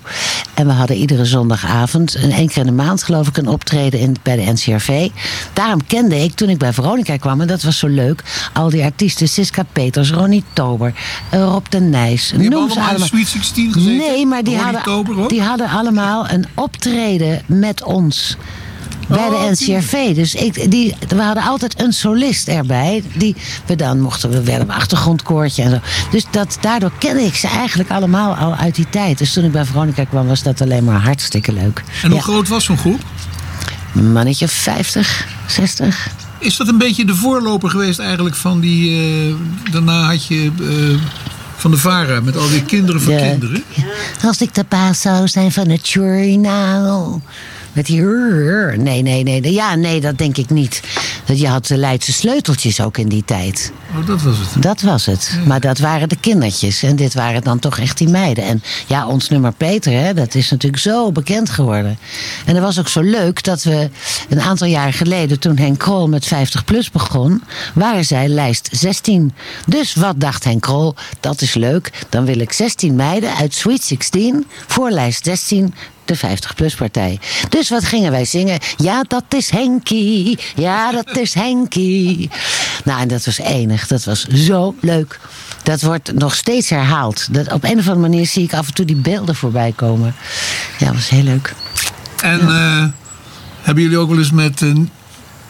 [0.55, 4.01] En we hadden iedere zondagavond, een één keer in de maand geloof ik, een optreden
[4.01, 5.09] in, bij de NCRV.
[5.53, 8.85] Daarom kende ik, toen ik bij Veronica kwam, en dat was zo leuk, al die
[8.85, 10.95] artiesten, Siska Peters, Ronnie Tober,
[11.31, 12.33] eh, Rob de Nijs.
[12.37, 13.97] Die noem ze allemaal Sweet 16 gezeten?
[13.97, 18.37] Nee, maar die Ronnie hadden, Tober die hadden allemaal een optreden met ons.
[19.13, 20.15] Bij Oh, de NCRV.
[20.15, 23.03] Dus ik, die, we hadden altijd een solist erbij.
[23.15, 23.37] Die
[23.67, 25.79] we dan mochten, we werden een achtergrondkoortje en zo.
[26.11, 29.19] Dus dat, daardoor kende ik ze eigenlijk allemaal al uit die tijd.
[29.19, 31.83] Dus toen ik bij Veronica kwam, was dat alleen maar hartstikke leuk.
[32.03, 32.23] En hoe Ja.
[32.25, 33.01] groot was zo'n groep?
[33.95, 36.09] Een mannetje 50, 60.
[36.39, 38.97] Is dat een beetje de voorloper geweest eigenlijk van die...
[39.29, 39.35] eh,
[39.73, 41.01] daarna had je eh,
[41.57, 43.63] van de VARA met al die kinderen voor kinderen.
[44.25, 47.23] Als ik de baas zou zijn van het journaal.
[47.73, 48.03] Met die...
[48.03, 49.53] Nee, nee, nee.
[49.53, 50.83] Ja, nee, dat denk ik niet.
[51.25, 53.73] Dat je had de Leidse sleuteltjes ook in die tijd.
[53.97, 54.63] Oh, dat was het.
[54.63, 55.39] Dat was het.
[55.47, 56.83] Maar dat waren de kindertjes.
[56.83, 58.45] En dit waren dan toch echt die meiden.
[58.45, 61.99] En ja, ons nummer Peter, hè, dat is natuurlijk zo bekend geworden.
[62.45, 63.91] En dat was ook zo leuk dat we
[64.29, 65.39] een aantal jaar geleden...
[65.39, 67.43] toen Henk Krol met 50PLUS begon...
[67.75, 69.33] waren zij lijst 16.
[69.67, 70.95] Dus wat dacht Henk Krol?
[71.21, 71.91] Dat is leuk.
[72.09, 77.19] Dan wil ik 16 meiden uit Sweet 16 voor lijst 16 de 50-plus-partij.
[77.49, 78.59] Dus wat gingen wij zingen?
[78.77, 80.39] Ja, dat is Henkie.
[80.55, 82.31] Ja, dat is Henkie.
[82.85, 83.87] Nou, en dat was enig.
[83.87, 85.21] Dat was zo leuk.
[85.63, 87.35] Dat wordt nog steeds herhaald.
[87.35, 90.15] Dat, op een of andere manier zie ik af en toe die beelden voorbij komen.
[90.79, 91.55] Ja, dat was heel leuk.
[92.23, 92.85] En eh,
[93.61, 94.91] hebben jullie ook wel eens met een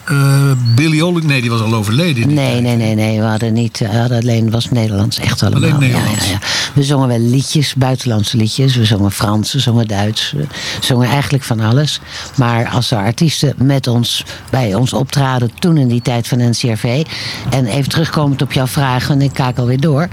[0.03, 1.29] eh Billy Holiday...
[1.29, 2.33] Nee, die was al overleden.
[2.33, 3.19] Nee, nee, nee, nee.
[3.19, 3.79] We hadden niet.
[3.79, 5.59] We hadden alleen was Nederlands echt allemaal.
[5.61, 6.25] Alleen Ja, Nederlands.
[6.25, 6.39] Ja, ja,
[6.73, 8.75] We zongen wel liedjes, buitenlandse liedjes.
[8.75, 10.31] We zongen Frans, we zongen Duits.
[10.31, 10.45] We
[10.79, 11.99] zongen eigenlijk van alles.
[12.35, 17.03] Maar als er artiesten met ons, bij ons optraden, toen in die tijd van NCRV.
[17.49, 20.07] En even terugkomend op jouw vraag, en ik kaak alweer door.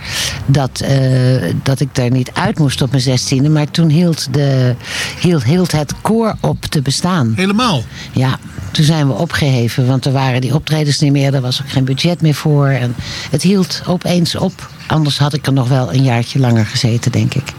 [0.47, 3.49] Dat, eh, dat ik er niet uit moest op mijn zestiende.
[3.49, 4.74] Maar toen hield, de,
[5.20, 7.32] hield, hield het koor op te bestaan.
[7.37, 7.82] Helemaal?
[8.12, 8.39] Ja,
[8.70, 9.87] toen zijn we opgeheven.
[9.87, 11.35] Want er waren die optredens niet meer.
[11.35, 12.66] Er was ook geen budget meer voor.
[12.66, 12.95] En
[13.31, 14.69] het hield opeens op.
[14.90, 17.52] Anders had ik er nog wel een jaartje langer gezeten, denk ik.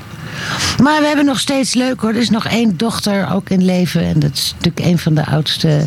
[0.82, 2.10] Maar we hebben nog steeds leuk hoor.
[2.10, 4.04] Er is nog één dochter ook in leven.
[4.04, 5.86] En dat is natuurlijk een van de oudste.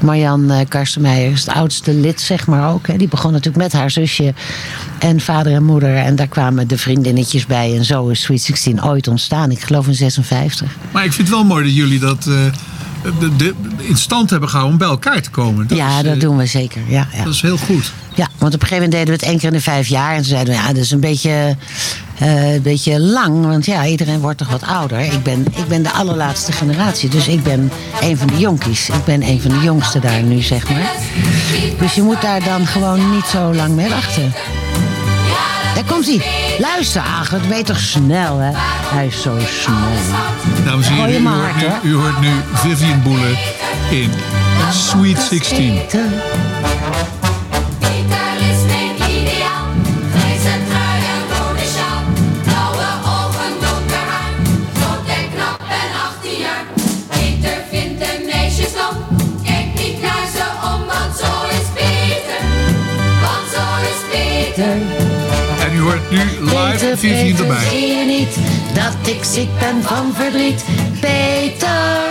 [0.00, 2.86] Marjan eh, Karstenmeijer is het oudste lid, zeg maar ook.
[2.86, 2.96] Hè.
[2.96, 4.34] Die begon natuurlijk met haar zusje
[4.98, 5.96] en vader en moeder.
[5.96, 7.76] En daar kwamen de vriendinnetjes bij.
[7.76, 9.50] En zo is Sweet 16 ooit ontstaan.
[9.50, 10.76] Ik geloof in 56.
[10.90, 12.34] Maar ik vind het wel mooi dat jullie dat eh,
[13.18, 15.66] de, de- in stand hebben gehouden om bij elkaar te komen.
[15.66, 16.80] Dat ja, is, dat eh, doen we zeker.
[16.88, 17.24] Ja, ja.
[17.24, 17.92] Dat is heel goed.
[18.14, 20.10] Ja, want op een gegeven moment deden we het één keer in de vijf jaar.
[20.10, 21.56] En toen zeiden we, ja, dat is een beetje,
[22.18, 23.46] eh, een beetje lang.
[23.46, 25.00] Want ja, iedereen wordt toch wat ouder.
[25.00, 27.08] Ik ben, ik ben de allerlaatste generatie.
[27.08, 27.70] Dus ik ben
[28.00, 28.88] een van de jonkies.
[28.88, 30.90] Ik ben een van de jongsten daar nu, zeg maar.
[31.78, 34.32] Dus je moet daar dan gewoon niet zo lang mee wachten.
[35.74, 36.22] Daar komt hij.
[36.58, 38.50] Luister, ach, het weet toch snel, hè?
[38.94, 39.76] Hij is zo snel.
[40.64, 43.38] Dames en heren, u hoort, nu, u hoort nu Vivian Boelen
[43.90, 44.10] in
[44.72, 45.80] Sweet 16.
[66.64, 66.86] Live
[67.42, 67.68] erbij.
[67.70, 68.36] zie je niet
[68.74, 70.64] dat ik ziek ben van verdriet?
[71.00, 72.02] Peter,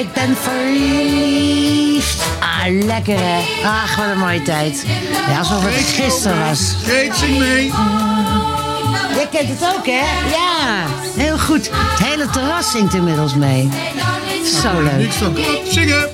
[0.00, 2.22] ik ben verliefd.
[2.40, 3.66] Ah, lekker hè.
[3.68, 4.86] Ach, wat een mooie tijd.
[5.28, 6.74] Ja, alsof het gisteren was.
[7.18, 7.72] Zing mee.
[9.14, 10.02] Jij kent het ook hè?
[10.30, 10.86] Ja,
[11.22, 11.70] heel goed.
[11.72, 13.68] Het hele terras zingt inmiddels mee.
[14.62, 14.96] Zo leuk.
[14.96, 15.36] Niks van.
[15.70, 16.08] Zingen.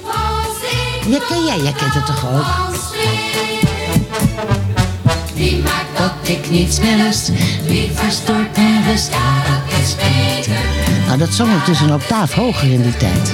[1.09, 1.59] Ja, ken jij?
[1.59, 2.45] Jij kent het toch ook?
[5.97, 7.31] Dat ik niets meer lust.
[7.67, 9.11] Wie verstoort mijn rust?
[9.13, 10.61] Ja, dat is Peter.
[11.07, 13.31] Nou, dat zong ik dus een octaaf hoger in die tijd.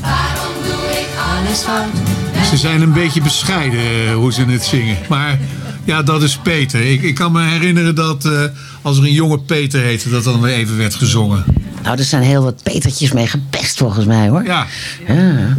[0.00, 2.46] Waarom doe ik alles fout?
[2.50, 4.96] Ze zijn een beetje bescheiden eh, hoe ze het zingen.
[5.08, 5.38] Maar
[5.84, 6.90] ja, dat is Peter.
[6.90, 8.42] Ik, ik kan me herinneren dat eh,
[8.82, 11.44] als er een jonge Peter heette, dat dan weer even werd gezongen.
[11.82, 14.44] Nou, er zijn heel wat Petertjes mee gepest volgens mij hoor.
[14.44, 14.66] Ja.
[15.06, 15.56] Ja.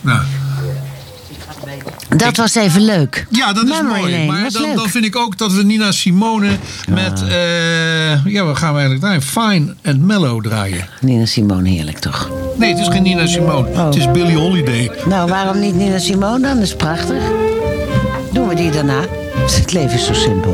[0.00, 0.20] Nou,
[2.16, 3.26] Dat was even leuk.
[3.30, 4.00] ja, dat is mooi.
[4.12, 4.76] lane, Maar dan, leuk.
[4.76, 6.50] dan vind ik ook dat we Nina Simone
[6.88, 7.22] met...
[7.28, 9.22] eh, ja, wat gaan we eigenlijk draaien?
[9.22, 10.88] Fine and Mellow draaien.
[11.00, 12.30] Nina Simone, heerlijk toch?
[12.56, 13.68] Nee, het is geen Nina Simone.
[13.84, 14.90] Het is Billie Holiday.
[15.08, 16.54] Nou, waarom niet Nina Simone dan?
[16.54, 17.22] Dat is prachtig.
[18.32, 19.00] Doen we die daarna.
[19.50, 20.52] Het leven is zo simpel.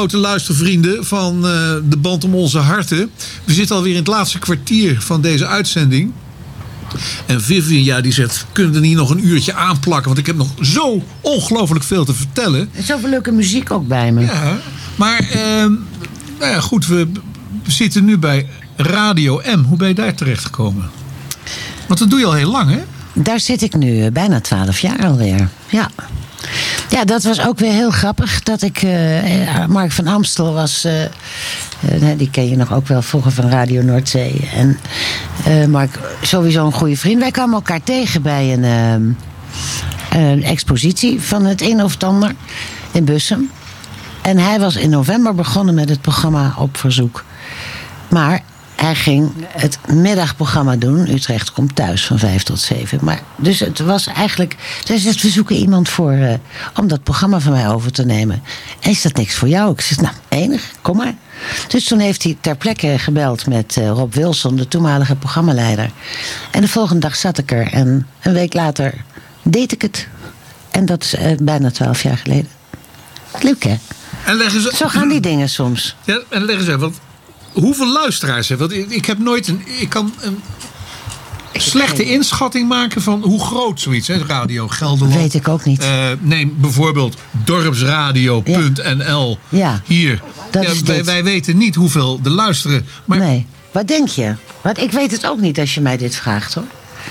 [0.00, 3.10] Grote luistervrienden van eh, de band om onze harten.
[3.44, 6.12] We zitten alweer in het laatste kwartier van deze uitzending.
[7.26, 10.06] En Vivian, ja, die zegt, kunnen we er niet nog een uurtje aanplakken?
[10.06, 12.60] Want ik heb nog zo ongelooflijk veel te vertellen.
[12.60, 14.20] Er is zoveel leuke muziek ook bij me.
[14.20, 14.58] Ja,
[14.96, 15.72] maar ehm,
[16.38, 17.08] nou ja, goed, we,
[17.64, 19.62] we zitten nu bij Radio M.
[19.62, 20.90] Hoe ben je daar terechtgekomen?
[21.86, 22.80] Want dat doe je al heel lang, hè?
[23.12, 25.48] Daar zit ik nu eh, bijna twaalf jaar alweer.
[25.70, 25.90] Ja.
[26.90, 28.42] Ja, dat was ook weer heel grappig.
[28.42, 28.82] Dat ik.
[28.82, 30.84] eh, Mark van Amstel was.
[30.84, 34.48] eh, eh, die ken je nog ook wel vroeger van Radio Noordzee.
[34.54, 34.78] En
[35.44, 37.20] eh, Mark, sowieso een goede vriend.
[37.20, 39.02] Wij kwamen elkaar tegen bij een, ehm,
[40.22, 42.34] een expositie van het een of het ander
[42.92, 43.50] in Bussum.
[44.22, 47.24] En hij was in november begonnen met het programma Op Verzoek.
[48.08, 48.40] Maar
[48.80, 51.08] hij ging het middagprogramma doen.
[51.08, 52.98] Utrecht komt thuis van vijf tot zeven.
[53.02, 54.56] Maar, dus het was eigenlijk.
[54.84, 56.12] Zegt: We zoeken iemand voor.
[56.12, 56.34] eh,
[56.76, 58.42] om dat programma van mij over te nemen.
[58.80, 59.72] En is dat niks voor jou?
[59.72, 61.14] Ik zeg: Nou, enig, kom maar.
[61.68, 65.90] Dus toen heeft hij ter plekke gebeld met eh, Rob Wilson, de toenmalige programmaleider.
[66.50, 67.66] En de volgende dag zat ik er.
[67.72, 68.94] En een week later
[69.42, 70.08] deed ik het.
[70.70, 72.48] En dat is eh, bijna twaalf jaar geleden.
[73.40, 73.76] Leuk hè?
[74.24, 74.72] En leggen ze...
[74.74, 75.96] Zo gaan die dingen soms.
[76.04, 76.98] Ja, en leg eens even, want
[77.52, 78.68] hoeveel luisteraars hebben?
[78.68, 79.62] Want ik, ik heb nooit een...
[79.78, 80.38] Ik kan een
[81.52, 84.22] slechte inschatting maken van hoe groot zoiets is.
[84.22, 85.14] Radio Gelderland.
[85.20, 85.82] Weet ik ook niet.
[85.82, 89.38] Eh, neem bijvoorbeeld dorpsradio.nl.
[89.48, 89.82] Ja.
[89.86, 90.22] Hier.
[90.50, 92.86] Dat Ja, is wij, wij weten niet hoeveel er luisteren.
[93.04, 93.46] Maar Nee.
[93.72, 94.34] Wat denk je?
[94.62, 96.64] Want ik weet het ook niet als je mij dit vraagt hoor.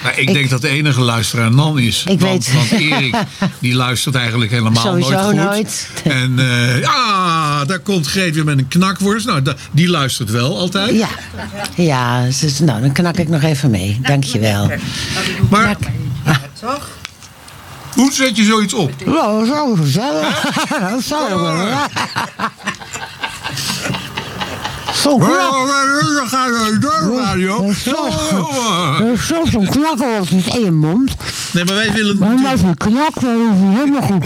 [0.04, 2.04] Nou, ik, denk dat de enige luisteraar Nan is.
[2.08, 3.16] Ik want, weet- want Erik,
[3.60, 5.36] die luistert eigenlijk helemaal Sowieso nooit goed.
[5.36, 5.88] nooit.
[6.04, 9.26] En eh, ah, daar komt Greet weer met een knakworst.
[9.26, 10.96] Nou, die luistert wel altijd.
[10.96, 11.10] Ja,
[11.76, 14.00] ja dus, nou dan knak ik nog even mee.
[14.02, 14.72] Dankjewel.
[15.50, 15.78] Maar
[17.94, 18.92] hoe zet je zoiets op?
[19.06, 20.48] Ja, zo gezellig.
[21.08, 21.18] Zo
[24.94, 27.72] Zo Dan ga je door, radio.
[29.28, 29.68] Zo zo'n
[30.32, 31.16] met één mond.
[31.52, 32.18] Nee, maar wij willen...
[32.18, 34.26] Maar met een knak, dat is helemaal goed.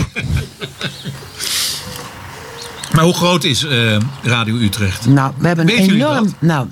[2.94, 5.06] Maar hoe groot is eh, Radio Utrecht?
[5.06, 6.24] Nou, we hebben een enorm...
[6.24, 6.34] dat?
[6.40, 6.68] Nou,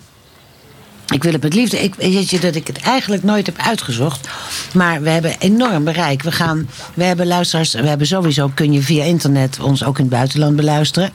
[1.12, 1.84] ik wil het met liefde...
[1.84, 4.28] Ik weet je dat ik het eigenlijk nooit heb uitgezocht.
[4.74, 6.24] Maar we hebben enorm bereik.
[6.24, 7.74] We, gaan, we hebben luisteraars...
[7.74, 8.52] We hebben sowieso...
[8.54, 11.10] Kun je via internet ons ook in het buitenland beluisteren.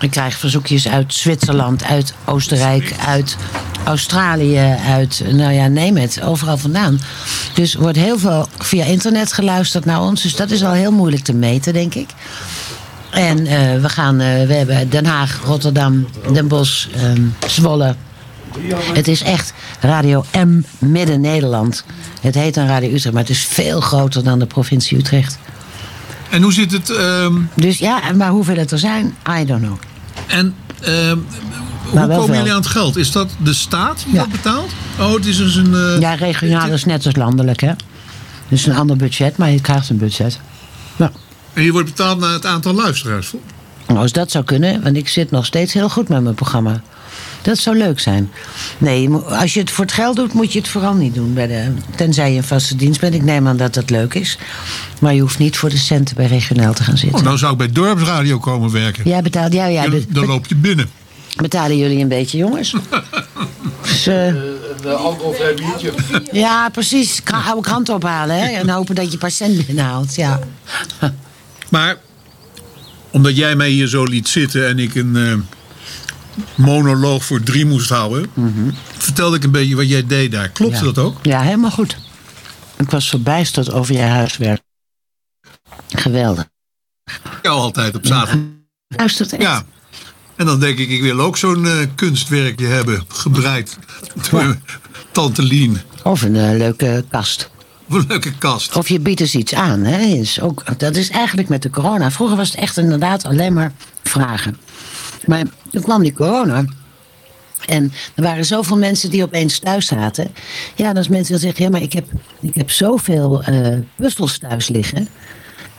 [0.00, 3.36] Ik krijg verzoekjes uit Zwitserland, uit Oostenrijk, uit
[3.84, 5.22] Australië, uit...
[5.30, 6.22] Nou ja, neem het.
[6.22, 7.00] Overal vandaan.
[7.54, 10.22] Dus wordt heel veel via internet geluisterd naar ons.
[10.22, 12.08] Dus dat is al heel moeilijk te meten, denk ik.
[13.10, 17.94] En eh, we gaan, eh, we hebben Den Haag, Rotterdam, Den Bosch, ehm, Zwolle.
[18.92, 21.84] Het is echt Radio M Midden Nederland.
[22.20, 25.38] Het heet dan Radio Utrecht, maar het is veel groter dan de provincie Utrecht.
[26.30, 26.90] En hoe zit het...
[26.90, 29.76] ehm, Dus ja, maar hoeveel het er zijn, I don't know.
[30.26, 31.16] En ehm,
[31.90, 32.96] hoe komen jullie aan het geld?
[32.96, 34.20] Is dat de staat die Ja.
[34.20, 34.72] dat betaalt?
[35.00, 35.74] Oh, het is dus een...
[35.74, 37.72] eh, Ja, regionaal is net als landelijk, hè.
[38.48, 40.40] Dus een ander budget, maar je krijgt een budget.
[41.52, 43.32] En je wordt betaald naar het aantal luisteraars.
[43.86, 46.80] Nou, als dat zou kunnen, want ik zit nog steeds heel goed met mijn programma.
[47.44, 48.30] Dat zou leuk zijn.
[48.78, 51.34] Nee, als je het voor het geld doet, moet je het vooral niet doen.
[51.34, 53.14] Bij de, tenzij je een vaste dienst bent.
[53.14, 54.38] Ik neem aan dat dat leuk is.
[55.00, 57.18] Maar je hoeft niet voor de centen bij regionaal te gaan zitten.
[57.18, 59.08] Oh, nou zou ik bij dorpsradio komen werken.
[59.08, 60.90] Jij betaalt, ja, ja, Dan- loop je binnen.
[61.36, 62.74] betalen jullie een beetje, jongens?
[63.82, 64.36] Dus, eh, Een
[64.96, 65.92] alcoholvrij biertje.
[66.32, 67.22] ja, precies.
[67.22, 68.46] Kra- oude krant ophalen hè?
[68.46, 70.14] en hopen dat je een paar cent binnenhaalt.
[70.14, 70.38] Ja.
[71.68, 71.96] Maar
[73.10, 75.32] omdat jij mij hier zo liet zitten en ik een eh,
[76.54, 78.30] monoloog voor drie moest houden,
[78.98, 80.48] vertelde ik een beetje wat jij deed daar.
[80.48, 80.76] Klopte.
[80.76, 80.82] Ja.
[80.82, 81.18] dat ook?
[81.22, 81.96] Ja, helemaal goed.
[82.76, 84.60] Ik was verbijsterd over je huiswerk.
[85.88, 86.46] Geweldig.
[87.42, 88.46] Ja, altijd op zaterdag.
[88.96, 89.42] Luistert echt.
[89.42, 89.64] Ja.
[90.36, 93.78] En dan denk ik, ik wil ook zo'n eh, kunstwerkje hebben, gebreid.
[94.30, 94.56] Door
[95.12, 95.80] Tante Lien.
[96.02, 97.50] Of een eh, leuke kast.
[97.88, 98.76] Of een leuke kast.
[98.76, 99.80] Of je biedt eens iets aan.
[99.80, 99.98] Hè?
[99.98, 102.10] Is ook, dat is eigenlijk met de corona.
[102.10, 104.58] Vroeger was het echt inderdaad alleen maar vragen.
[105.26, 106.64] Maar toen kwam die corona.
[107.66, 110.30] En er waren zoveel mensen die opeens thuis zaten.
[110.74, 112.06] Ja, dat is mensen die zeggen: ja, maar ik heb,
[112.40, 115.08] ik heb zoveel eh, puzzels thuis liggen.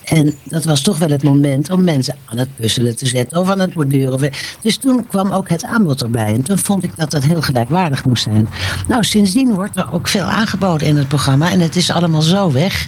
[0.05, 3.49] En dat was toch wel het moment om mensen aan het puzzelen te zetten of
[3.49, 4.31] aan het borduren.
[4.61, 6.33] Dus toen kwam ook het aanbod erbij.
[6.33, 8.49] En toen vond ik dat dat heel gelijkwaardig moest zijn.
[8.87, 11.51] Nou, sindsdien wordt er ook veel aangeboden in het programma.
[11.51, 12.87] En het is allemaal zo weg.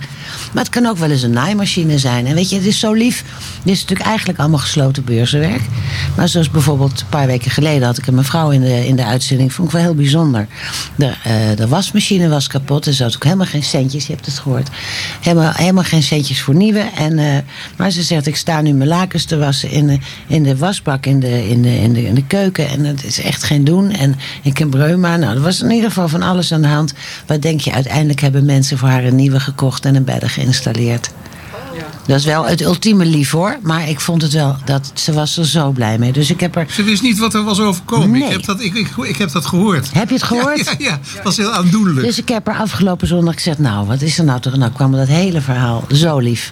[0.54, 2.26] Maar het kan ook wel eens een naaimachine zijn.
[2.26, 3.24] En weet je, het is zo lief.
[3.64, 5.62] Dit is natuurlijk eigenlijk allemaal gesloten beurzenwerk.
[6.16, 9.06] Maar zoals bijvoorbeeld een paar weken geleden had ik een mevrouw in de, in de
[9.06, 9.54] uitzending.
[9.54, 10.48] Vond ik wel heel bijzonder.
[10.96, 12.86] De, eh, de wasmachine was kapot.
[12.86, 14.08] Er zat ook helemaal geen centjes.
[14.08, 14.70] Je hebt het gehoord.
[15.22, 16.80] Helemaal, helemaal geen centjes voor nieuwe.
[17.08, 17.38] En, eh,
[17.78, 19.98] maar ze zegt, ik sta nu mijn lakens te wassen in de,
[20.28, 22.68] in de wasbak in de, in, de, in, de, in de keuken.
[22.70, 23.92] En het is echt geen doen.
[23.92, 25.18] En ik heb reuma.
[25.18, 26.94] Nou, er was in ieder geval van alles aan de hand.
[27.26, 31.10] Wat denk je, uiteindelijk hebben mensen voor haar een nieuwe gekocht en een bedden geïnstalleerd.
[32.08, 33.58] Dat is wel het ultieme lief hoor.
[33.62, 36.12] Maar ik vond het wel, dat, ze was er zo blij mee.
[36.12, 36.66] Dus ik heb er...
[36.70, 38.12] Ze wist niet wat er was overkomen.
[38.12, 38.24] Nee.
[38.24, 39.94] Ik, heb dat, ik, ik, ik heb dat gehoord.
[39.94, 40.66] Heb je het gehoord?
[40.66, 42.06] Ja, ja, was heel aandoenlijk.
[42.06, 44.56] Dus ik heb er afgelopen zondag gezegd, nou, wat is er nou toch?
[44.56, 46.52] Nou kwam dat hele verhaal zo lief.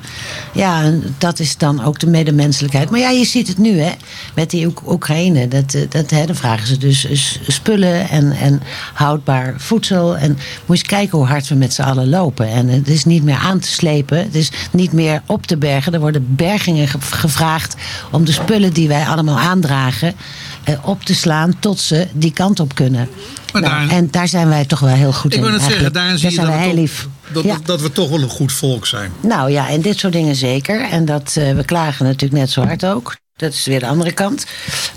[0.53, 2.89] Ja, en dat is dan ook de medemenselijkheid.
[2.89, 3.91] Maar ja, je ziet het nu, hè,
[4.33, 5.47] met die Oek- Oekraïne.
[5.47, 7.07] Dat, eh, dat, hè, dan vragen ze dus
[7.47, 8.61] spullen en, en
[8.93, 10.17] houdbaar voedsel.
[10.17, 12.47] En moet je eens kijken hoe hard we met z'n allen lopen.
[12.47, 14.17] En het is niet meer aan te slepen.
[14.17, 15.93] Het is niet meer op te bergen.
[15.93, 17.75] Er worden bergingen ge- gevraagd
[18.11, 20.13] om de spullen die wij allemaal aandragen...
[20.63, 23.09] eh, op te slaan tot ze die kant op kunnen.
[23.53, 25.43] Maar Nou, en daar zijn wij toch wel heel goed ik in.
[25.43, 27.07] wil net zeggen, daarin zie je zijn dat, heel toch- lief.
[27.31, 27.53] dat, Ja.
[27.53, 29.11] dat, dat we toch wel een goed volk zijn.
[29.21, 30.81] Nou ja, en dit soort dingen zeker.
[30.89, 33.15] En dat, eh, we klagen natuurlijk net zo hard ook.
[33.37, 34.45] Dat is weer de andere kant.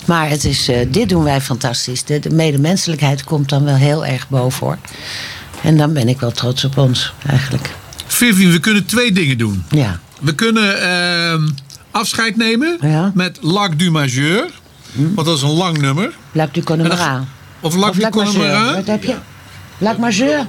[0.05, 2.05] Maar het is, eh, dit doen wij fantastisch.
[2.05, 4.79] De, de medemenselijkheid komt dan wel heel erg boven hoor.
[5.63, 7.71] En dan ben ik wel trots op ons eigenlijk.
[8.07, 9.65] Vivian, we kunnen twee dingen doen.
[9.71, 10.01] Ja.
[10.21, 11.49] We kunnen ehm,
[11.91, 12.79] afscheid nemen
[13.15, 14.45] met Lac du Majeur.
[14.93, 16.13] Want dat is een lang nummer.
[16.33, 17.25] Lac du Connemara.
[17.61, 18.75] Of Lac du Connemara.
[18.75, 19.15] Wat heb je?
[19.79, 20.47] Lac Majeur?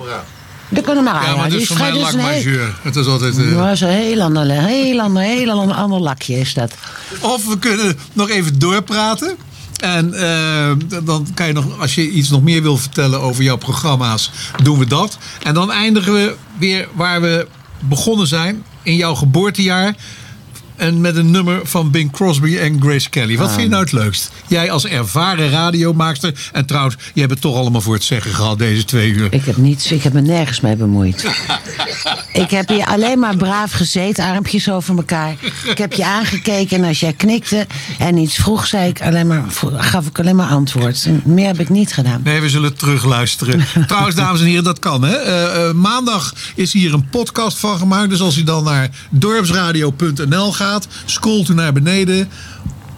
[0.69, 1.25] De Connemara.
[1.25, 2.75] Ja, maar die dat is is voor vrij- mij Lac een heel- Majeur.
[2.81, 3.37] Het is altijd...
[3.37, 6.73] eh, Dat is een heel ander, heel ander, heel ander, ander lakje is dat.
[7.19, 9.35] Of we kunnen nog even doorpraten.
[9.79, 10.71] En eh,
[11.03, 14.31] dan kan je nog, als je iets nog meer wil vertellen over jouw programma's,
[14.63, 15.17] doen we dat.
[15.43, 17.47] En dan eindigen we weer waar we
[17.79, 19.95] begonnen zijn, in jouw geboortejaar.
[20.79, 23.37] En met een nummer van Bing Crosby en Grace Kelly.
[23.37, 23.51] Wat Ah.
[23.53, 24.31] vind je nou het leukst?
[24.47, 26.33] Jij als ervaren radiomaakster.
[26.51, 29.27] En trouwens, je hebt het toch allemaal voor het zeggen gehad deze twee uur.
[29.33, 31.23] Ik heb niets, ik heb me nergens mee bemoeid.
[32.33, 35.35] Ik heb hier alleen maar braaf gezeten, armpjes over elkaar.
[35.69, 37.67] Ik heb je aangekeken en als jij knikte
[37.99, 39.43] en iets vroeg, zei ik alleen maar,
[39.77, 41.07] gaf ik alleen maar antwoord.
[41.23, 42.21] Meer heb ik niet gedaan.
[42.23, 43.65] Nee, we zullen terugluisteren.
[43.87, 45.03] Trouwens, dames en heren, dat kan.
[45.03, 45.15] Hè?
[45.15, 48.09] Eh, eh, maandag is hier een podcast van gemaakt.
[48.09, 50.68] Dus als u dan naar dorpsradio.nl gaat,
[51.05, 52.29] scrolt u naar beneden.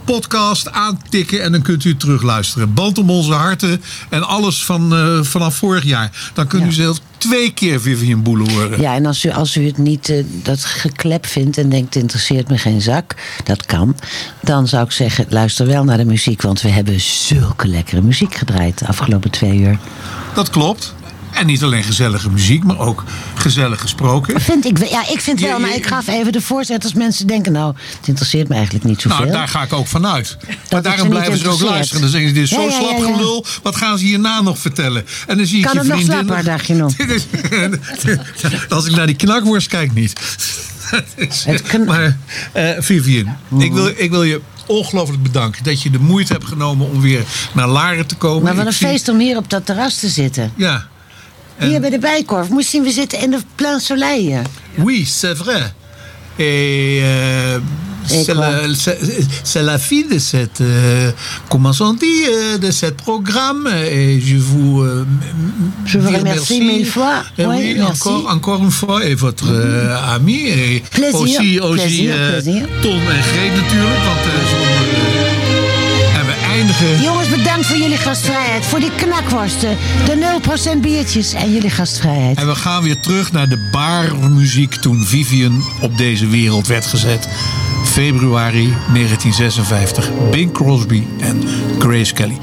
[0.05, 2.73] Podcast aantikken en dan kunt u terugluisteren.
[2.73, 6.31] Band om onze harten en alles van, eh, vanaf vorig jaar.
[6.33, 8.81] Dan kunt u zelf twee keer Vivian Boelen horen.
[8.81, 12.03] Ja, en als u, als u het niet eh, dat geklep vindt en denkt, het
[12.03, 13.95] interesseert me geen zak, dat kan.
[14.41, 18.35] Dan zou ik zeggen, luister wel naar de muziek, want we hebben zulke lekkere muziek
[18.35, 19.79] gedraaid de afgelopen twee uur.
[20.33, 20.93] Dat klopt.
[21.33, 23.03] En niet alleen gezellige muziek, maar ook
[23.35, 24.41] gezellig gesproken.
[24.41, 27.27] Vind ik, wel- ja, ik vind wel, maar ik gaf even de voorzet als mensen
[27.27, 29.19] denken, nou, het interesseert me eigenlijk niet zoveel.
[29.19, 30.37] Nou, daar ga ik ook vanuit.
[30.71, 32.01] Maar daarom blijven ze ook luisteren.
[32.01, 33.45] Dan zeggen ze, dit is zo Ja, slap gelul.
[33.63, 35.05] Wat gaan ze hierna nog vertellen?
[35.27, 36.17] En dan zie ik Kan je het nog vriendin...
[36.25, 36.93] slapper, dacht je nog?
[38.69, 40.13] Als ik naar die knakworst kijk, niet.
[41.87, 42.17] maar
[42.51, 43.61] eh, Vivian, Mhm.
[43.61, 45.63] ik, wil, ik wil je ongelooflijk bedanken...
[45.63, 48.43] dat je de moeite hebt genomen om weer naar Laren te komen.
[48.43, 50.51] Maar wat een feest om hier op dat terras te zitten.
[50.55, 50.87] Ja.
[51.59, 52.49] Hier bij de Bijkorf.
[52.49, 54.41] Moest zien, we zitten in de Plein Soleil.
[54.77, 55.73] Oui, c'est vrai.
[56.37, 57.59] Et euh,
[58.07, 61.11] c'est la, la fille de cette, euh,
[61.49, 63.67] comment on dit, euh, de ce programme.
[63.67, 65.05] Et je vous, euh,
[65.85, 66.61] Je vous remercie merci.
[66.61, 67.23] mille fois.
[67.37, 68.07] Et Oui, oui, merci.
[68.07, 69.05] encore, encore une fois.
[69.05, 70.47] Et votre euh, ami.
[70.47, 72.67] Et Plaisir, aussi, aussi plaisir, plaisir.
[72.81, 74.03] Ton en Greet natuurlijk.
[74.07, 74.25] Want
[76.15, 77.03] eh, we eindigen.
[77.03, 78.65] Jongens, bedankt voor jullie gastvrijheid.
[78.65, 80.39] Voor die knakworsten, de
[80.75, 82.37] 0% biertjes en jullie gastvrijheid.
[82.37, 87.27] En we gaan weer terug naar de barmuziek toen Vivian op deze wereld werd gezet.
[87.83, 90.09] Februari 1956.
[90.31, 91.43] Bing Crosby en
[91.79, 92.37] Grace Kelly.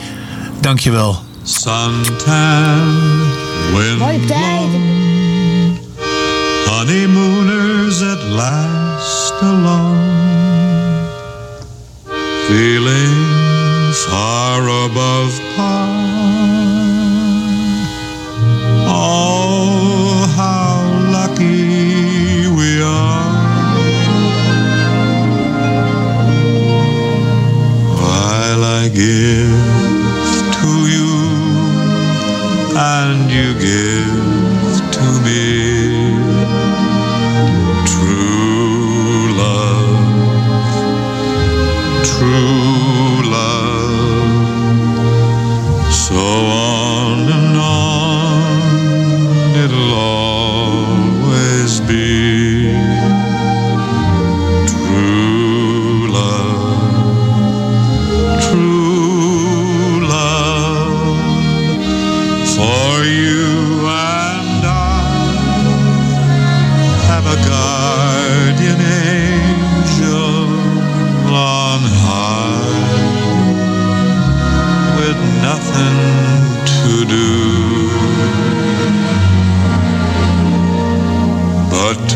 [0.60, 1.22] Dankjewel.
[1.42, 2.96] Suntan,
[3.74, 5.78] wind blown,
[6.66, 9.96] honeymooners at last alone,
[12.46, 13.57] feeling
[13.92, 15.88] far above par.
[18.86, 23.28] Oh, how lucky we are.
[28.00, 29.64] While I give
[30.58, 31.12] to you
[32.76, 35.88] and you give to me
[42.18, 42.57] true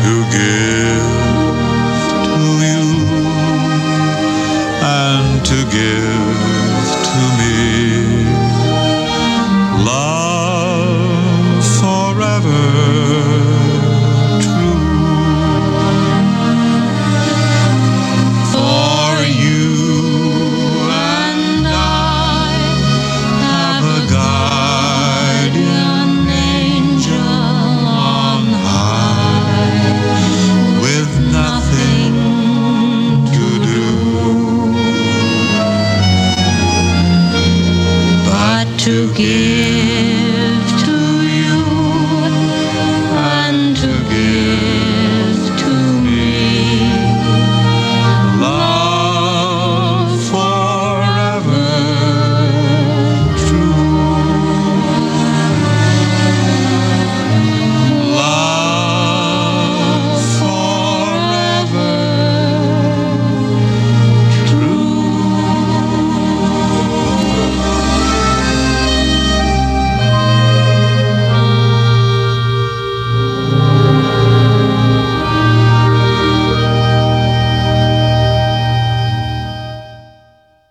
[0.03, 0.92] to give.